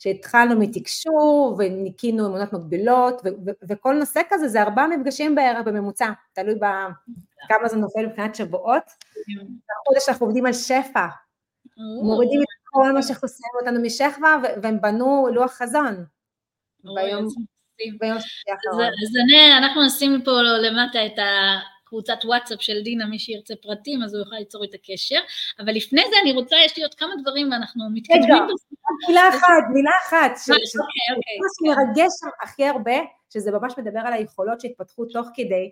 שהתחלנו 0.00 0.58
מתקשור 0.58 1.56
וניקינו 1.58 2.26
אמונות 2.26 2.52
מקבילות, 2.52 3.22
וכל 3.68 3.94
נושא 3.94 4.20
כזה 4.30 4.48
זה 4.48 4.62
ארבעה 4.62 4.86
מפגשים 4.86 5.34
בערב 5.34 5.68
בממוצע, 5.68 6.10
תלוי 6.32 6.54
בכמה 6.54 7.68
זה 7.68 7.76
נופל 7.76 8.06
מבחינת 8.06 8.34
שבועות. 8.34 8.82
החודש 9.82 10.08
אנחנו 10.08 10.26
עובדים 10.26 10.46
על 10.46 10.52
שפע, 10.52 11.06
מורידים 12.02 12.42
את 12.42 12.48
כל 12.64 12.92
מה 12.92 13.02
שחוסם 13.02 13.48
אותנו 13.60 13.82
משכבה, 13.82 14.36
והם 14.62 14.80
בנו 14.80 15.28
לוח 15.34 15.52
חזון. 15.52 16.04
ביום 16.84 17.26
אז 17.26 19.16
אנחנו 19.58 19.86
נשים 19.86 20.22
פה 20.24 20.30
למטה 20.42 21.06
את 21.06 21.18
הקבוצת 21.90 22.24
וואטסאפ 22.24 22.62
של 22.62 22.82
דינה, 22.82 23.06
מי 23.06 23.18
שירצה 23.18 23.54
פרטים, 23.62 24.02
אז 24.02 24.14
הוא 24.14 24.20
יוכל 24.20 24.36
ליצור 24.36 24.64
את 24.64 24.74
הקשר. 24.74 25.18
אבל 25.58 25.72
לפני 25.72 26.02
זה 26.10 26.16
אני 26.22 26.32
רוצה, 26.32 26.56
יש 26.64 26.76
לי 26.76 26.82
עוד 26.82 26.94
כמה 26.94 27.10
דברים 27.22 27.48
ואנחנו 27.52 27.84
מתקדמים. 27.94 28.22
בשיחה. 28.22 29.08
מילה 29.08 29.28
אחת, 29.28 29.64
מילה 29.72 29.90
אחת, 30.06 30.30
ש- 30.36 30.50
אה, 30.50 30.54
אוקיי, 30.56 31.16
אוקיי. 31.16 31.38
מה 31.40 31.48
שמרגש 31.74 32.10
שם 32.20 32.28
הכי 32.42 32.64
הרבה, 32.64 32.96
שזה 33.32 33.50
ממש 33.52 33.74
מדבר 33.78 34.00
על 34.04 34.12
היכולות 34.12 34.60
שהתפתחו 34.60 35.04
תוך 35.04 35.28
כדי, 35.34 35.70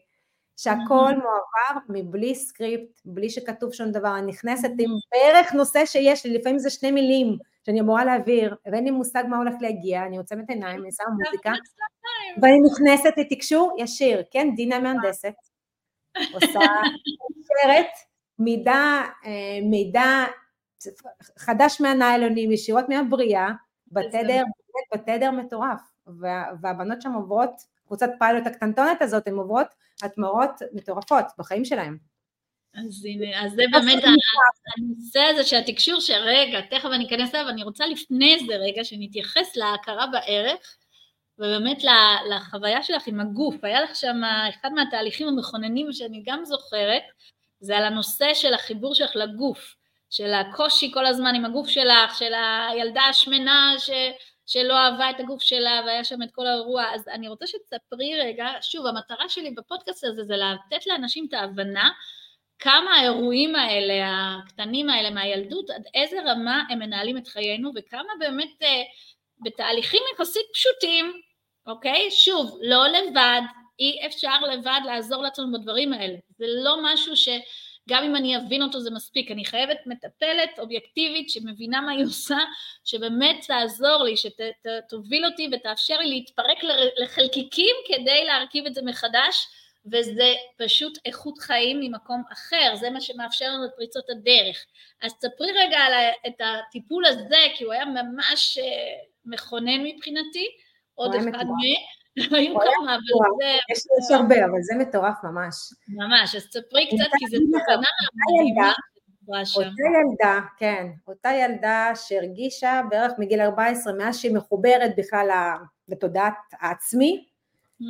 שהכל 0.57 1.13
מועבר 1.15 1.81
מבלי 1.89 2.35
סקריפט, 2.35 3.01
בלי 3.05 3.31
שכתוב 3.31 3.73
שום 3.73 3.91
דבר, 3.91 4.19
אני 4.19 4.27
נכנסת 4.27 4.71
עם 4.79 4.91
בערך 5.13 5.53
נושא 5.53 5.87
שיש 5.87 6.27
לי, 6.27 6.35
לפעמים 6.39 6.59
זה 6.59 6.71
שני 6.71 6.91
מילים 6.91 7.37
שאני 7.67 7.81
אמורה 7.81 8.05
להעביר, 8.05 8.55
ואין 8.73 8.85
לי 8.85 8.91
מושג 8.91 9.25
מה 9.29 9.37
הולך 9.37 9.55
להגיע, 9.61 10.07
אני 10.07 10.19
עוצמת 10.19 10.51
עיניים, 10.51 10.81
אני 10.83 10.93
שמה 10.93 11.15
מוזיקה, 11.25 11.53
ואני 12.43 12.59
נכנסת 12.71 13.13
לתקשור 13.17 13.77
ישיר, 13.79 14.23
כן, 14.31 14.49
דינה 14.57 14.79
מהנדסת, 14.79 15.33
עושה 16.33 16.61
שרת, 17.49 17.87
מידע, 18.39 19.03
אה, 19.25 19.59
מידע 19.63 20.25
חדש 21.39 21.81
מהניילונים, 21.81 22.53
ישירות 22.53 22.89
מהבריאה, 22.89 23.49
בתדר, 23.93 24.43
בתדר 24.95 25.31
מטורף, 25.31 25.81
וה, 26.07 26.45
והבנות 26.61 27.03
שם 27.03 27.13
עוברות, 27.13 27.51
קבוצת 27.87 28.11
פיילוט 28.19 28.47
הקטנטונת 28.47 29.03
הזאת, 29.03 29.27
הן 29.27 29.35
עוברות 29.35 29.67
התמרות 30.03 30.51
מטורפות 30.73 31.25
בחיים 31.39 31.65
שלהן. 31.65 31.97
אז 32.75 33.05
הנה, 33.05 33.45
אז 33.45 33.53
זה 33.53 33.63
באמת 33.73 34.05
הנושא 34.05 35.21
הזה 35.21 35.45
של 35.45 35.57
התקשור, 35.57 36.01
שרגע, 36.01 36.61
תכף 36.71 36.89
אני 36.95 37.07
אכנס 37.07 37.35
אליו, 37.35 37.49
אני 37.49 37.63
רוצה 37.63 37.87
לפני 37.87 38.39
זה 38.47 38.57
רגע 38.57 38.85
שנתייחס 38.85 39.57
להכרה 39.57 40.07
בערך, 40.07 40.77
ובאמת 41.39 41.83
לחוויה 42.31 42.83
שלך 42.83 43.07
עם 43.07 43.21
הגוף. 43.21 43.65
היה 43.65 43.81
לך 43.81 43.97
שם 43.97 44.21
אחד 44.49 44.73
מהתהליכים 44.73 45.29
המכוננים 45.29 45.93
שאני 45.93 46.23
גם 46.27 46.45
זוכרת, 46.45 47.03
זה 47.61 47.77
על 47.77 47.85
הנושא 47.85 48.35
של 48.35 48.55
החיבור 48.55 48.95
שלך 48.95 49.17
לגוף, 49.17 49.75
של 50.11 50.33
הקושי 50.35 50.91
כל 50.95 51.07
הזמן 51.07 51.35
עם 51.35 51.45
הגוף 51.45 51.69
שלך, 51.69 52.19
של 52.19 52.33
הילדה 52.71 53.03
השמנה 53.03 53.75
ש... 53.79 53.91
שלא 54.49 54.75
אהבה 54.75 55.11
את 55.11 55.21
הגוף 55.21 55.43
שלה 55.43 55.83
והיה 55.87 56.05
שם 56.05 56.23
את 56.23 56.29
כל 56.33 56.47
האירוע, 56.47 56.85
אז 56.95 57.09
אני 57.09 57.29
רוצה 57.29 57.47
שתספרי 57.47 58.21
רגע, 58.21 58.47
שוב, 58.61 58.87
המטרה 58.87 59.29
שלי 59.29 59.51
בפודקאסט 59.51 60.05
הזה 60.05 60.25
זה 60.25 60.35
לתת 60.37 60.87
לאנשים 60.87 61.27
את 61.29 61.35
ההבנה 61.35 61.91
כמה 62.59 62.95
האירועים 62.95 63.57
האלה, 63.57 63.95
הקטנים 64.39 64.91
האלה 64.91 65.11
מהילדות, 65.11 65.71
עד 65.71 65.83
איזה 65.95 66.17
רמה 66.27 66.63
הם 66.71 66.79
מנהלים 66.79 67.17
את 67.17 67.29
חיינו 67.29 67.71
וכמה 67.75 68.13
באמת 68.19 68.63
אה, 68.63 68.83
בתהליכים 69.41 70.03
יחסית 70.15 70.47
פשוטים, 70.53 71.21
אוקיי? 71.69 72.11
שוב, 72.11 72.59
לא 72.63 72.87
לבד, 72.89 73.41
אי 73.81 74.07
אפשר 74.07 74.41
לבד 74.41 74.81
לעזור 74.87 75.23
לעצמנו 75.23 75.53
בדברים 75.53 75.93
האלה. 75.93 76.17
זה 76.39 76.45
לא 76.49 76.77
משהו 76.83 77.17
שגם 77.17 78.05
אם 78.05 78.17
אני 78.17 78.37
אבין 78.37 78.63
אותו 78.63 78.81
זה 78.81 78.91
מספיק, 78.91 79.31
אני 79.31 79.45
חייבת 79.45 79.77
מטפלת 79.87 80.59
אובייקטיבית 80.59 81.31
שמבינה 81.31 81.81
מה 81.81 81.93
היא 81.93 82.05
עושה, 82.05 82.39
שבאמת 82.85 83.45
תעזור 83.47 84.05
לי, 84.05 84.15
שתוביל 84.17 85.27
אותי 85.27 85.49
ותאפשר 85.53 85.99
לי 85.99 86.09
להתפרק 86.09 86.59
לחלקיקים 87.03 87.77
כדי 87.87 88.25
להרכיב 88.25 88.67
את 88.67 88.75
זה 88.75 88.83
מחדש, 88.85 89.47
וזה 89.93 90.35
פשוט 90.57 90.99
איכות 91.05 91.39
חיים 91.39 91.81
ממקום 91.81 92.23
אחר, 92.33 92.75
זה 92.75 92.91
מה 92.91 93.01
שמאפשר 93.01 93.47
לנו 93.47 93.65
את 93.65 93.71
פריצות 93.77 94.11
הדרך. 94.11 94.67
אז 95.03 95.13
ספרי 95.13 95.53
רגע 95.53 95.79
על 95.79 95.93
ה- 95.93 96.27
את 96.27 96.41
הטיפול 96.41 97.07
הזה, 97.07 97.47
כי 97.57 97.65
הוא 97.65 97.73
היה 97.73 97.85
ממש 97.85 98.59
אה, 98.59 98.65
מכונן 99.25 99.85
מבחינתי, 99.85 100.47
עוד 100.99 101.15
אחד. 101.15 101.45
מ... 101.45 101.59
היו 102.37 102.55
כמה, 102.55 102.95
אבל. 102.95 103.03
זה 103.41 103.57
יש, 103.73 104.11
הרבה, 104.11 104.45
אבל 104.45 104.63
זה 104.63 104.75
מטורף 104.79 105.15
ממש. 105.25 105.55
ממש, 105.89 106.35
אז 106.35 106.43
ספרי 106.43 106.89
אני 106.91 106.99
קצת, 106.99 107.11
כי 107.19 107.27
זו 107.27 107.37
לך, 107.37 107.63
תובנה 107.67 107.87
מדהימה. 108.15 108.73
אותה 109.57 109.83
ילדה, 110.01 110.41
כן, 110.57 110.87
אותה 111.09 111.31
ילדה 111.33 111.91
שהרגישה 111.95 112.81
בערך 112.91 113.13
מגיל 113.19 113.41
14, 113.41 113.93
מאז 113.93 114.19
שהיא 114.19 114.35
מחוברת 114.35 114.91
בכלל 114.97 115.31
לתודעת 115.89 116.35
העצמי, 116.53 117.25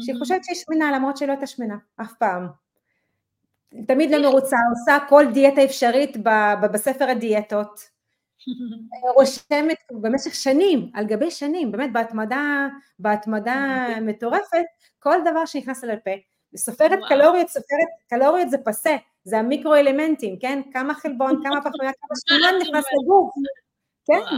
שהיא 0.03 0.17
חושבת 0.19 0.45
שהיא 0.45 0.57
שמנה 0.57 0.93
למרות 0.93 1.17
שהיא 1.17 1.27
לא 1.27 1.33
הייתה 1.33 1.47
שמנה, 1.47 1.77
אף 2.01 2.13
פעם. 2.19 2.49
תמיד 3.87 4.11
לא 4.11 4.23
מרוצה, 4.31 4.57
עושה 4.71 4.99
כל 5.09 5.27
דיאטה 5.33 5.65
אפשרית 5.65 6.17
בספר 6.73 7.09
הדיאטות, 7.11 7.81
רושמת 9.17 9.77
במשך 9.91 10.35
שנים, 10.35 10.91
על 10.95 11.07
גבי 11.07 11.31
שנים, 11.31 11.73
באמת 11.73 11.93
בהתמדה, 11.93 12.69
בהתמדה 12.99 13.87
מטורפת, 14.01 14.65
כל 14.99 15.19
דבר 15.31 15.47
שנכנס 15.47 15.85
לה 15.85 15.95
לפה, 15.95 16.11
סופרת 16.57 16.99
וואו. 16.99 17.09
קלוריות, 17.09 17.49
סופרת 17.49 17.89
קלוריות 18.09 18.51
זה 18.51 18.59
פסה, 18.65 18.97
זה 19.25 19.39
המיקרו 19.39 19.75
אלמנטים, 19.75 20.39
כן? 20.39 20.61
כמה 20.73 20.95
חלבון, 20.95 21.31
כמה 21.45 21.61
פחמיה, 21.61 21.91
כמה 21.93 22.39
שומן 22.39 22.59
נכנס 22.61 22.85
לגוף, 23.03 23.31
כן? 24.07 24.37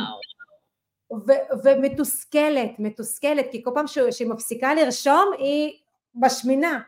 ו- 1.27 1.65
ומתוסכלת, 1.65 2.71
מתוסכלת, 2.79 3.47
כי 3.51 3.63
כל 3.63 3.71
פעם 3.75 3.87
שהיא 3.87 4.29
מפסיקה 4.29 4.75
לרשום 4.75 5.31
היא 5.39 5.73
בשמינה. 6.15 6.81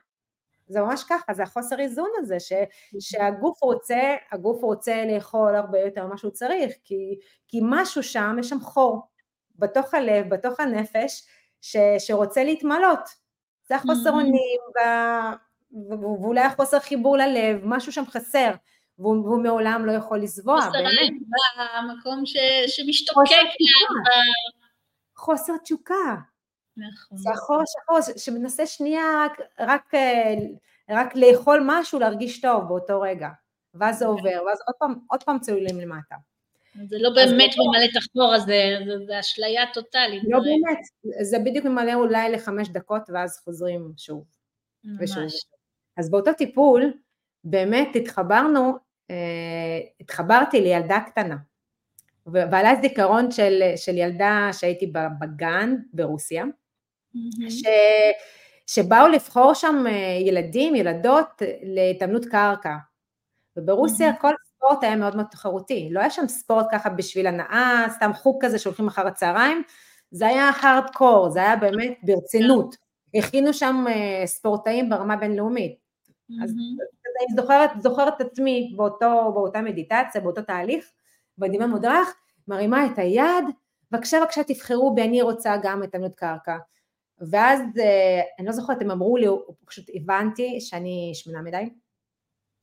זה 0.66 0.80
ממש 0.80 1.04
ככה, 1.08 1.34
זה 1.34 1.42
החוסר 1.42 1.80
איזון 1.80 2.08
הזה, 2.18 2.40
ש, 2.40 2.52
שהגוף 3.00 3.62
רוצה, 3.62 4.00
הגוף 4.32 4.62
רוצה 4.62 5.04
לאכול 5.14 5.54
הרבה 5.56 5.80
יותר 5.80 6.06
ממה 6.06 6.16
שהוא 6.18 6.30
צריך, 6.30 6.72
כי, 6.84 7.18
כי 7.48 7.60
משהו 7.62 8.02
שם, 8.02 8.36
יש 8.40 8.48
שם 8.48 8.60
חור, 8.60 9.02
בתוך 9.56 9.94
הלב, 9.94 10.28
בתוך 10.34 10.60
הנפש, 10.60 11.26
ש, 11.60 11.76
שרוצה 11.98 12.44
להתמלות, 12.44 13.08
זה 13.68 13.76
החוסר 13.76 14.10
Mhm. 14.10 14.12
אונים, 14.12 14.60
ואולי 16.02 16.40
החוסר 16.40 16.78
חיבור 16.80 17.16
ללב, 17.16 17.60
משהו 17.64 17.92
שם 17.92 18.04
חסר, 18.06 18.50
והוא, 18.98 19.24
והוא 19.24 19.42
מעולם 19.42 19.86
לא 19.86 19.92
יכול 19.92 20.18
לזבוע, 20.22 20.60
חוסר 20.60 20.70
באמת. 20.72 21.12
במקום 21.82 22.26
ש, 22.26 22.36
שמשתוקק 22.66 23.18
חוסר. 23.18 23.42
תשוקה. 23.42 24.20
חוסר 25.16 25.52
תשוקה. 25.64 26.14
נכון. 26.76 27.18
זה 27.18 27.30
החור 27.30 27.62
השחור 27.62 28.14
שמנסה 28.16 28.66
שנייה 28.66 29.02
רק, 29.24 29.40
רק, 29.60 29.94
אה, 29.94 30.34
רק 30.90 31.16
לאכול 31.16 31.62
משהו, 31.66 31.98
להרגיש 31.98 32.40
טוב 32.40 32.68
באותו 32.68 33.00
רגע. 33.00 33.28
ואז 33.74 33.98
זה 33.98 34.06
עובר, 34.06 34.42
ואז 34.46 34.58
עוד 34.66 34.74
פעם, 34.78 34.94
עוד 35.10 35.22
פעם 35.22 35.38
צוללים 35.38 35.80
למטה. 35.80 36.16
זה 36.88 36.96
לא 37.00 37.10
באמת 37.14 37.50
באותו- 37.56 37.70
ממלא 37.70 37.84
את 37.84 37.96
החור 37.96 38.34
הזה, 38.34 38.78
זה- 39.06 39.20
אשליה 39.20 39.62
טוטאלית. 39.74 40.22
לא 40.28 40.38
באמת, 40.38 40.78
זה 41.22 41.38
בדיוק 41.38 41.64
ממלא 41.64 41.94
אולי 41.94 42.32
לחמש 42.32 42.68
דקות, 42.68 43.02
ואז 43.14 43.38
חוזרים 43.44 43.92
שוב 43.96 44.24
ושוב. 45.00 45.22
אז 45.96 46.10
באותו 46.10 46.32
טיפול, 46.32 46.92
באמת 47.44 47.88
התחברנו, 47.96 48.76
אה, 49.10 49.16
התחברתי 50.00 50.60
לילדה 50.60 50.98
קטנה. 51.06 51.36
ועלה 52.26 52.70
זיכרון 52.80 53.30
של, 53.30 53.62
של 53.76 53.96
ילדה 53.96 54.48
שהייתי 54.52 54.92
בגן 55.20 55.76
ברוסיה. 55.92 56.44
ש, 57.48 57.62
שבאו 58.66 59.08
לבחור 59.08 59.54
שם 59.54 59.84
אה, 59.86 60.18
ילדים, 60.20 60.74
ילדות, 60.74 61.42
אה, 61.42 61.54
להתעמלות 61.62 62.24
קרקע. 62.24 62.76
וברוסיה. 63.56 64.16
כל 64.16 64.32
ספורט 64.44 64.84
היה 64.84 64.96
מאוד 64.96 65.16
מאוד 65.16 65.26
תחרותי, 65.30 65.88
לא 65.92 66.00
היה 66.00 66.10
שם 66.10 66.28
ספורט 66.28 66.66
ככה 66.72 66.90
בשביל 66.90 67.26
הנאה, 67.26 67.86
סתם 67.90 68.10
חוג 68.12 68.44
כזה 68.44 68.58
שהולכים 68.58 68.88
אחר 68.88 69.06
הצהריים, 69.06 69.62
זה 70.10 70.26
היה 70.26 70.50
הארדקור, 70.60 71.30
זה 71.30 71.40
היה 71.40 71.56
באמת 71.56 71.98
ברצינות. 72.02 72.76
הכינו 73.14 73.54
שם 73.54 73.84
אה, 73.88 74.26
ספורטאים 74.26 74.90
ברמה 74.90 75.16
בינלאומית. 75.16 75.76
אז 76.42 76.54
מהמם. 76.54 76.76
אז 76.80 77.12
אני 77.20 77.42
זוכרת, 77.42 77.70
זוכרת 77.82 78.20
את 78.20 78.26
עצמי 78.26 78.72
באותו, 78.76 79.32
באותה 79.34 79.62
מדיטציה, 79.62 80.20
באותו 80.20 80.42
תהליך, 80.42 80.90
בדימה 81.38 81.66
מודרך, 81.66 82.14
מרימה 82.48 82.86
את 82.86 82.98
היד, 82.98 83.44
בבקשה 83.90 84.20
בבקשה 84.20 84.42
תבחרו 84.44 84.94
בי, 84.94 85.02
אני 85.02 85.22
רוצה 85.22 85.56
גם 85.62 85.82
את 85.82 85.94
עמלות 85.94 86.14
קרקע. 86.14 86.56
ואז, 87.30 87.60
אה, 87.80 88.20
אני 88.38 88.46
לא 88.46 88.52
זוכרת, 88.52 88.82
הם 88.82 88.90
אמרו 88.90 89.16
לי, 89.16 89.28
או 89.28 89.54
פשוט 89.64 89.84
הבנתי 89.94 90.60
שאני 90.60 91.10
שמנה 91.14 91.42
מדי, 91.42 91.70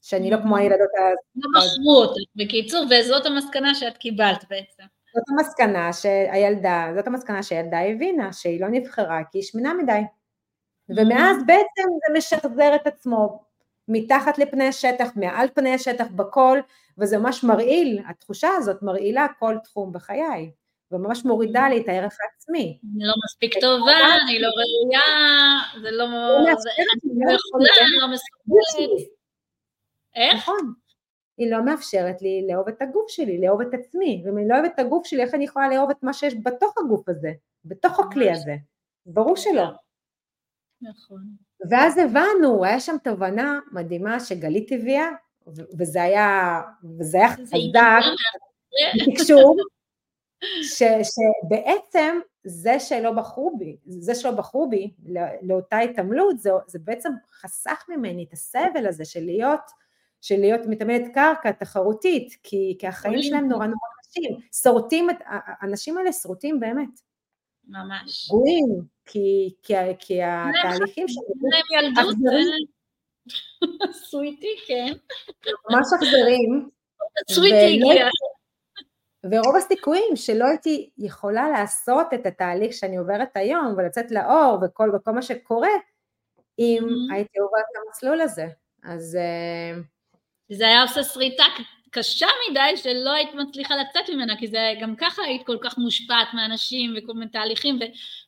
שאני 0.01 0.32
לא 0.32 0.38
כמו 0.38 0.57
הילדות, 0.57 0.89
ה- 0.99 1.14
לא 1.36 1.49
בחרו 1.55 1.95
אותך, 1.95 2.32
בקיצור, 2.36 2.86
וזאת 2.86 3.26
המסקנה 3.26 3.76
שאת 3.76 3.97
קיבלת 3.97 4.45
בעצם. 4.49 4.84
זאת 5.16 5.24
המסקנה 5.30 5.93
שהילדה, 5.93 6.88
זאת 6.95 7.07
המסקנה 7.07 7.43
שהילדה 7.43 7.80
הבינה, 7.80 8.34
שהיא 8.34 8.62
לא 8.62 8.68
נבחרה 8.72 9.20
כי 9.32 9.38
היא 9.38 9.43
שמנה 9.43 9.74
מדי. 9.74 10.01
ומאז 10.89 11.38
בעצם 11.45 11.89
זה 12.07 12.18
משחזר 12.18 12.76
את 12.76 12.88
עצמו 12.88 13.43
מתחת 13.88 14.38
לפני 14.38 14.68
השטח, 14.68 15.10
מעל 15.16 15.47
פני 15.53 15.74
השטח, 15.74 16.05
בכל, 16.16 16.60
וזה 16.97 17.18
ממש 17.18 17.43
מרעיל, 17.43 18.03
התחושה 18.10 18.49
הזאת 18.57 18.82
מרעילה 18.82 19.28
כל 19.39 19.55
תחום 19.64 19.91
בחיי, 19.91 20.51
וממש 20.91 21.25
מורידה 21.25 21.69
לי 21.69 21.81
את 21.81 21.87
הערך 21.87 22.17
העצמי. 22.21 22.79
אני 22.95 23.03
לא 23.05 23.13
מספיק 23.25 23.53
טובה, 23.61 23.97
אני 24.23 24.39
לא 24.39 24.47
ראויה, 24.47 25.01
זה 25.81 25.91
לא... 25.91 26.05
לא 26.05 26.39
אני 26.39 26.45
לא 26.45 27.31
לא 27.31 27.37
יכולה, 27.37 27.69
אני 27.81 27.97
לא 28.01 28.07
מסוגלת. 28.07 29.09
איך? 30.15 30.35
נכון. 30.35 30.73
היא 31.37 31.51
לא 31.51 31.65
מאפשרת 31.65 32.21
לי 32.21 32.47
לאהוב 32.47 32.67
את 32.67 32.81
הגוף 32.81 33.09
שלי, 33.09 33.41
לאהוב 33.41 33.61
את 33.61 33.73
עצמי, 33.73 34.23
ואם 34.25 34.37
אני 34.37 34.47
לא 34.47 34.55
אוהבת 34.55 34.71
את 34.73 34.79
הגוף 34.79 35.07
שלי, 35.07 35.23
איך 35.23 35.33
אני 35.33 35.43
יכולה 35.43 35.69
לאהוב 35.69 35.89
את 35.89 36.03
מה 36.03 36.13
שיש 36.13 36.33
בתוך 36.43 36.73
הגוף 36.77 37.09
הזה, 37.09 37.31
בתוך 37.65 37.99
הכלי. 37.99 38.31
הזה? 38.31 38.55
ברור 39.05 39.35
שלא. 39.35 39.65
נכון. 40.81 41.21
ואז 41.69 41.97
הבנו, 41.97 42.65
היה 42.65 42.79
שם 42.79 42.95
תובנה 43.03 43.59
מדהימה 43.71 44.19
שגלית 44.19 44.71
הביאה, 44.71 45.09
וזה 45.79 46.03
היה, 46.03 46.61
וזה 46.99 47.17
היה 47.17 47.29
חזק, 47.29 47.55
תקשור, 49.05 49.55
ש, 50.63 50.83
שבעצם 50.83 52.19
זה 52.43 52.79
שלא 52.79 53.11
בחרו 53.11 53.57
בי, 53.57 53.77
זה 53.85 54.15
שלא 54.15 54.31
בחרו 54.31 54.69
בי 54.69 54.93
לא- 55.05 55.21
לאותה 55.41 55.79
התעמלות, 55.79 56.39
זה, 56.39 56.49
זה 56.67 56.79
בעצם 56.79 57.09
חסך 57.31 57.85
ממני 57.89 58.23
את 58.23 58.33
הסבל 58.33 58.87
הזה 58.87 59.05
של 59.05 59.23
להיות, 59.23 59.59
של 60.21 60.37
להיות 60.39 60.61
מתעמלת 60.67 61.13
קרקע 61.13 61.51
תחרותית, 61.51 62.35
כי, 62.43 62.75
כי 62.79 62.87
החיים. 62.87 63.21
שלהם 63.21 63.47
נורא 63.47 63.65
נורא 63.65 63.79
קשים, 64.09 64.37
שורטים, 64.63 65.07
האנשים 65.25 65.97
האלה 65.97 66.11
שרוטים 66.13 66.59
באמת, 66.59 66.89
ממש. 67.67 68.27
פגועים, 68.27 68.81
כי, 69.05 69.55
כי, 69.63 69.73
כי 69.99 70.19
התהליכים 70.23 71.07
שלהם 71.07 71.85
ילדות. 71.85 72.15
עשו 73.89 74.21
איתי, 74.21 74.55
כן. 74.67 74.93
ממש 75.69 75.87
איתי 77.43 77.79
ולא 77.83 77.91
הגיע. 77.91 78.07
ורוב 79.26 79.55
הסיכויים 79.55 80.15
שלא 80.15 80.45
הייתי 80.45 80.89
יכולה 80.97 81.49
לעשות 81.49 82.07
את 82.13 82.26
התהליך 82.26 82.74
שאני 82.74 82.97
עוברת 82.97 83.30
היום 83.36 83.74
ולצאת 83.78 84.11
לאור 84.11 84.57
וכל, 84.65 84.91
וכל 84.95 85.11
מה 85.11 85.22
שקורה, 85.22 85.70
אם 86.59 86.80
Mhm. 86.84 87.13
הייתי 87.13 87.39
עוברת 87.39 87.63
את 87.72 87.82
המסלול 87.88 88.22
הזה. 88.22 88.47
אז 88.84 89.15
אה, 89.15 89.80
זה 90.49 90.67
היה 90.67 90.82
עושה 90.82 91.03
שריטה 91.03 91.43
קשה 91.91 92.28
מדי 92.51 92.78
שלא 92.78 93.09
היית 93.11 93.34
מצליחה 93.34 93.76
לצאת 93.76 94.09
ממנה, 94.09 94.38
כי 94.39 94.47
זה 94.47 94.74
גם 94.82 94.95
ככה 94.95 95.22
היית 95.24 95.45
כל 95.45 95.57
כך 95.63 95.78
מושפעת 95.78 96.28
מאנשים 96.34 96.93
וכל 96.97 97.13
מיני 97.13 97.32
תהליכים, 97.32 97.80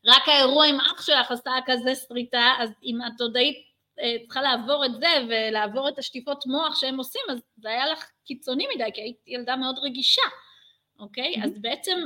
ורק 0.08 0.28
האירוע 0.28 0.66
עם 0.66 0.80
אח 0.80 1.02
שלך 1.02 1.32
עשה 1.32 1.52
כזה 1.66 1.96
שריטה, 1.96 2.54
אז 2.60 2.70
אם 2.84 2.98
את 3.08 3.22
עוד 3.22 3.38
היית 3.38 3.58
אה, 4.00 4.16
צריכה 4.26 4.42
לעבור 4.42 4.86
את 4.86 4.92
זה 5.00 5.08
ולעבור 5.30 5.90
את 5.90 6.00
השטיפות 6.00 6.44
מוח 6.48 6.76
שהם 6.80 6.98
עושים, 6.98 7.22
אז 7.32 7.38
זה 7.58 7.70
היה 7.70 7.86
לך 7.88 8.10
קיצוני 8.26 8.68
מדי, 8.76 8.90
כי 8.94 9.02
היית 9.02 9.18
ילדה 9.28 9.56
מאוד 9.56 9.76
רגישה, 9.84 10.22
אוקיי? 11.02 11.36
Mhm. 11.36 11.46
אז 11.46 11.62
בעצם 11.62 12.00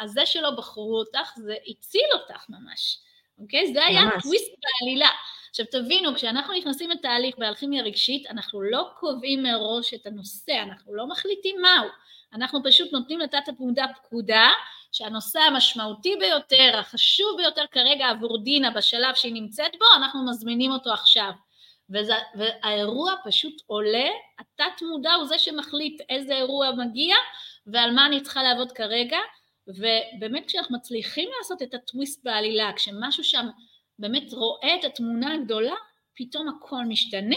הזה 0.00 0.26
שלא 0.26 0.50
בחרו 0.50 0.98
אותך, 0.98 1.32
זה 1.36 1.54
הציל 1.66 2.06
אותך 2.14 2.44
ממש, 2.48 2.98
אוקיי? 3.38 3.72
זה 3.72 3.84
היה 3.84 4.04
ממש. 4.04 4.22
טוויסט 4.22 4.52
בעלילה. 4.62 5.08
עכשיו 5.50 5.66
תבינו, 5.70 6.14
כשאנחנו 6.14 6.54
נכנסים 6.54 6.90
לתהליך 6.90 7.38
באלכימיה 7.38 7.82
רגשית, 7.82 8.26
אנחנו 8.26 8.62
לא 8.62 8.88
קובעים 9.00 9.42
מראש 9.42 9.94
את 9.94 10.06
הנושא, 10.06 10.52
אנחנו 10.62 10.94
לא 10.94 11.06
מחליטים 11.06 11.56
מהו. 11.60 11.88
אנחנו 12.32 12.60
פשוט 12.64 12.92
נותנים 12.92 13.20
לתת 13.20 13.48
הפעודה 13.48 13.86
פקודה, 13.96 14.50
שהנושא 14.92 15.40
המשמעותי 15.40 16.16
ביותר, 16.20 16.78
החשוב 16.78 17.36
ביותר 17.36 17.64
כרגע 17.70 18.08
עבור 18.08 18.42
דינה 18.42 18.70
בשלב 18.70 19.14
שהיא 19.14 19.34
נמצאת 19.34 19.72
בו, 19.78 19.84
אנחנו 19.96 20.26
מזמינים 20.26 20.70
אותו 20.70 20.92
עכשיו. 20.92 21.30
וזה, 21.90 22.14
והאירוע 22.34 23.14
פשוט 23.24 23.62
עולה, 23.66 24.08
התת 24.38 24.82
מודע 24.82 25.14
הוא 25.14 25.24
זה 25.24 25.38
שמחליט 25.38 26.00
איזה 26.08 26.36
אירוע 26.36 26.70
מגיע 26.70 27.16
ועל 27.66 27.90
מה 27.90 28.06
אני 28.06 28.20
צריכה 28.20 28.42
לעבוד 28.42 28.72
כרגע, 28.72 29.18
ובאמת 29.66 30.46
כשאנחנו 30.46 30.76
מצליחים 30.76 31.28
לעשות 31.38 31.62
את 31.62 31.74
הטוויסט 31.74 32.24
בעלילה, 32.24 32.72
כשמשהו 32.76 33.24
שם 33.24 33.46
באמת 33.98 34.32
רואה 34.32 34.74
את 34.74 34.84
התמונה 34.84 35.34
הגדולה, 35.34 35.74
פתאום 36.16 36.48
הכל 36.48 36.84
משתנה. 36.88 37.36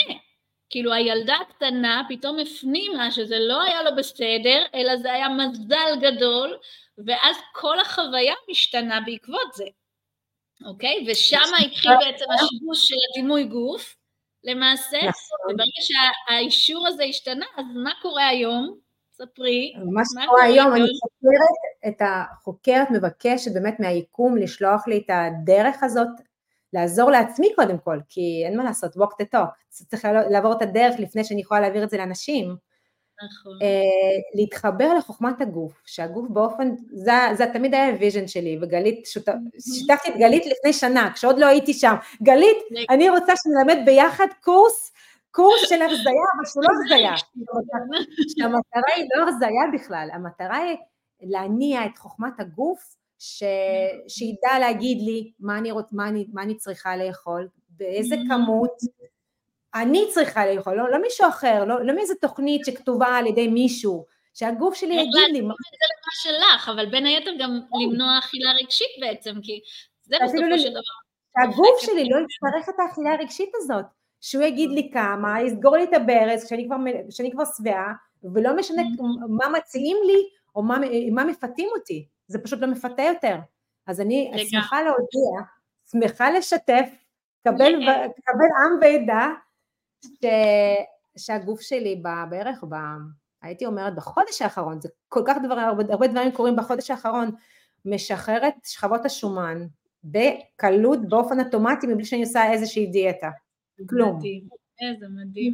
כאילו 0.69 0.93
הילדה 0.93 1.35
הקטנה 1.35 2.03
פתאום 2.09 2.39
הפנימה 2.39 3.11
שזה 3.11 3.39
לא 3.39 3.61
היה 3.61 3.83
לו 3.83 3.95
בסדר, 3.95 4.65
אלא 4.75 4.97
זה 4.97 5.13
היה 5.13 5.29
מזל 5.29 5.95
גדול, 6.01 6.57
ואז 7.05 7.37
כל 7.53 7.79
החוויה 7.79 8.33
משתנה 8.49 8.99
בעקבות 9.05 9.53
זה, 9.53 9.65
אוקיי? 10.65 11.05
ושם 11.07 11.43
התחיל 11.65 11.91
בעצם 11.99 12.25
השיבוש 12.35 12.87
של 12.87 12.95
הדימוי 13.11 13.43
גוף, 13.43 13.95
למעשה, 14.43 14.97
נכון, 14.97 15.37
וברגע 15.53 15.81
שהאישור 15.81 16.87
הזה 16.87 17.03
השתנה, 17.03 17.45
אז 17.57 17.65
מה 17.83 17.91
קורה 18.01 18.27
היום? 18.27 18.86
ספרי. 19.17 19.73
ממש 19.77 20.07
מה 20.15 20.21
כמו 20.21 20.31
קורה 20.31 20.43
היום? 20.43 20.73
אני 20.73 20.87
חוקרת 21.01 21.87
את 21.87 22.01
החוקרת, 22.01 22.91
מבקשת 22.91 23.53
באמת 23.53 23.79
מהיקום 23.79 24.37
לשלוח 24.37 24.87
לי 24.87 24.97
את 24.97 25.09
הדרך 25.09 25.83
הזאת, 25.83 26.07
לעזור 26.73 27.11
לעצמי 27.11 27.47
קודם 27.55 27.77
כל, 27.77 27.99
כי 28.09 28.43
אין 28.45 28.57
מה 28.57 28.63
לעשות, 28.63 28.95
walk 28.95 29.13
the 29.21 29.25
talk, 29.35 29.85
צריך 29.87 30.07
לעבור 30.29 30.53
את 30.53 30.61
הדרך 30.61 30.99
לפני 30.99 31.23
שאני 31.23 31.41
יכולה 31.41 31.59
להעביר 31.61 31.83
את 31.83 31.89
זה 31.89 31.97
לאנשים. 31.97 32.55
נכון. 33.23 33.59
אה, 33.61 34.21
להתחבר 34.35 34.93
לחוכמת 34.93 35.41
הגוף, 35.41 35.81
שהגוף 35.85 36.29
באופן, 36.29 36.75
זה, 36.91 37.11
זה 37.37 37.45
תמיד 37.53 37.73
היה 37.73 37.87
ה 37.89 37.95
vision 37.95 38.27
שלי, 38.27 38.57
וגלית, 38.61 39.05
שות- 39.05 39.29
שיתפתי 39.59 40.09
את 40.09 40.17
גלית 40.17 40.45
לפני 40.45 40.73
שנה, 40.73 41.11
כשעוד 41.13 41.39
לא 41.39 41.45
הייתי 41.45 41.73
שם, 41.73 41.95
גלית, 42.23 42.57
אני 42.89 43.09
רוצה 43.09 43.33
שנלמד 43.43 43.85
ביחד 43.85 44.27
קורס, 44.41 44.91
קורס 45.37 45.69
של 45.69 45.81
הרזייה, 45.81 46.27
אבל 46.35 46.45
שהוא 46.45 46.63
לא 46.63 46.69
הרזייה, 46.69 47.17
שהמטרה 48.37 48.95
היא 48.95 49.05
לא 49.15 49.23
הרזייה 49.23 49.63
בכלל, 49.73 50.09
המטרה 50.13 50.57
היא 50.57 50.77
להניע 51.21 51.85
את 51.85 51.97
חוכמת 51.97 52.39
הגוף, 52.39 52.95
ש... 53.19 53.43
שידע 54.07 54.59
להגיד 54.59 54.97
לי 55.01 55.31
מה 55.39 55.57
אני, 55.57 55.71
רוצ... 55.71 55.85
מה, 55.91 56.07
אני, 56.07 56.27
מה 56.33 56.43
אני 56.43 56.57
צריכה 56.57 56.97
לאכול, 56.97 57.47
באיזה 57.69 58.15
כמות, 58.29 58.71
אני 59.75 60.05
צריכה 60.09 60.53
לאכול, 60.53 60.73
לא, 60.73 60.91
לא 60.91 61.01
מישהו 61.01 61.27
אחר, 61.29 61.65
לא, 61.65 61.85
לא 61.85 61.95
מאיזה 61.95 62.13
תוכנית 62.21 62.65
שכתובה 62.65 63.07
על 63.07 63.27
ידי 63.27 63.47
מישהו, 63.47 64.05
שהגוף 64.33 64.75
שלי 64.75 64.93
יגיד 64.93 65.31
לי, 65.33 65.39
זה 65.39 65.85
למה 65.93 66.13
שלך, 66.13 66.69
אבל 66.69 66.85
בין 66.85 67.05
היתר 67.05 67.31
גם 67.39 67.59
למנוע 67.81 68.19
אכילה 68.19 68.51
רגשית 68.63 68.91
בעצם, 69.01 69.33
כי 69.43 69.59
זה 70.03 70.15
בסופו 70.23 70.59
של 70.59 70.69
דבר. 70.69 70.97
שהגוף 71.33 71.79
שלי 71.79 72.09
לא 72.09 72.17
יצטרך 72.17 72.69
את 72.69 72.79
האכילה 72.79 73.13
הרגשית 73.13 73.49
הזאת, 73.55 73.85
שהוא 74.21 74.43
יגיד 74.43 74.69
לי 74.69 74.89
כמה, 74.93 75.41
יסגור 75.41 75.77
לי 75.77 75.83
את 75.83 75.93
הברז 75.93 76.45
כשאני 76.45 76.65
כבר, 76.65 76.75
כשאני 77.09 77.31
כבר 77.31 77.43
שבעה, 77.57 77.93
ולא 78.23 78.55
משנה 78.55 78.81
מה 79.29 79.45
מציעים 79.57 79.97
לי 80.05 80.29
או 80.55 80.63
מה, 80.63 80.77
מה 81.11 81.23
מפתים 81.23 81.69
אותי, 81.75 82.07
זה 82.27 82.39
פשוט 82.39 82.59
לא 82.59 82.67
מפתה 82.67 83.01
יותר. 83.01 83.35
אז 83.87 84.01
אני 84.01 84.31
שמחה 84.49 84.81
להודיע, 84.81 85.41
שמחה 85.91 86.31
לשתף, 86.31 86.89
קבל, 87.43 87.73
קבל 88.25 88.49
עם 88.65 88.79
ועדה, 88.81 89.29
ש, 90.05 90.25
שהגוף 91.17 91.61
שלי 91.61 92.03
בערך, 92.29 92.63
ב, 92.69 92.75
הייתי 93.41 93.65
אומרת 93.65 93.95
בחודש 93.95 94.41
האחרון, 94.41 94.81
זה 94.81 94.89
כל 95.09 95.21
כך 95.27 95.37
דבר, 95.43 95.59
הרבה, 95.59 95.83
הרבה 95.89 96.07
דברים 96.07 96.31
קורים 96.31 96.55
בחודש 96.55 96.91
האחרון, 96.91 97.31
משחררת 97.85 98.53
שכבות 98.63 99.05
השומן 99.05 99.67
בקלות, 100.03 101.09
באופן 101.09 101.39
אוטומטי, 101.39 101.87
מבלי 101.87 102.05
שאני 102.05 102.23
עושה 102.23 102.51
איזושהי 102.51 102.87
דיאטה. 102.87 103.29
כלום. 103.89 104.21
איזה 104.81 105.05
מדהים. 105.09 105.53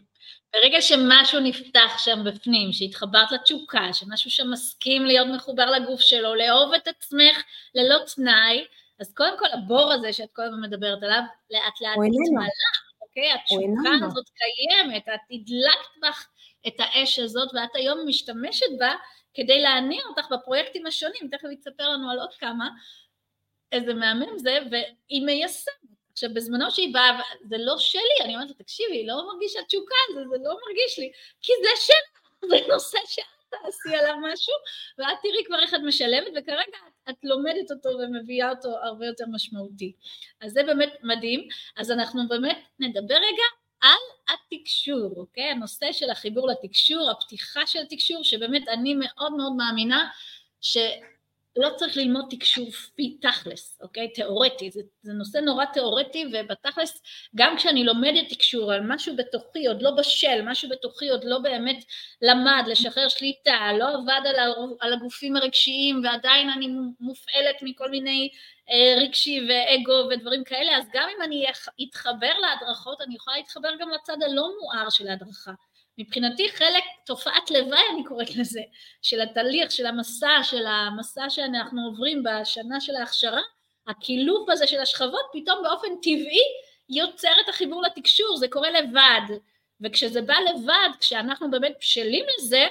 ברגע 0.54 0.82
שמשהו 0.82 1.40
נפתח 1.40 1.98
שם 1.98 2.20
בפנים, 2.26 2.74
שהתחברת 2.74 3.32
לתשוקה, 3.32 3.94
שמשהו 3.94 4.32
שם 4.32 4.52
מסכים 4.52 5.06
להיות 5.06 5.28
מחובר 5.36 5.72
לגוף 5.72 6.02
שלו, 6.02 6.36
לאהוב 6.36 6.74
את 6.74 6.88
עצמך 6.88 7.44
ללא 7.76 7.98
תנאי, 8.16 8.66
אז 9.00 9.14
קודם 9.14 9.40
כל 9.40 9.46
הבור 9.54 9.94
הזה 9.94 10.14
שאת 10.14 10.30
כל 10.34 10.42
הזמן 10.42 10.62
מדברת 10.62 11.04
עליו, 11.04 11.22
לאט 11.52 11.82
לאט 11.82 11.98
מתמלא, 11.98 12.48
אוקיי? 13.02 13.32
התשוקה 13.32 14.06
הזאת 14.06 14.26
קיימת, 14.30 15.08
את 15.08 15.20
הדלקת 15.32 16.02
בך 16.02 16.28
את 16.68 16.74
האש 16.80 17.20
הזאת, 17.20 17.50
ואת 17.54 17.76
היום 17.76 18.00
משתמשת 18.08 18.66
בה 18.80 18.94
כדי 19.34 19.62
להניע 19.62 20.02
אותך 20.10 20.32
בפרויקטים 20.32 20.86
השונים, 20.86 21.30
תכף 21.32 21.48
היא 21.50 21.58
תספר 21.58 21.90
לנו 21.90 22.12
על 22.12 22.20
עוד 22.20 22.34
כמה, 22.34 22.70
איזה 23.72 23.94
מהמם 23.94 24.38
זה, 24.38 24.60
והיא 24.72 25.26
מיישמת. 25.26 25.94
עכשיו 26.14 26.30
בזמנו 26.34 26.72
שהיא 26.72 26.94
באה, 26.94 27.20
זה 27.50 27.56
לא 27.60 27.78
שלי, 27.78 28.18
אני 28.24 28.36
אומרת 28.36 28.50
לה, 28.50 28.56
תקשיבי, 28.56 28.98
היא 28.98 29.08
לא 29.08 29.28
מרגישה 29.34 29.60
תשוקה, 29.64 29.96
זה, 30.14 30.22
זה 30.30 30.38
לא 30.44 30.58
מרגיש 30.68 31.00
לי, 31.00 31.12
כי 31.42 31.52
זה 31.64 31.70
שלך, 31.86 32.22
זה 32.50 32.74
נושא 32.74 32.98
שאת 33.06 33.24
תעשי 33.50 33.96
עליו 33.96 34.16
משהו, 34.22 34.54
ואת 34.98 35.18
תראי 35.22 35.44
כבר 35.46 35.60
איך 35.60 35.74
את 35.74 35.80
משלמת, 35.88 36.28
וכרגע 36.36 36.78
את, 37.10 37.16
לומדת 37.24 37.72
אותו 37.72 37.90
ומביאה 37.90 38.50
אותו 38.50 38.70
הרבה 38.70 39.06
יותר 39.06 39.26
משמעותי. 39.32 39.94
אז 40.42 40.52
זה 40.52 40.64
באמת 40.64 40.94
מדהים, 41.04 41.48
אז 41.78 41.92
אנחנו 41.92 42.28
באמת 42.28 42.58
נדבר 42.80 43.16
רגע 43.16 43.44
על 43.82 44.36
התקשור, 44.36 45.14
אוקיי? 45.18 45.44
הנושא 45.44 45.92
של 45.92 46.10
החיבור 46.10 46.48
לתקשור, 46.48 47.10
הפתיחה 47.12 47.68
של 47.68 47.80
התקשור, 47.80 48.24
שבאמת 48.24 48.68
אני 48.68 48.94
מאוד 48.96 49.34
מאוד 49.34 49.54
מאמינה. 49.58 50.10
לא 51.56 51.70
צריך 51.76 51.98
ללמוד 51.98 52.26
תקשור 52.30 52.72
פי 52.96 53.18
תכלס, 53.22 53.80
אוקיי? 53.82 54.14
תיאורטי, 54.14 54.72
זה, 54.72 54.82
זה 55.02 55.14
נושא 55.14 55.38
נורא 55.38 55.66
תיאורטי 55.66 56.26
ובתכלס 56.34 57.02
גם 57.36 57.58
כשאני 57.58 57.84
לומדת 57.84 58.30
תקשור 58.30 58.74
על 58.74 58.82
משהו 58.88 59.16
בתוכי 59.16 59.68
עוד 59.68 59.82
לא 59.82 59.92
בשל, 59.92 60.42
משהו 60.44 60.70
בתוכי 60.70 61.10
עוד 61.10 61.24
לא 61.24 61.40
באמת 61.40 61.84
למד 62.22 62.64
לשחרר 62.68 63.08
שליטה, 63.08 63.72
לא 63.80 63.86
עבד 63.90 64.22
על, 64.26 64.36
על 64.80 64.94
הגופים 64.94 65.36
הרגשיים 65.36 66.02
ועדיין 66.04 66.50
אני 66.50 66.68
מופעלת 67.00 67.56
מכל 67.62 67.90
מיני 67.90 68.30
אה, 68.70 69.02
רגשי 69.02 69.48
ואגו 69.50 70.10
ודברים 70.10 70.44
כאלה, 70.44 70.78
אז 70.78 70.84
גם 70.94 71.10
אם 71.18 71.22
אני 71.24 71.46
אתחבר 71.90 72.34
להדרכות 72.42 73.02
אני 73.02 73.16
יכולה 73.16 73.38
להתחבר 73.38 73.70
גם 73.80 73.90
לצד 73.90 74.18
הלא 74.24 74.50
מואר 74.62 74.90
של 74.90 75.08
ההדרכה 75.08 75.52
מבחינתי 75.98 76.50
חלק, 76.50 76.84
תופעת 77.06 77.52
לוואי 77.52 77.82
אני 77.94 78.04
קוראת 78.04 78.36
לזה, 78.36 78.62
של 79.02 79.22
התהליך, 79.22 79.72
של 79.72 79.86
המסע, 79.86 80.44
של 80.44 80.66
המסע 80.66 81.30
שאנחנו 81.30 81.82
עוברים 81.86 82.24
בשנה 82.24 82.82
של 82.82 82.96
ההכשרה, 82.96 83.42
הקילוף 83.88 84.50
הזה 84.50 84.68
של 84.68 84.80
השכבות 84.80 85.26
פתאום 85.34 85.64
באופן 85.64 85.88
טבעי 86.02 86.44
יוצר 86.90 87.32
את 87.44 87.50
החיבור 87.50 87.82
לתקשור, 87.82 88.38
זה 88.38 88.48
קורה 88.48 88.72
לבד, 88.72 89.36
וכשזה 89.82 90.22
בא 90.22 90.36
לבד, 90.50 90.90
כשאנחנו 91.00 91.52
באמת 91.52 91.74
בשלים 91.80 92.26
לזה, 92.38 92.68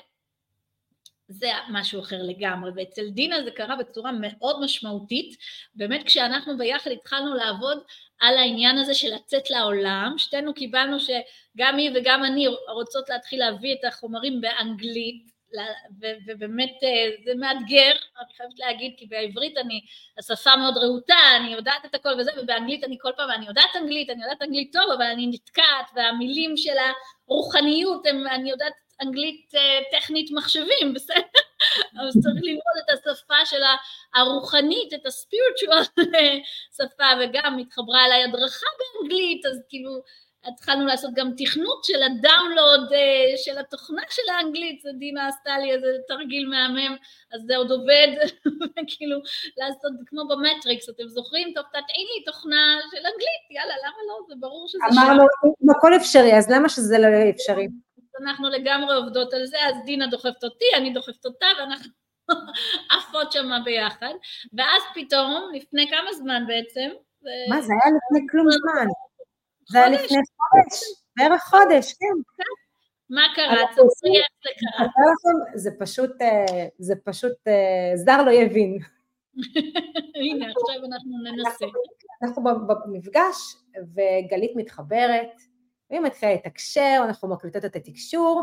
זה 1.29 1.51
משהו 1.71 2.01
אחר 2.01 2.23
לגמרי, 2.23 2.71
ואצל 2.77 3.11
דינה 3.11 3.43
זה 3.45 3.51
קרה 3.51 3.77
בצורה 3.77 4.11
מאוד 4.21 4.61
משמעותית, 4.65 5.37
באמת 5.75 6.03
כשאנחנו 6.07 6.59
ביחד 6.59 6.91
התחלנו 6.91 7.35
לעבוד 7.35 7.79
על 8.23 8.39
העניין 8.39 8.79
הזה 8.79 8.95
של 8.95 9.15
לצאת 9.15 9.51
לעולם, 9.51 10.15
שתינו 10.19 10.55
קיבלנו 10.55 10.97
שגם 11.01 11.77
היא 11.77 11.91
וגם 11.95 12.25
אני 12.25 12.47
רוצות 12.69 13.09
להתחיל 13.09 13.39
להביא 13.39 13.75
את 13.75 13.85
החומרים 13.85 14.41
באנגלית, 14.41 15.33
ובאמת 16.27 16.71
אה, 16.83 17.11
זה 17.25 17.35
מאתגר, 17.35 17.93
אני 18.21 18.35
חייבת 18.37 18.59
להגיד, 18.59 18.95
כי 18.97 19.07
בעברית 19.07 19.59
אני, 19.59 19.81
השפה 20.19 20.57
מאוד 20.57 20.77
רהוטה, 20.77 21.15
אני 21.37 21.53
יודעת 21.53 21.85
את 21.85 21.95
הכל 21.95 22.09
וזה, 22.19 22.31
ובאנגלית 22.43 22.85
אני 22.85 22.97
כל 23.01 23.11
פעם, 23.17 23.31
אני 23.31 23.47
יודעת 23.47 23.77
אנגלית, 23.77 24.11
אני 24.11 24.23
יודעת 24.23 24.43
אנגלית 24.43 24.73
טוב, 24.73 24.91
אבל 24.97 25.07
אני 25.07 25.27
נתקעת, 25.27 25.91
והמילים 25.95 26.57
של 26.57 26.77
הרוחניות, 27.29 28.07
הם, 28.07 28.27
אני 28.27 28.51
יודעת 28.51 28.73
אנגלית 29.03 29.55
אה, 29.55 29.99
טכנית 29.99 30.31
מחשבים, 30.31 30.95
בסדר? 30.95 31.23
אז 32.01 32.13
צריך 32.23 32.41
ללמוד 32.43 32.77
את 32.85 33.09
השפה 33.09 33.47
של 33.47 33.63
הרוחנית, 34.15 34.95
את 34.95 35.07
הספיריטואל 35.07 35.83
שפה, 36.77 37.05
וגם 37.21 37.59
התחברה 37.59 38.07
אליי 38.07 38.25
הדרכה 38.25 38.67
באנגלית, 38.79 39.47
אז 39.47 39.63
כאילו 39.69 40.03
התחלנו 40.45 40.87
לעשות 40.87 41.11
גם 41.15 41.31
תכנות 41.37 41.85
של 41.85 42.03
הדאונלוד 42.03 42.93
אה, 42.93 43.37
של 43.37 43.59
התוכנה 43.59 44.03
של 44.11 44.23
האנגלית, 44.33 44.81
זה 44.83 44.91
דינה 44.99 45.29
עשתה 45.29 45.59
לי 45.59 45.73
איזה 45.73 45.87
תרגיל 46.09 46.49
מהמם, 46.49 46.97
אז 47.33 47.41
זה 47.47 47.57
עוד 47.57 47.71
עובד, 47.71 48.09
וכאילו 48.73 49.19
לעשות 49.57 49.93
כמו 50.07 50.29
במטריקס, 50.29 50.89
אתם 50.89 51.09
זוכרים? 51.09 51.53
טוב, 51.55 51.65
תטעין 51.69 52.07
לי 52.17 52.25
תוכנה 52.27 52.79
של 52.91 52.97
אנגלית, 52.97 53.43
יאללה, 53.51 53.75
למה 53.85 53.97
לא? 54.09 54.27
זה 54.29 54.35
ברור 54.41 54.69
שזה. 54.69 54.83
אמרנו, 54.93 55.25
הכל 55.77 55.97
אפשרי, 55.97 56.39
אז 56.39 56.51
למה 56.51 56.69
שזה 56.69 56.99
לא 56.99 57.07
יהיה 57.07 57.31
אפשרי? 57.31 57.67
אנחנו 58.21 58.49
לגמרי 58.49 58.95
עובדות 58.95 59.35
על 59.35 59.47
זה, 59.47 59.57
אז 59.69 59.75
דינה 59.85 60.07
דוחפת 60.07 60.45
אותי, 60.45 60.65
אני 60.77 60.93
דוחפת 60.93 61.25
אותה, 61.25 61.47
ואנחנו 61.59 61.91
עפות 62.99 63.33
שמה 63.33 63.61
ביחד, 63.65 64.15
ואז 64.53 64.83
פתאום, 64.95 65.51
לפני 65.55 65.91
כמה 65.91 66.13
זמן 66.13 66.45
בעצם? 66.47 66.91
מה, 67.51 67.63
זה 67.63 67.73
היה 67.73 67.95
לפני 67.97 68.27
כלום 68.31 68.47
זמן. 68.51 68.87
זה 69.69 69.79
היה 69.79 69.89
לפני 69.89 70.07
חודש, 70.17 70.81
בערך 71.17 71.43
חודש, 71.43 71.93
כן. 71.93 72.45
מה 73.11 73.23
קרה? 73.35 73.67
תספרי 73.67 74.17
איך 74.17 74.27
זה 74.45 74.51
קרה. 74.61 74.87
זה 75.55 75.71
פשוט, 75.79 76.23
אה, 76.23 76.67
זה 76.79 76.95
פשוט, 77.05 77.49
אה, 77.49 77.93
זר 77.95 78.23
לא 78.23 78.31
יבין. 78.31 78.79
הנה, 80.21 80.47
עכשיו 80.47 80.85
אנחנו 80.85 81.13
ננסה. 81.25 81.67
אנחנו 82.23 82.43
במפגש, 82.87 83.37
וגלית 83.95 84.53
מתחברת, 84.57 85.43
והיא 85.93 86.03
מתחילה 86.03 86.35
לתקשר, 86.35 87.03
אנחנו 87.05 87.29
מקליטות 87.29 87.65
את 87.65 87.77
התקשור, 87.77 88.43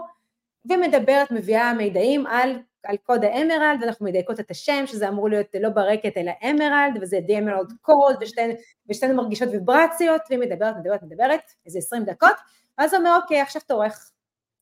ומדברת, 0.70 1.32
מביאה 1.32 1.74
מידעים 1.74 2.28
על, 2.28 2.60
על 2.84 2.98
קוד 2.98 3.24
האמרלד, 3.24 3.82
ואנחנו 3.82 4.06
מדייקות 4.06 4.40
את 4.40 4.52
השם, 4.52 4.88
שזה 4.88 5.10
אמור 5.10 5.30
להיות 5.30 5.48
לא 5.60 5.70
ברקת 5.70 6.18
אלא 6.18 6.32
אמרלד, 6.50 7.00
וזה 7.02 7.20
The 7.28 7.32
Emerald 7.32 7.72
Code, 7.90 8.18
ושתינו, 8.22 8.54
ושתינו 8.90 9.16
מרגישות 9.16 9.50
ויברציות, 9.52 10.22
והיא 10.30 10.40
מדברת, 10.40 10.76
מדברת, 10.78 11.04
מדברת, 11.04 11.52
איזה 11.66 11.80
עשרים 11.80 12.04
דקות, 12.04 12.36
ואז 12.78 12.94
הוא 12.94 13.00
אומר, 13.00 13.20
אוקיי, 13.22 13.42
עכשיו 13.42 13.62
תורך. 13.68 14.12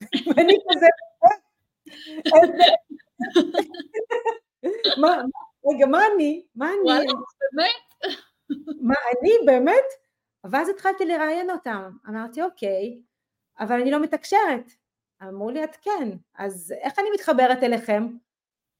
ואני 0.36 0.58
כזה, 0.74 0.88
מה, 4.98 5.22
רגע, 5.66 5.86
מה 5.86 6.02
אני? 6.16 6.44
מה 6.56 6.70
אני? 6.72 7.08
באמת? 7.52 8.14
מה 8.82 8.96
אני 9.12 9.32
באמת? 9.46 10.07
ואז 10.52 10.70
התחלתי 10.70 11.06
לראיין 11.06 11.50
אותם, 11.50 11.92
אמרתי 12.10 12.42
אוקיי, 12.42 13.02
אבל 13.60 13.82
אני 13.82 13.92
לא 13.92 14.00
מתקשרת. 14.00 14.72
אמרו 15.24 15.52
לי 15.52 15.64
את 15.64 15.76
כן, 15.76 16.10
אז 16.38 16.74
איך 16.82 17.00
אני 17.00 17.08
מתחברת 17.14 17.64
אליכם? 17.64 18.08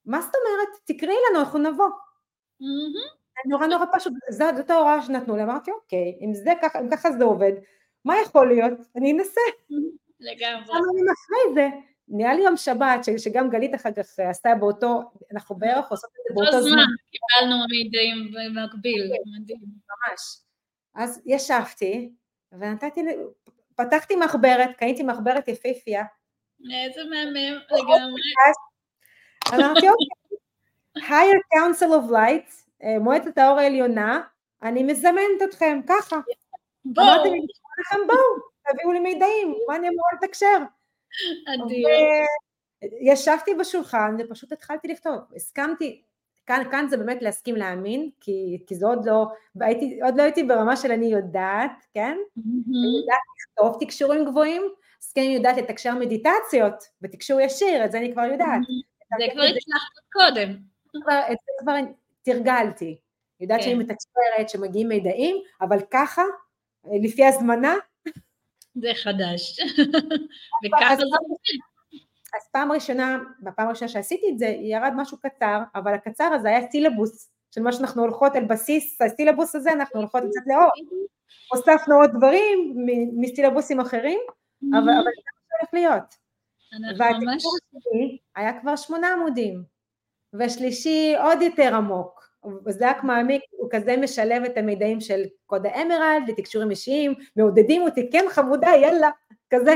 מה 0.06 0.20
זאת 0.20 0.32
אומרת? 0.34 0.68
תקראי 0.84 1.14
לנו, 1.30 1.40
אנחנו 1.40 1.58
נבוא. 1.58 1.88
Mm-hmm. 2.60 3.18
נורא 3.46 3.66
נורא 3.66 3.84
פשוט, 3.92 4.12
זאת 4.30 4.70
ההוראה 4.70 5.02
שנתנו 5.02 5.36
לי, 5.36 5.42
אמרתי 5.42 5.70
אוקיי, 5.70 6.18
אם 6.20 6.34
זה 6.34 6.52
ככה, 6.62 6.80
אם 6.80 6.90
ככה 6.90 7.12
זה 7.12 7.24
עובד, 7.24 7.52
מה 8.04 8.14
יכול 8.22 8.48
להיות? 8.48 8.72
אני 8.96 9.12
אנסה. 9.12 9.40
לגמרי. 10.20 10.66
כמה 10.66 10.78
ימים 10.92 11.06
אחרי 11.08 11.54
זה, 11.54 11.68
נראה 12.08 12.34
לי 12.34 12.42
יום 12.42 12.56
שבת, 12.56 13.04
שגם 13.18 13.50
גלית 13.50 13.74
אחר 13.74 13.92
כך 13.92 14.18
עשתה 14.18 14.54
באותו, 14.60 15.00
אנחנו 15.32 15.56
בערך 15.56 15.90
עושות 15.90 16.10
את 16.10 16.16
זה 16.28 16.34
באותו 16.34 16.62
זמן. 16.62 16.84
קיבלנו 17.10 17.56
מידעים 17.70 18.32
במקביל, 18.34 19.12
מדהים. 19.40 19.60
ממש. 19.60 20.47
אז 20.98 21.22
ישבתי, 21.26 22.10
ונתתי, 22.52 23.00
פתחתי 23.74 24.16
מחברת, 24.16 24.76
קניתי 24.76 25.02
מחברת 25.02 25.48
יפהפייה. 25.48 26.04
איזה 26.84 27.00
מהמם, 27.10 27.58
לגמרי. 27.70 28.20
אמרתי, 29.54 29.86
אוקיי, 29.88 30.38
higher 30.98 31.58
council 31.58 31.88
of 31.88 32.12
light, 32.12 32.52
אה, 32.82 32.98
מועצת 32.98 33.38
האור 33.38 33.58
העליונה, 33.58 34.20
אני 34.62 34.82
מזמנת 34.82 35.42
אתכם, 35.44 35.80
ככה. 35.88 36.16
בואו. 36.84 37.06
אמרתי 37.06 37.28
לכם, 37.80 37.98
בואו, 38.06 38.48
תביאו 38.72 38.92
לי 38.92 39.00
מידעים, 39.00 39.54
מה 39.68 39.76
אני 39.76 39.88
אמורה 39.88 40.08
לתקשר? 40.14 40.58
אדיר. 41.54 41.88
ישבתי 43.00 43.54
בשולחן 43.54 44.16
ופשוט 44.18 44.52
התחלתי 44.52 44.88
לכתוב, 44.88 45.18
הסכמתי, 45.36 46.02
כאן, 46.48 46.62
כאן 46.70 46.86
זה 46.88 46.96
באמת 46.96 47.22
להסכים 47.22 47.56
להאמין, 47.56 48.10
כי, 48.20 48.58
כי 48.66 48.74
זה 48.74 48.86
עוד 48.86 49.04
לא, 49.04 49.26
והייתי, 49.56 50.00
עוד 50.02 50.16
לא 50.16 50.22
הייתי 50.22 50.42
ברמה 50.42 50.76
של 50.76 50.92
אני 50.92 51.06
יודעת, 51.06 51.86
כן? 51.94 52.16
Mm-hmm. 52.38 52.68
אני 52.68 53.00
יודעת 53.00 53.20
לכתוב 53.36 53.76
תקשורים 53.80 54.24
גבוהים, 54.24 54.62
אז 55.02 55.12
כן 55.12 55.20
אני 55.20 55.34
יודעת 55.34 55.56
לתקשר 55.56 55.94
מדיטציות 55.94 56.74
בתקשור 57.00 57.40
ישיר, 57.40 57.84
את 57.84 57.92
זה 57.92 57.98
אני 57.98 58.12
כבר 58.12 58.22
יודעת. 58.22 58.60
Mm-hmm. 58.60 59.18
זה 59.18 59.24
כבר 59.32 59.42
הצלחת 59.42 60.12
קודם. 60.12 60.56
את 61.32 61.38
זה 61.44 61.52
כבר 61.60 61.74
תרגלתי. 62.22 62.98
יודעת 63.40 63.62
שאני 63.62 63.74
כן. 63.74 63.80
מתקשרת, 63.80 64.48
שמגיעים 64.48 64.88
מידעים, 64.88 65.36
אבל 65.60 65.78
ככה, 65.90 66.22
לפי 67.02 67.24
הזמנה. 67.24 67.74
זה 68.74 68.90
חדש. 68.94 69.60
וככה 70.64 70.96
זה 70.96 71.02
עובד. 71.02 71.67
אז 72.38 72.48
פעם 72.52 72.72
ראשונה, 72.72 73.18
בפעם 73.40 73.66
הראשונה 73.66 73.88
שעשיתי 73.88 74.26
את 74.32 74.38
זה, 74.38 74.46
ירד 74.46 74.92
משהו 74.96 75.18
קצר, 75.20 75.60
אבל 75.74 75.94
הקצר 75.94 76.24
הזה 76.24 76.48
היה 76.48 76.70
סילבוס 76.70 77.30
של 77.54 77.62
מה 77.62 77.72
שאנחנו 77.72 78.02
הולכות 78.02 78.36
על 78.36 78.44
בסיס 78.44 79.02
הסילבוס 79.02 79.54
הזה, 79.54 79.72
אנחנו 79.72 80.00
הולכות 80.00 80.22
קצת 80.30 80.40
לאור. 80.46 80.70
הוספנו 81.52 81.96
עוד 81.96 82.10
דברים 82.16 82.74
מסילבוסים 83.20 83.80
אחרים, 83.80 84.18
אבל 84.72 84.82
זה 84.82 84.92
מה 84.92 85.00
שהולך 85.48 85.72
להיות. 85.72 86.14
והתקצור 86.98 87.52
השני 87.76 88.18
היה 88.36 88.60
כבר 88.60 88.76
שמונה 88.76 89.12
עמודים, 89.12 89.62
והשלישי 90.32 91.14
עוד 91.18 91.42
יותר 91.42 91.74
עמוק, 91.74 92.28
רק 92.80 93.04
מעמיק, 93.04 93.42
הוא 93.50 93.68
כזה 93.72 93.96
משלב 93.96 94.44
את 94.44 94.58
המידעים 94.58 95.00
של 95.00 95.22
קוד 95.46 95.66
האמרלד 95.66 96.28
לתקשורים 96.28 96.70
אישיים, 96.70 97.14
מעודדים 97.36 97.82
אותי, 97.82 98.10
כן 98.10 98.24
חמודה, 98.28 98.68
יאללה, 98.82 99.10
כזה. 99.50 99.74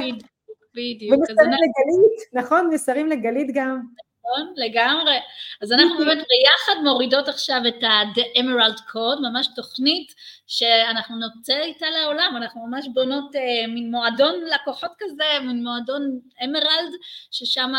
בדיוק. 0.75 1.19
ומסרים 1.19 1.51
לגלית, 1.51 2.21
נכון? 2.33 2.71
מסרים 2.73 3.07
לגלית 3.09 3.49
גם. 3.55 3.83
נכון, 4.25 4.55
לגמרי. 4.57 5.19
אז 5.63 5.73
אנחנו 5.73 5.99
באמת 5.99 6.19
ביחד 6.29 6.83
מורידות 6.85 7.29
עכשיו 7.29 7.61
את 7.69 7.83
ה-The 7.83 8.39
Emerald 8.39 8.79
Code, 8.79 9.21
ממש 9.31 9.49
תוכנית 9.57 10.15
שאנחנו 10.47 11.17
נוצא 11.17 11.61
איתה 11.61 11.87
לעולם, 11.91 12.35
אנחנו 12.37 12.67
ממש 12.67 12.89
בונות 12.95 13.37
אה, 13.37 13.67
מין 13.69 13.91
מועדון 13.91 14.35
לקוחות 14.55 14.91
כזה, 14.99 15.25
מין 15.47 15.65
מועדון 15.65 16.21
אמרלד, 16.45 16.93
ששם 17.31 17.73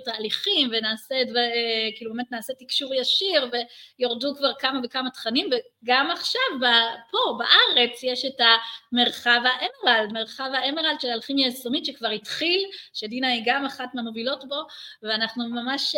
תהליכים 0.00 0.68
ונעשה, 0.72 1.14
דבר, 1.24 1.40
כאילו 1.96 2.12
באמת 2.12 2.32
נעשה 2.32 2.52
תקשור 2.58 2.94
ישיר 2.94 3.50
ויורדו 3.98 4.34
כבר 4.36 4.52
כמה 4.58 4.80
וכמה 4.84 5.10
תכנים 5.10 5.50
וגם 5.52 6.10
עכשיו 6.10 6.40
פה 7.10 7.38
בארץ 7.38 8.02
יש 8.02 8.24
את 8.24 8.40
המרחב 8.92 9.40
האמרלד, 9.44 10.12
מרחב 10.12 10.50
האמרלד 10.54 11.00
של 11.00 11.08
אלכימיה 11.08 11.46
יישומית 11.46 11.84
שכבר 11.84 12.08
התחיל, 12.08 12.64
שדינה 12.94 13.28
היא 13.28 13.42
גם 13.46 13.64
אחת 13.64 13.94
מהמובילות 13.94 14.48
בו 14.48 14.56
ואנחנו 15.02 15.48
ממש, 15.48 15.96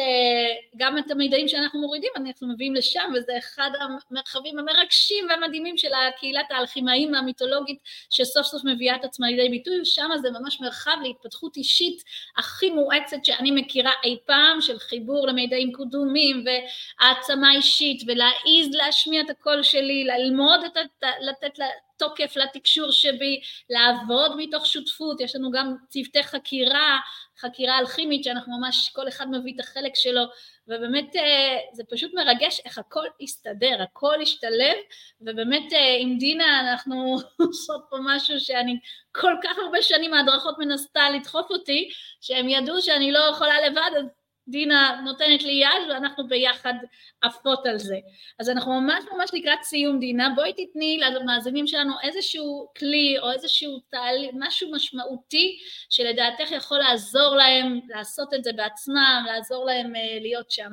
גם 0.76 0.98
את 0.98 1.10
המידעים 1.10 1.48
שאנחנו 1.48 1.80
מורידים 1.80 2.10
אנחנו 2.16 2.48
מביאים 2.48 2.74
לשם 2.74 3.12
וזה 3.16 3.38
אחד 3.38 3.70
המרחבים 4.10 4.58
המרגשים 4.58 5.26
והמדהימים 5.28 5.76
של 5.76 5.90
הקהילת 5.94 6.46
האלכימאים 6.50 7.14
המיתולוגית 7.14 7.78
שסוף 8.10 8.46
סוף 8.46 8.62
מביאה 8.64 8.96
את 8.96 9.04
עצמה 9.04 9.26
לידי 9.26 9.48
ביטוי, 9.48 9.84
שם 9.84 10.10
זה 10.22 10.30
ממש 10.30 10.60
מרחב 10.60 10.96
להתפתחות 11.02 11.56
אישית 11.56 12.02
הכי 12.36 12.70
מואצת 12.70 13.24
שאני 13.24 13.50
מכירה 13.50 13.83
מכירה 13.84 14.00
אי 14.04 14.18
פעם 14.26 14.60
של 14.60 14.78
חיבור 14.78 15.26
למידעים 15.26 15.72
קדומים 15.72 16.44
והעצמה 16.44 17.52
אישית 17.54 18.02
ולהעיז 18.06 18.74
להשמיע 18.74 19.20
את 19.20 19.30
הקול 19.30 19.62
שלי, 19.62 20.04
ללמוד 20.04 20.60
את, 20.64 20.76
לתת 21.20 21.58
תוקף 21.96 22.36
לתקשור 22.36 22.90
שבי, 22.90 23.40
לעבוד 23.70 24.36
מתוך 24.36 24.66
שותפות, 24.66 25.20
יש 25.20 25.36
לנו 25.36 25.50
גם 25.50 25.74
צוותי 25.88 26.22
חקירה, 26.22 26.98
חקירה 27.44 27.78
אלכימית 27.78 28.24
שאנחנו 28.24 28.58
ממש, 28.58 28.90
כל 28.94 29.08
אחד 29.08 29.30
מביא 29.30 29.54
את 29.54 29.60
החלק 29.60 29.94
שלו 29.94 30.22
ובאמת 30.68 31.16
אה, 31.16 31.58
זה 31.72 31.82
פשוט 31.90 32.14
מרגש 32.14 32.60
איך 32.64 32.78
הכל 32.78 33.06
הסתדר, 33.20 33.82
הכל 33.82 34.22
השתלב 34.22 34.76
ובאמת 35.20 35.72
אה, 35.72 35.96
עם 36.00 36.18
דינה 36.18 36.60
אנחנו 36.60 37.16
עושות 37.46 37.84
פה 37.90 37.96
משהו 38.00 38.40
שאני 38.40 38.78
כל 39.12 39.34
כך 39.42 39.58
הרבה 39.64 39.82
שנים 39.82 40.14
ההדרכות 40.14 40.58
מנסה 40.58 41.10
לדחוף 41.10 41.50
אותי 41.50 41.88
שהם 42.20 42.48
ידעו 42.48 42.82
שאני 42.82 43.12
לא 43.12 43.18
יכולה 43.18 43.66
לבד 43.66 43.90
אז 43.98 44.06
דינה 44.48 45.00
נותנת 45.04 45.42
לי 45.42 45.52
יד 45.52 45.90
ואנחנו 45.90 46.28
ביחד 46.28 46.74
עפות 47.22 47.66
על 47.66 47.78
זה. 47.78 47.96
אז 48.38 48.50
אנחנו 48.50 48.80
ממש 48.80 49.04
ממש 49.12 49.30
לקראת 49.32 49.62
סיום 49.62 49.98
דינה, 50.00 50.28
בואי 50.34 50.52
תתני 50.52 50.98
למאזינים 50.98 51.66
שלנו 51.66 51.92
איזשהו 52.02 52.68
כלי 52.78 53.16
או 53.22 53.32
איזשהו 53.32 53.80
תהליך, 53.90 54.30
משהו 54.38 54.70
משמעותי 54.72 55.58
שלדעתך 55.90 56.50
יכול 56.50 56.78
לעזור 56.78 57.36
להם 57.36 57.80
לעשות 57.88 58.34
את 58.34 58.44
זה 58.44 58.50
בעצמם, 58.56 59.24
לעזור 59.26 59.64
להם 59.64 59.96
אה, 59.96 60.18
להיות 60.20 60.50
שם 60.50 60.72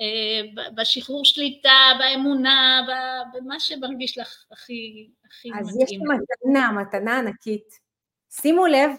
אה, 0.00 0.64
בשחרור 0.74 1.24
שליטה, 1.24 1.90
באמונה, 1.98 2.86
במה 3.34 3.60
שמרגיש 3.60 4.18
לך 4.18 4.44
הכי, 4.52 5.10
הכי 5.26 5.48
אז 5.60 5.66
מתאים. 5.66 5.82
אז 5.82 5.90
יש 5.90 5.98
מתנה, 5.98 6.72
מתנה 6.72 7.18
ענקית. 7.18 7.68
שימו 8.30 8.66
לב, 8.66 8.90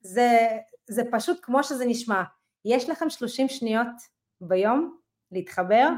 זה, 0.00 0.28
זה 0.86 1.02
פשוט 1.12 1.38
כמו 1.42 1.64
שזה 1.64 1.84
נשמע. 1.84 2.22
יש 2.64 2.88
לכם 2.88 3.10
30 3.10 3.48
שניות 3.48 3.86
ביום 4.40 4.96
להתחבר, 5.32 5.88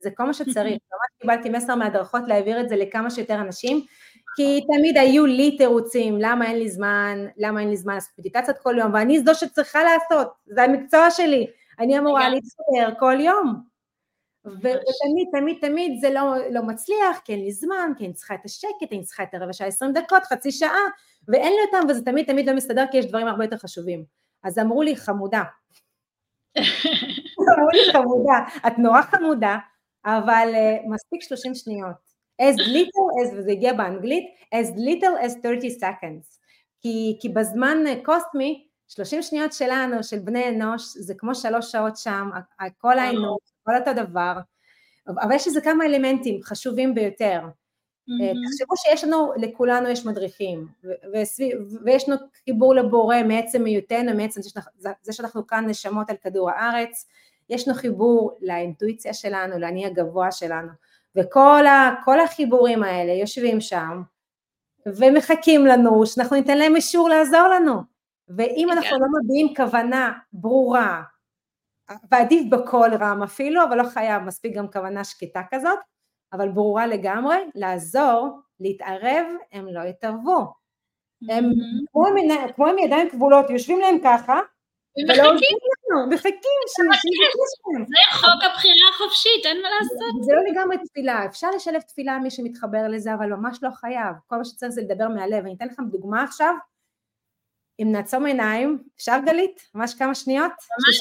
זה 0.00 0.10
כל 0.10 0.24
מה 0.24 0.34
שצריך. 0.34 0.56
ממש 0.92 1.20
קיבלתי 1.20 1.50
מסר 1.50 1.74
מהדרכות 1.74 2.22
להעביר 2.26 2.60
את 2.60 2.68
זה 2.68 2.76
לכמה 2.76 3.10
שיותר 3.10 3.34
אנשים, 3.34 3.86
כי 4.36 4.60
תמיד 4.76 4.98
היו 4.98 5.26
לי 5.26 5.56
תירוצים, 5.56 6.18
למה 6.20 6.46
אין 6.46 6.58
לי 6.58 6.68
זמן, 6.68 7.26
למה 7.36 7.60
אין 7.60 7.68
לי 7.68 7.76
זמן 7.76 7.94
לעשות 7.94 8.18
מדיטציות 8.18 8.58
כל 8.58 8.74
יום, 8.78 8.94
ואני 8.94 9.20
זו 9.20 9.34
שצריכה 9.34 9.78
לעשות, 9.84 10.32
זה 10.46 10.62
המקצוע 10.62 11.10
שלי, 11.10 11.46
אני 11.78 11.98
אמורה 11.98 12.28
להתחבר 12.28 12.98
כל 12.98 13.16
יום. 13.20 13.62
ותמיד, 14.46 15.28
תמיד, 15.32 15.58
תמיד 15.60 16.00
זה 16.00 16.10
לא, 16.10 16.34
לא 16.50 16.62
מצליח, 16.62 17.18
כי 17.24 17.32
אין 17.32 17.40
לי 17.40 17.52
זמן, 17.52 17.92
כי 17.98 18.04
אני 18.04 18.12
צריכה 18.12 18.34
את 18.34 18.44
השקט, 18.44 18.92
אני 18.92 19.02
צריכה 19.02 19.22
את 19.22 19.34
הרבע 19.34 19.52
שעה, 19.52 19.68
עשרים 19.68 19.92
דקות, 19.92 20.24
חצי 20.24 20.52
שעה, 20.52 20.80
ואין 21.28 21.52
לי 21.52 21.58
אותם, 21.66 21.90
וזה 21.90 22.04
תמיד 22.04 22.26
תמיד 22.26 22.48
לא 22.48 22.54
מסתדר, 22.54 22.84
כי 22.90 22.96
יש 22.96 23.06
דברים 23.06 23.28
הרבה 23.28 23.44
יותר 23.44 23.56
חשובים. 23.56 24.04
אז 24.44 24.58
אמרו 24.58 24.82
לי, 24.82 24.96
חמודה, 24.96 25.42
אמרו 26.58 27.68
לי 27.72 27.92
חמודה, 27.92 28.38
את 28.66 28.78
נורא 28.78 29.02
חמודה, 29.02 29.58
אבל 30.06 30.48
uh, 30.54 30.90
מספיק 30.90 31.22
30 31.22 31.54
שניות. 31.54 32.06
as 32.42 32.56
little 32.58 33.08
as, 33.22 33.34
וזה 33.36 33.50
הגיע 33.52 33.72
באנגלית, 33.72 34.24
as 34.54 34.76
little 34.76 35.24
as 35.24 35.32
30 35.42 35.70
seconds. 35.80 36.38
כי, 36.80 37.18
כי 37.20 37.28
בזמן 37.28 37.78
קוסמי, 38.04 38.66
30 38.88 39.22
שניות 39.22 39.52
שלנו, 39.52 40.02
של 40.02 40.18
בני 40.18 40.48
אנוש, 40.48 40.82
זה 40.96 41.14
כמו 41.18 41.34
שלוש 41.34 41.72
שעות 41.72 41.96
שם, 41.96 42.30
כל 42.78 42.98
האנוש, 42.98 43.40
כל 43.64 43.72
אותו 43.76 43.92
דבר, 43.92 44.32
אבל 45.08 45.34
יש 45.34 45.48
לזה 45.48 45.60
כמה 45.60 45.84
אלמנטים 45.84 46.42
חשובים 46.42 46.94
ביותר. 46.94 47.40
Mm-hmm. 48.08 48.48
תחשבו 48.50 48.76
שיש 48.76 49.04
לנו, 49.04 49.32
לכולנו 49.36 49.88
יש 49.88 50.06
מדריכים, 50.06 50.66
ויש 51.84 52.08
לנו 52.08 52.16
חיבור 52.44 52.74
לבורא 52.74 53.16
מעצם 53.22 53.64
היותנו, 53.64 54.14
מעצם 54.16 54.40
זה 55.02 55.12
שאנחנו 55.12 55.46
כאן 55.46 55.64
נשמות 55.68 56.10
על 56.10 56.16
כדור 56.16 56.50
הארץ, 56.50 57.06
יש 57.50 57.68
לנו 57.68 57.76
חיבור 57.76 58.38
לאינטואיציה 58.40 59.14
שלנו, 59.14 59.58
לאני 59.58 59.86
הגבוה 59.86 60.32
שלנו, 60.32 60.68
וכל 61.16 61.66
ה, 61.66 61.94
החיבורים 62.24 62.82
האלה 62.82 63.12
יושבים 63.12 63.60
שם, 63.60 64.02
ומחכים 64.86 65.66
לנו 65.66 66.06
שאנחנו 66.06 66.36
ניתן 66.36 66.58
להם 66.58 66.76
אישור 66.76 67.08
לעזור 67.08 67.48
לנו, 67.48 67.80
ואם 68.28 68.68
אנחנו 68.72 68.98
לא 68.98 69.06
מביעים 69.22 69.54
כוונה 69.56 70.12
ברורה, 70.32 71.02
ועדיף 72.10 72.42
בקול 72.50 72.94
רם 72.94 73.22
אפילו, 73.22 73.64
אבל 73.64 73.78
לא 73.78 73.88
חייב, 73.88 74.22
מספיק 74.22 74.56
גם 74.56 74.68
כוונה 74.72 75.04
שקטה 75.04 75.42
כזאת, 75.50 75.78
אבל 76.32 76.48
ברורה 76.48 76.86
לגמרי, 76.86 77.36
לעזור, 77.54 78.38
להתערב, 78.60 79.26
הם 79.52 79.66
לא 79.68 79.80
יתערבו. 79.80 80.52
הם. 81.30 81.44
כמו 82.54 82.66
עם 82.66 82.78
ידיים 82.78 83.10
כבולות, 83.10 83.50
יושבים 83.50 83.80
להם 83.80 83.98
ככה, 84.04 84.40
ומחכים. 84.98 85.58
מחכים 86.10 86.58
זה 87.88 88.18
חוק 88.20 88.44
הבחירה 88.44 88.88
החופשית, 88.94 89.46
אין 89.46 89.62
מה 89.62 89.68
לעשות. 89.70 90.24
זה 90.24 90.32
לא 90.32 90.42
לגמרי 90.50 90.76
תפילה, 90.78 91.26
אפשר 91.26 91.50
לשלב 91.50 91.80
תפילה 91.80 92.18
מי 92.18 92.30
שמתחבר 92.30 92.88
לזה, 92.88 93.14
אבל 93.14 93.26
ממש 93.26 93.58
לא 93.62 93.70
חייב. 93.70 94.14
כל 94.26 94.36
מה 94.36 94.44
שצריך 94.44 94.72
זה 94.72 94.82
לדבר 94.82 95.08
מהלב. 95.08 95.44
אני 95.44 95.54
אתן 95.54 95.66
לכם 95.66 95.84
דוגמה 95.88 96.22
עכשיו, 96.22 96.54
אם 97.82 97.88
נעצום 97.92 98.26
עיניים, 98.26 98.82
אפשר 98.96 99.16
גלית? 99.26 99.68
ממש 99.74 99.94
כמה 99.94 100.14
שניות? 100.14 100.52
ממש, 100.52 101.00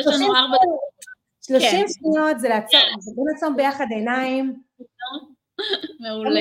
יש 0.00 0.06
לנו 0.06 0.36
ארבע 0.36 0.56
דקות. 0.56 1.17
30 1.48 1.70
כן. 1.70 1.88
שניות 1.88 2.40
זה 2.40 2.48
לעצום, 2.48 2.80
זה 2.98 3.12
בוא 3.14 3.24
נעצום 3.32 3.56
ביחד 3.56 3.86
עיניים. 3.90 4.62
מעולה. 6.00 6.40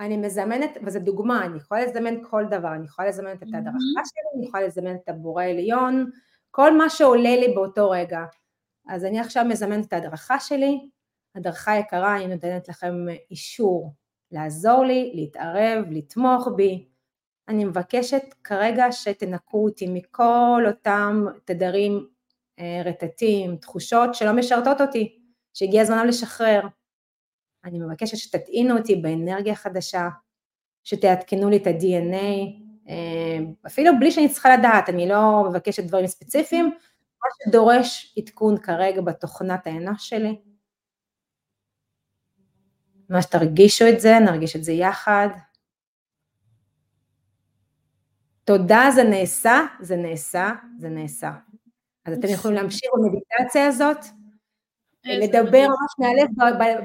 אני 0.00 0.16
מזמנת, 0.16 0.78
וזו 0.82 1.00
דוגמה, 1.00 1.44
אני 1.44 1.56
יכולה 1.56 1.84
לזמן 1.84 2.14
כל 2.30 2.44
דבר, 2.50 2.74
אני 2.74 2.84
יכולה 2.84 3.08
לזמן 3.08 3.32
את 3.32 3.42
ההדרכה 3.42 4.02
שלי, 4.04 4.38
אני 4.38 4.46
יכולה 4.46 4.62
לזמן 4.62 4.94
את 4.94 5.08
הבורא 5.08 5.44
עליון, 5.44 6.10
כל 6.50 6.78
מה 6.78 6.90
שעולה 6.90 7.36
לי 7.36 7.54
באותו 7.54 7.90
רגע. 7.90 8.24
אז 8.88 9.04
אני 9.04 9.20
עכשיו 9.20 9.44
מזמנת 9.44 9.86
את 9.86 9.92
ההדרכה 9.92 10.40
שלי, 10.40 10.88
הדרכה 11.34 11.76
יקרה, 11.76 12.16
אני 12.16 12.26
נותנת 12.26 12.68
לכם 12.68 12.94
אישור 13.30 13.92
לעזור 14.30 14.84
לי, 14.84 15.12
להתערב, 15.14 15.84
לתמוך 15.90 16.48
בי. 16.56 16.88
אני 17.48 17.64
מבקשת 17.64 18.22
כרגע 18.44 18.92
שתנקו 18.92 19.64
אותי 19.64 19.86
מכל 19.88 20.64
אותם 20.66 21.24
תדרים 21.44 22.08
רטטים, 22.84 23.56
תחושות 23.56 24.14
שלא 24.14 24.32
משרתות 24.32 24.80
אותי, 24.80 25.18
שהגיע 25.54 25.82
הזמן 25.82 26.06
לשחרר. 26.06 26.60
אני 27.64 27.78
מבקשת 27.78 28.16
שתטעינו 28.16 28.78
אותי 28.78 28.96
באנרגיה 28.96 29.54
חדשה, 29.54 30.08
שתעדכנו 30.84 31.50
לי 31.50 31.56
את 31.56 31.66
ה-DNA, 31.66 32.66
אה, 32.88 33.38
אפילו 33.66 33.92
בלי 34.00 34.10
שאני 34.10 34.28
צריכה 34.28 34.56
לדעת, 34.56 34.88
אני 34.88 35.08
לא 35.08 35.44
מבקשת 35.48 35.84
דברים 35.84 36.06
ספציפיים, 36.06 36.64
מה 36.64 37.28
שדורש 37.44 38.14
עדכון 38.18 38.58
כרגע 38.58 39.00
בתוכנת 39.00 39.66
האנוש 39.66 40.08
שלי. 40.08 40.40
מה 43.08 43.22
שתרגישו 43.22 43.84
את 43.88 44.00
זה, 44.00 44.18
נרגיש 44.18 44.56
את 44.56 44.64
זה 44.64 44.72
יחד. 44.72 45.28
תודה 48.44 48.84
זה 48.94 49.02
נעשה, 49.04 49.60
זה 49.80 49.96
נעשה, 49.96 50.50
זה 50.78 50.88
נעשה. 50.88 51.30
אז 52.06 52.18
אתם 52.18 52.28
יכולים 52.28 52.56
להמשיך 52.56 52.90
במדיטציה 52.94 53.66
הזאת, 53.66 53.98
לדבר 55.04 55.66
ממש 55.68 55.94
מהלב 55.98 56.28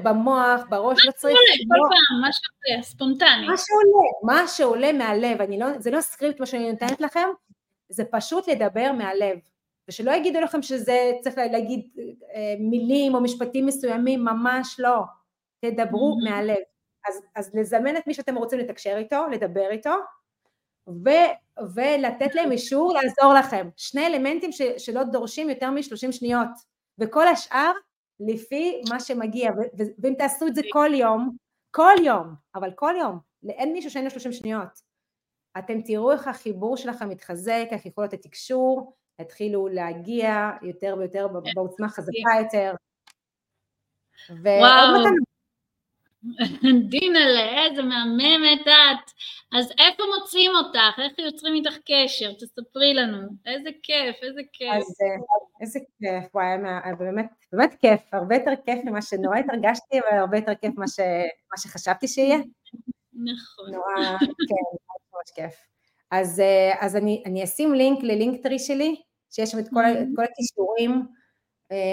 במוח, 0.02 0.60
בראש, 0.68 1.06
לא 1.06 1.12
צריך... 1.12 1.34
מה 1.34 1.56
שעולה, 1.56 1.88
כל 1.88 1.94
פעם, 1.94 2.20
מה 2.20 2.28
שעולה, 2.32 2.82
ספונטני. 2.82 3.46
מה 3.46 3.56
שעולה, 3.56 4.08
מה 4.22 4.48
שעולה 4.48 4.92
מהלב, 4.92 5.38
לא, 5.58 5.78
זה 5.78 5.90
לא 5.90 6.00
סקריפט 6.00 6.40
מה 6.40 6.46
שאני 6.46 6.70
נותנת 6.70 7.00
לכם, 7.00 7.28
זה 7.88 8.04
פשוט 8.04 8.48
לדבר 8.48 8.92
מהלב. 8.92 9.38
ושלא 9.88 10.12
יגידו 10.12 10.40
לכם 10.40 10.62
שזה 10.62 11.12
צריך 11.20 11.38
להגיד 11.38 11.88
אה, 12.34 12.54
מילים 12.58 13.14
או 13.14 13.20
משפטים 13.20 13.66
מסוימים, 13.66 14.24
ממש 14.24 14.76
לא. 14.78 15.02
תדברו 15.60 16.12
mm-hmm. 16.12 16.30
מהלב. 16.30 16.62
אז, 17.08 17.22
אז 17.36 17.50
לזמן 17.54 17.96
את 17.96 18.06
מי 18.06 18.14
שאתם 18.14 18.36
רוצים 18.36 18.58
לתקשר 18.58 18.96
איתו, 18.96 19.26
לדבר 19.32 19.70
איתו, 19.70 19.94
ו, 20.88 21.10
ולתת 21.74 22.34
להם 22.34 22.52
אישור 22.52 22.94
לעזור 22.94 23.34
לכם. 23.34 23.68
שני 23.76 24.06
אלמנטים 24.06 24.52
ש, 24.52 24.62
שלא 24.78 25.02
דורשים 25.02 25.50
יותר 25.50 25.70
מ-30 25.70 26.12
שניות, 26.12 26.48
וכל 26.98 27.28
השאר 27.28 27.72
לפי 28.20 28.82
מה 28.90 29.00
שמגיע, 29.00 29.50
ו, 29.50 29.60
ו, 29.78 29.82
ואם 29.98 30.14
תעשו 30.18 30.46
את 30.46 30.54
זה 30.54 30.62
כל 30.72 30.90
יום, 30.94 31.36
כל 31.70 31.94
יום, 32.04 32.34
אבל 32.54 32.70
כל 32.74 32.94
יום, 33.00 33.18
אין 33.48 33.72
מישהו 33.72 33.90
שאין 33.90 34.04
לו 34.04 34.10
30 34.10 34.32
שניות, 34.32 34.92
אתם 35.58 35.82
תראו 35.82 36.12
איך 36.12 36.28
החיבור 36.28 36.76
שלכם 36.76 37.08
מתחזק, 37.08 37.66
איך 37.70 37.86
יכולות 37.86 38.12
התקשור 38.12 38.92
יתחילו 39.20 39.68
להגיע 39.68 40.50
יותר 40.62 40.94
ויותר 40.98 41.26
בעוצמה 41.54 41.88
חזקה 41.88 42.30
יותר. 42.42 42.74
ועוד 44.28 45.06
מתנה 46.24 46.72
דינלה, 46.88 47.64
איזה 47.64 47.82
מהממת 47.82 48.60
את. 48.66 49.10
אז 49.58 49.70
איפה 49.70 50.02
מוצאים 50.18 50.50
אותך? 50.56 50.98
איך 50.98 51.18
יוצרים 51.18 51.54
איתך 51.54 51.76
קשר? 51.86 52.32
תספרי 52.32 52.94
לנו. 52.94 53.18
איזה 53.46 53.70
כיף, 53.82 54.16
איזה 54.22 54.40
כיף. 54.52 54.72
אז 54.74 54.96
איזה 55.60 55.78
כיף, 55.98 56.34
וואי, 56.34 56.46
באמת, 56.98 57.26
באמת 57.52 57.74
כיף, 57.80 58.00
הרבה 58.12 58.34
יותר 58.34 58.52
כיף 58.66 58.78
ממה 58.84 59.02
שנורא 59.02 59.38
התרגשתי, 59.38 59.98
אבל 59.98 60.18
הרבה 60.18 60.36
יותר 60.36 60.54
כיף 60.54 60.74
ממה 60.76 61.56
שחשבתי 61.56 62.08
שיהיה. 62.08 62.38
נכון. 63.12 63.74
נורא, 63.74 64.18
כן, 64.18 64.64
ממש 65.12 65.30
כיף. 65.34 65.54
אז, 66.10 66.42
אז 66.80 66.96
אני, 66.96 67.22
אני 67.26 67.44
אשים 67.44 67.74
לינק 67.74 68.02
ללינק 68.02 68.42
טרי 68.42 68.58
שלי, 68.58 68.96
שיש 69.30 69.50
שם 69.50 69.58
את 69.58 69.68
כל, 69.68 69.84
את 69.84 70.08
כל 70.16 70.22
הכישורים. 70.24 71.06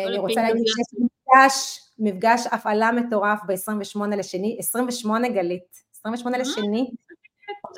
אני 0.07 0.17
רוצה 0.17 0.41
להגיד 0.41 0.63
שיש 0.67 1.09
מפגש 1.33 1.79
מפגש 1.99 2.47
הפעלה 2.51 2.91
מטורף 2.91 3.39
ב-28 3.47 4.15
לשני, 4.17 4.57
28 4.59 5.29
גלית, 5.29 5.83
28 5.93 6.37
אה, 6.37 6.41
לשני, 6.41 6.91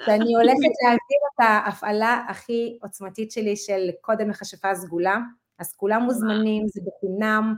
שאני 0.05 0.35
הולכת 0.35 0.73
להעביר 0.83 1.19
את 1.35 1.39
ההפעלה 1.39 2.25
הכי 2.29 2.77
עוצמתית 2.81 3.31
שלי 3.31 3.55
של 3.55 3.89
קודם 4.01 4.29
מכשפה 4.29 4.75
סגולה, 4.75 5.17
אז 5.59 5.73
כולם 5.73 6.01
מוזמנים, 6.01 6.67
זה 6.67 6.81
בחינם, 6.85 7.55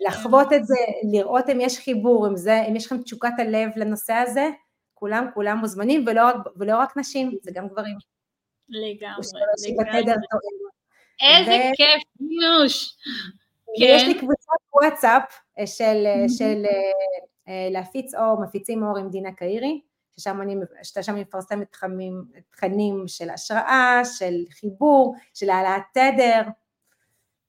לחוות 0.00 0.52
את 0.52 0.66
זה, 0.66 0.74
לראות 1.12 1.48
אם 1.48 1.60
יש 1.60 1.78
חיבור, 1.78 2.28
אם, 2.28 2.36
זה, 2.36 2.62
אם 2.68 2.76
יש 2.76 2.86
לכם 2.86 3.02
תשוקת 3.02 3.32
הלב 3.38 3.70
לנושא 3.76 4.12
הזה, 4.12 4.48
כולם 4.94 5.26
כולם 5.34 5.58
מוזמנים, 5.58 6.04
ולא, 6.06 6.22
ולא 6.56 6.76
רק 6.76 6.96
נשים, 6.96 7.38
זה 7.42 7.50
גם 7.54 7.68
גברים. 7.68 7.96
לגמרי, 8.68 9.26
לגמרי. 10.00 10.16
איזה 11.20 11.70
כיף, 11.76 12.02
ניוש. 12.20 12.96
כן. 13.76 13.82
ויש 13.82 14.02
לי 14.02 14.18
קבוצת 14.18 14.60
וואטסאפ 14.72 15.22
אה, 15.58 15.66
של, 15.66 16.06
אה, 16.06 16.28
של 16.28 16.64
אה, 17.48 17.68
להפיץ 17.70 18.14
אור, 18.14 18.42
מפיצים 18.42 18.82
אור 18.82 18.98
עם 18.98 19.10
דינה 19.10 19.32
קאירי, 19.32 19.80
ששם 20.18 20.42
אני, 20.42 20.54
ששם 20.82 21.12
אני 21.12 21.22
מפרסמת 21.22 21.72
תכנים, 21.72 22.24
תכנים 22.50 23.04
של 23.06 23.30
השראה, 23.30 24.02
של 24.18 24.34
חיבור, 24.50 25.14
של 25.34 25.50
העלאת 25.50 25.82
תדר, 25.92 26.42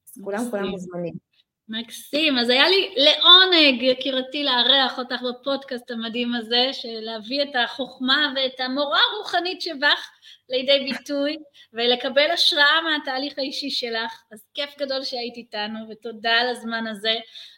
אז 0.07 0.21
כולם 0.23 0.43
כולם 0.51 0.67
מוזמנים. 0.67 1.13
מקסים, 1.69 2.37
אז 2.37 2.49
היה 2.49 2.69
לי 2.69 2.95
לעונג, 2.97 3.81
יקירתי, 3.81 4.43
לארח 4.43 4.99
אותך 4.99 5.21
בפודקאסט 5.21 5.91
המדהים 5.91 6.35
הזה, 6.35 6.69
של 6.71 6.99
להביא 7.01 7.43
את 7.43 7.55
החוכמה 7.63 8.33
ואת 8.35 8.59
המורה 8.59 8.99
הרוחנית 9.13 9.61
שבך 9.61 10.09
לידי 10.49 10.91
ביטוי, 10.91 11.37
ולקבל 11.73 12.31
השראה 12.31 12.81
מהתהליך 12.81 13.37
האישי 13.37 13.69
שלך. 13.69 14.23
אז 14.31 14.45
כיף 14.53 14.77
גדול 14.79 15.03
שהיית 15.03 15.37
איתנו, 15.37 15.79
ותודה 15.89 16.31
על 16.31 16.49
הזמן 16.49 16.87
הזה. 16.87 17.13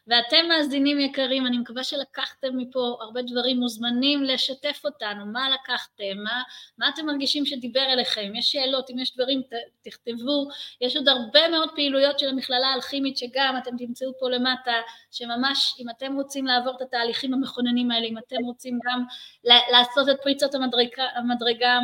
ואתם 0.07 0.47
מאזינים 0.49 0.99
יקרים, 0.99 1.47
אני 1.47 1.57
מקווה 1.57 1.83
שלקחתם 1.83 2.57
מפה 2.57 2.97
הרבה 3.01 3.21
דברים, 3.21 3.59
מוזמנים 3.59 4.23
לשתף 4.23 4.81
אותנו, 4.85 5.25
מה 5.25 5.49
לקחתם, 5.49 6.17
מה, 6.23 6.41
מה 6.77 6.89
אתם 6.89 7.05
מרגישים 7.05 7.45
שדיבר 7.45 7.85
אליכם, 7.93 8.31
יש 8.35 8.51
שאלות, 8.51 8.89
אם 8.89 8.99
יש 8.99 9.15
דברים 9.15 9.41
ת, 9.41 9.53
תכתבו, 9.83 10.47
יש 10.81 10.95
עוד 10.95 11.07
הרבה 11.07 11.49
מאוד 11.49 11.69
פעילויות 11.75 12.19
של 12.19 12.29
המכללה 12.29 12.67
האלכימית 12.67 13.17
שגם 13.17 13.55
אתם 13.57 13.77
תמצאו 13.77 14.11
פה 14.19 14.29
למטה, 14.29 14.73
שממש 15.11 15.75
אם 15.79 15.89
אתם 15.89 16.15
רוצים 16.15 16.45
לעבור 16.45 16.75
את 16.75 16.81
התהליכים 16.81 17.33
המכוננים 17.33 17.91
האלה, 17.91 18.07
אם 18.07 18.17
אתם 18.17 18.43
רוצים 18.45 18.79
גם 18.85 19.03
לעשות 19.43 20.09
את 20.09 20.15
פריצות 20.23 20.55
המדרגה, 20.55 21.05
המדרגה 21.15 21.79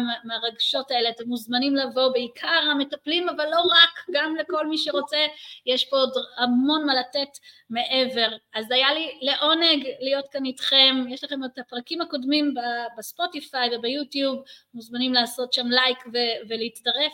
מהרגשות 0.80 0.92
האלה, 0.92 1.10
אתם 1.10 1.24
מוזמנים 1.28 1.76
לבוא, 1.76 2.14
בעיקר 2.14 2.62
המטפלים, 2.72 3.30
אבל 3.30 3.46
לא 3.46 3.60
רק, 3.60 4.06
גם 4.12 4.36
לכל 4.36 4.68
מי 4.68 4.78
שרוצה, 4.78 5.28
יש 5.66 5.86
פה 5.90 5.98
עוד 5.98 6.14
המון 6.38 6.86
מה 6.86 6.94
לתת 6.96 7.38
מעבר. 7.70 8.38
אז 8.54 8.72
היה 8.72 8.94
לי 8.94 9.20
לעונג 9.22 9.88
להיות 10.00 10.26
כאן 10.32 10.46
איתכם, 10.46 10.96
יש 11.10 11.24
לכם 11.24 11.44
את 11.44 11.60
הפרקים 11.60 12.02
הקודמים 12.02 12.54
בספוטיפיי 12.98 13.76
וביוטיוב, 13.76 14.44
מוזמנים 14.74 15.14
לעשות 15.14 15.54
שם 15.54 15.68
לייק 15.68 15.98
ו- 16.14 16.50
ולהצטרף, 16.50 17.14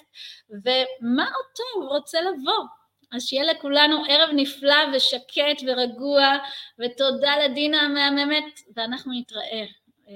ומה 0.49 1.25
אותו 1.25 1.93
רוצה 1.93 2.21
לבוא? 2.21 2.65
אז 3.11 3.23
שיהיה 3.23 3.43
לכולנו 3.43 4.03
ערב 4.09 4.29
נפלא 4.33 4.95
ושקט 4.95 5.63
ורגוע, 5.67 6.37
ותודה 6.79 7.37
לדינה 7.45 7.81
המהממת, 7.81 8.59
ואנחנו 8.75 9.13
נתראה. 9.19 9.65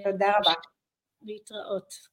תודה 0.04 0.28
רבה. 0.40 0.54
להתראות. 1.22 2.09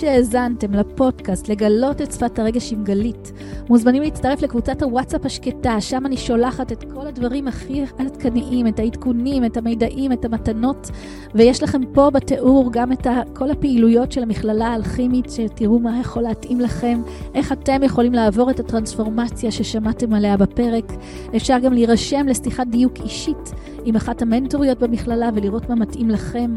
שהאזנתם 0.00 0.74
לפודקאסט 0.74 1.48
לגלות 1.48 2.02
את 2.02 2.12
שפת 2.12 2.38
הרגש 2.38 2.72
עם 2.72 2.84
גלית, 2.84 3.32
מוזמנים 3.68 4.02
להצטרף 4.02 4.42
לקבוצת 4.42 4.82
הוואטסאפ 4.82 5.26
השקטה, 5.26 5.80
שם 5.80 6.06
אני 6.06 6.16
שולחת 6.16 6.72
את 6.72 6.84
כל 6.94 7.06
הדברים 7.06 7.48
הכי 7.48 7.84
עדכניים, 7.98 8.66
את 8.66 8.78
העדכונים, 8.78 9.44
את 9.44 9.56
המידעים, 9.56 10.12
את 10.12 10.24
המתנות, 10.24 10.90
ויש 11.34 11.62
לכם 11.62 11.80
פה 11.92 12.10
בתיאור 12.10 12.68
גם 12.72 12.92
את 12.92 13.06
כל 13.34 13.50
הפעילויות 13.50 14.12
של 14.12 14.22
המכללה 14.22 14.66
האלכימית, 14.66 15.30
שתראו 15.30 15.78
מה 15.78 16.00
יכול 16.00 16.22
להתאים 16.22 16.60
לכם, 16.60 17.02
איך 17.34 17.52
אתם 17.52 17.82
יכולים 17.82 18.12
לעבור 18.12 18.50
את 18.50 18.60
הטרנספורמציה 18.60 19.50
ששמעתם 19.50 20.14
עליה 20.14 20.36
בפרק. 20.36 20.92
אפשר 21.36 21.58
גם 21.58 21.72
להירשם 21.72 22.26
לשיחת 22.28 22.66
דיוק 22.66 22.92
אישית 23.04 23.52
עם 23.84 23.96
אחת 23.96 24.22
המנטוריות 24.22 24.78
במכללה 24.78 25.30
ולראות 25.34 25.68
מה 25.68 25.74
מתאים 25.74 26.10
לכם. 26.10 26.54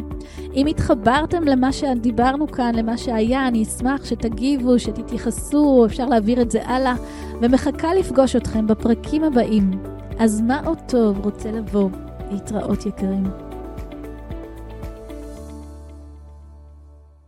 אם 0.55 0.67
התחברתם 0.67 1.43
למה 1.43 1.71
שדיברנו 1.71 2.47
כאן, 2.47 2.76
למה 2.76 2.97
שהיה, 2.97 3.47
אני 3.47 3.63
אשמח 3.63 4.05
שתגיבו, 4.05 4.80
שתתייחסו, 4.80 5.86
אפשר 5.86 6.05
להעביר 6.05 6.41
את 6.41 6.51
זה 6.51 6.65
הלאה, 6.65 6.95
ומחכה 7.41 7.93
לפגוש 7.93 8.36
אתכם 8.36 8.67
בפרקים 8.67 9.24
הבאים. 9.24 9.71
אז 10.19 10.41
מה 10.41 10.61
עוד 10.65 10.78
טוב 10.88 11.26
רוצה 11.26 11.51
לבוא? 11.51 11.89
להתראות 12.32 12.86
יקרים. 12.86 13.53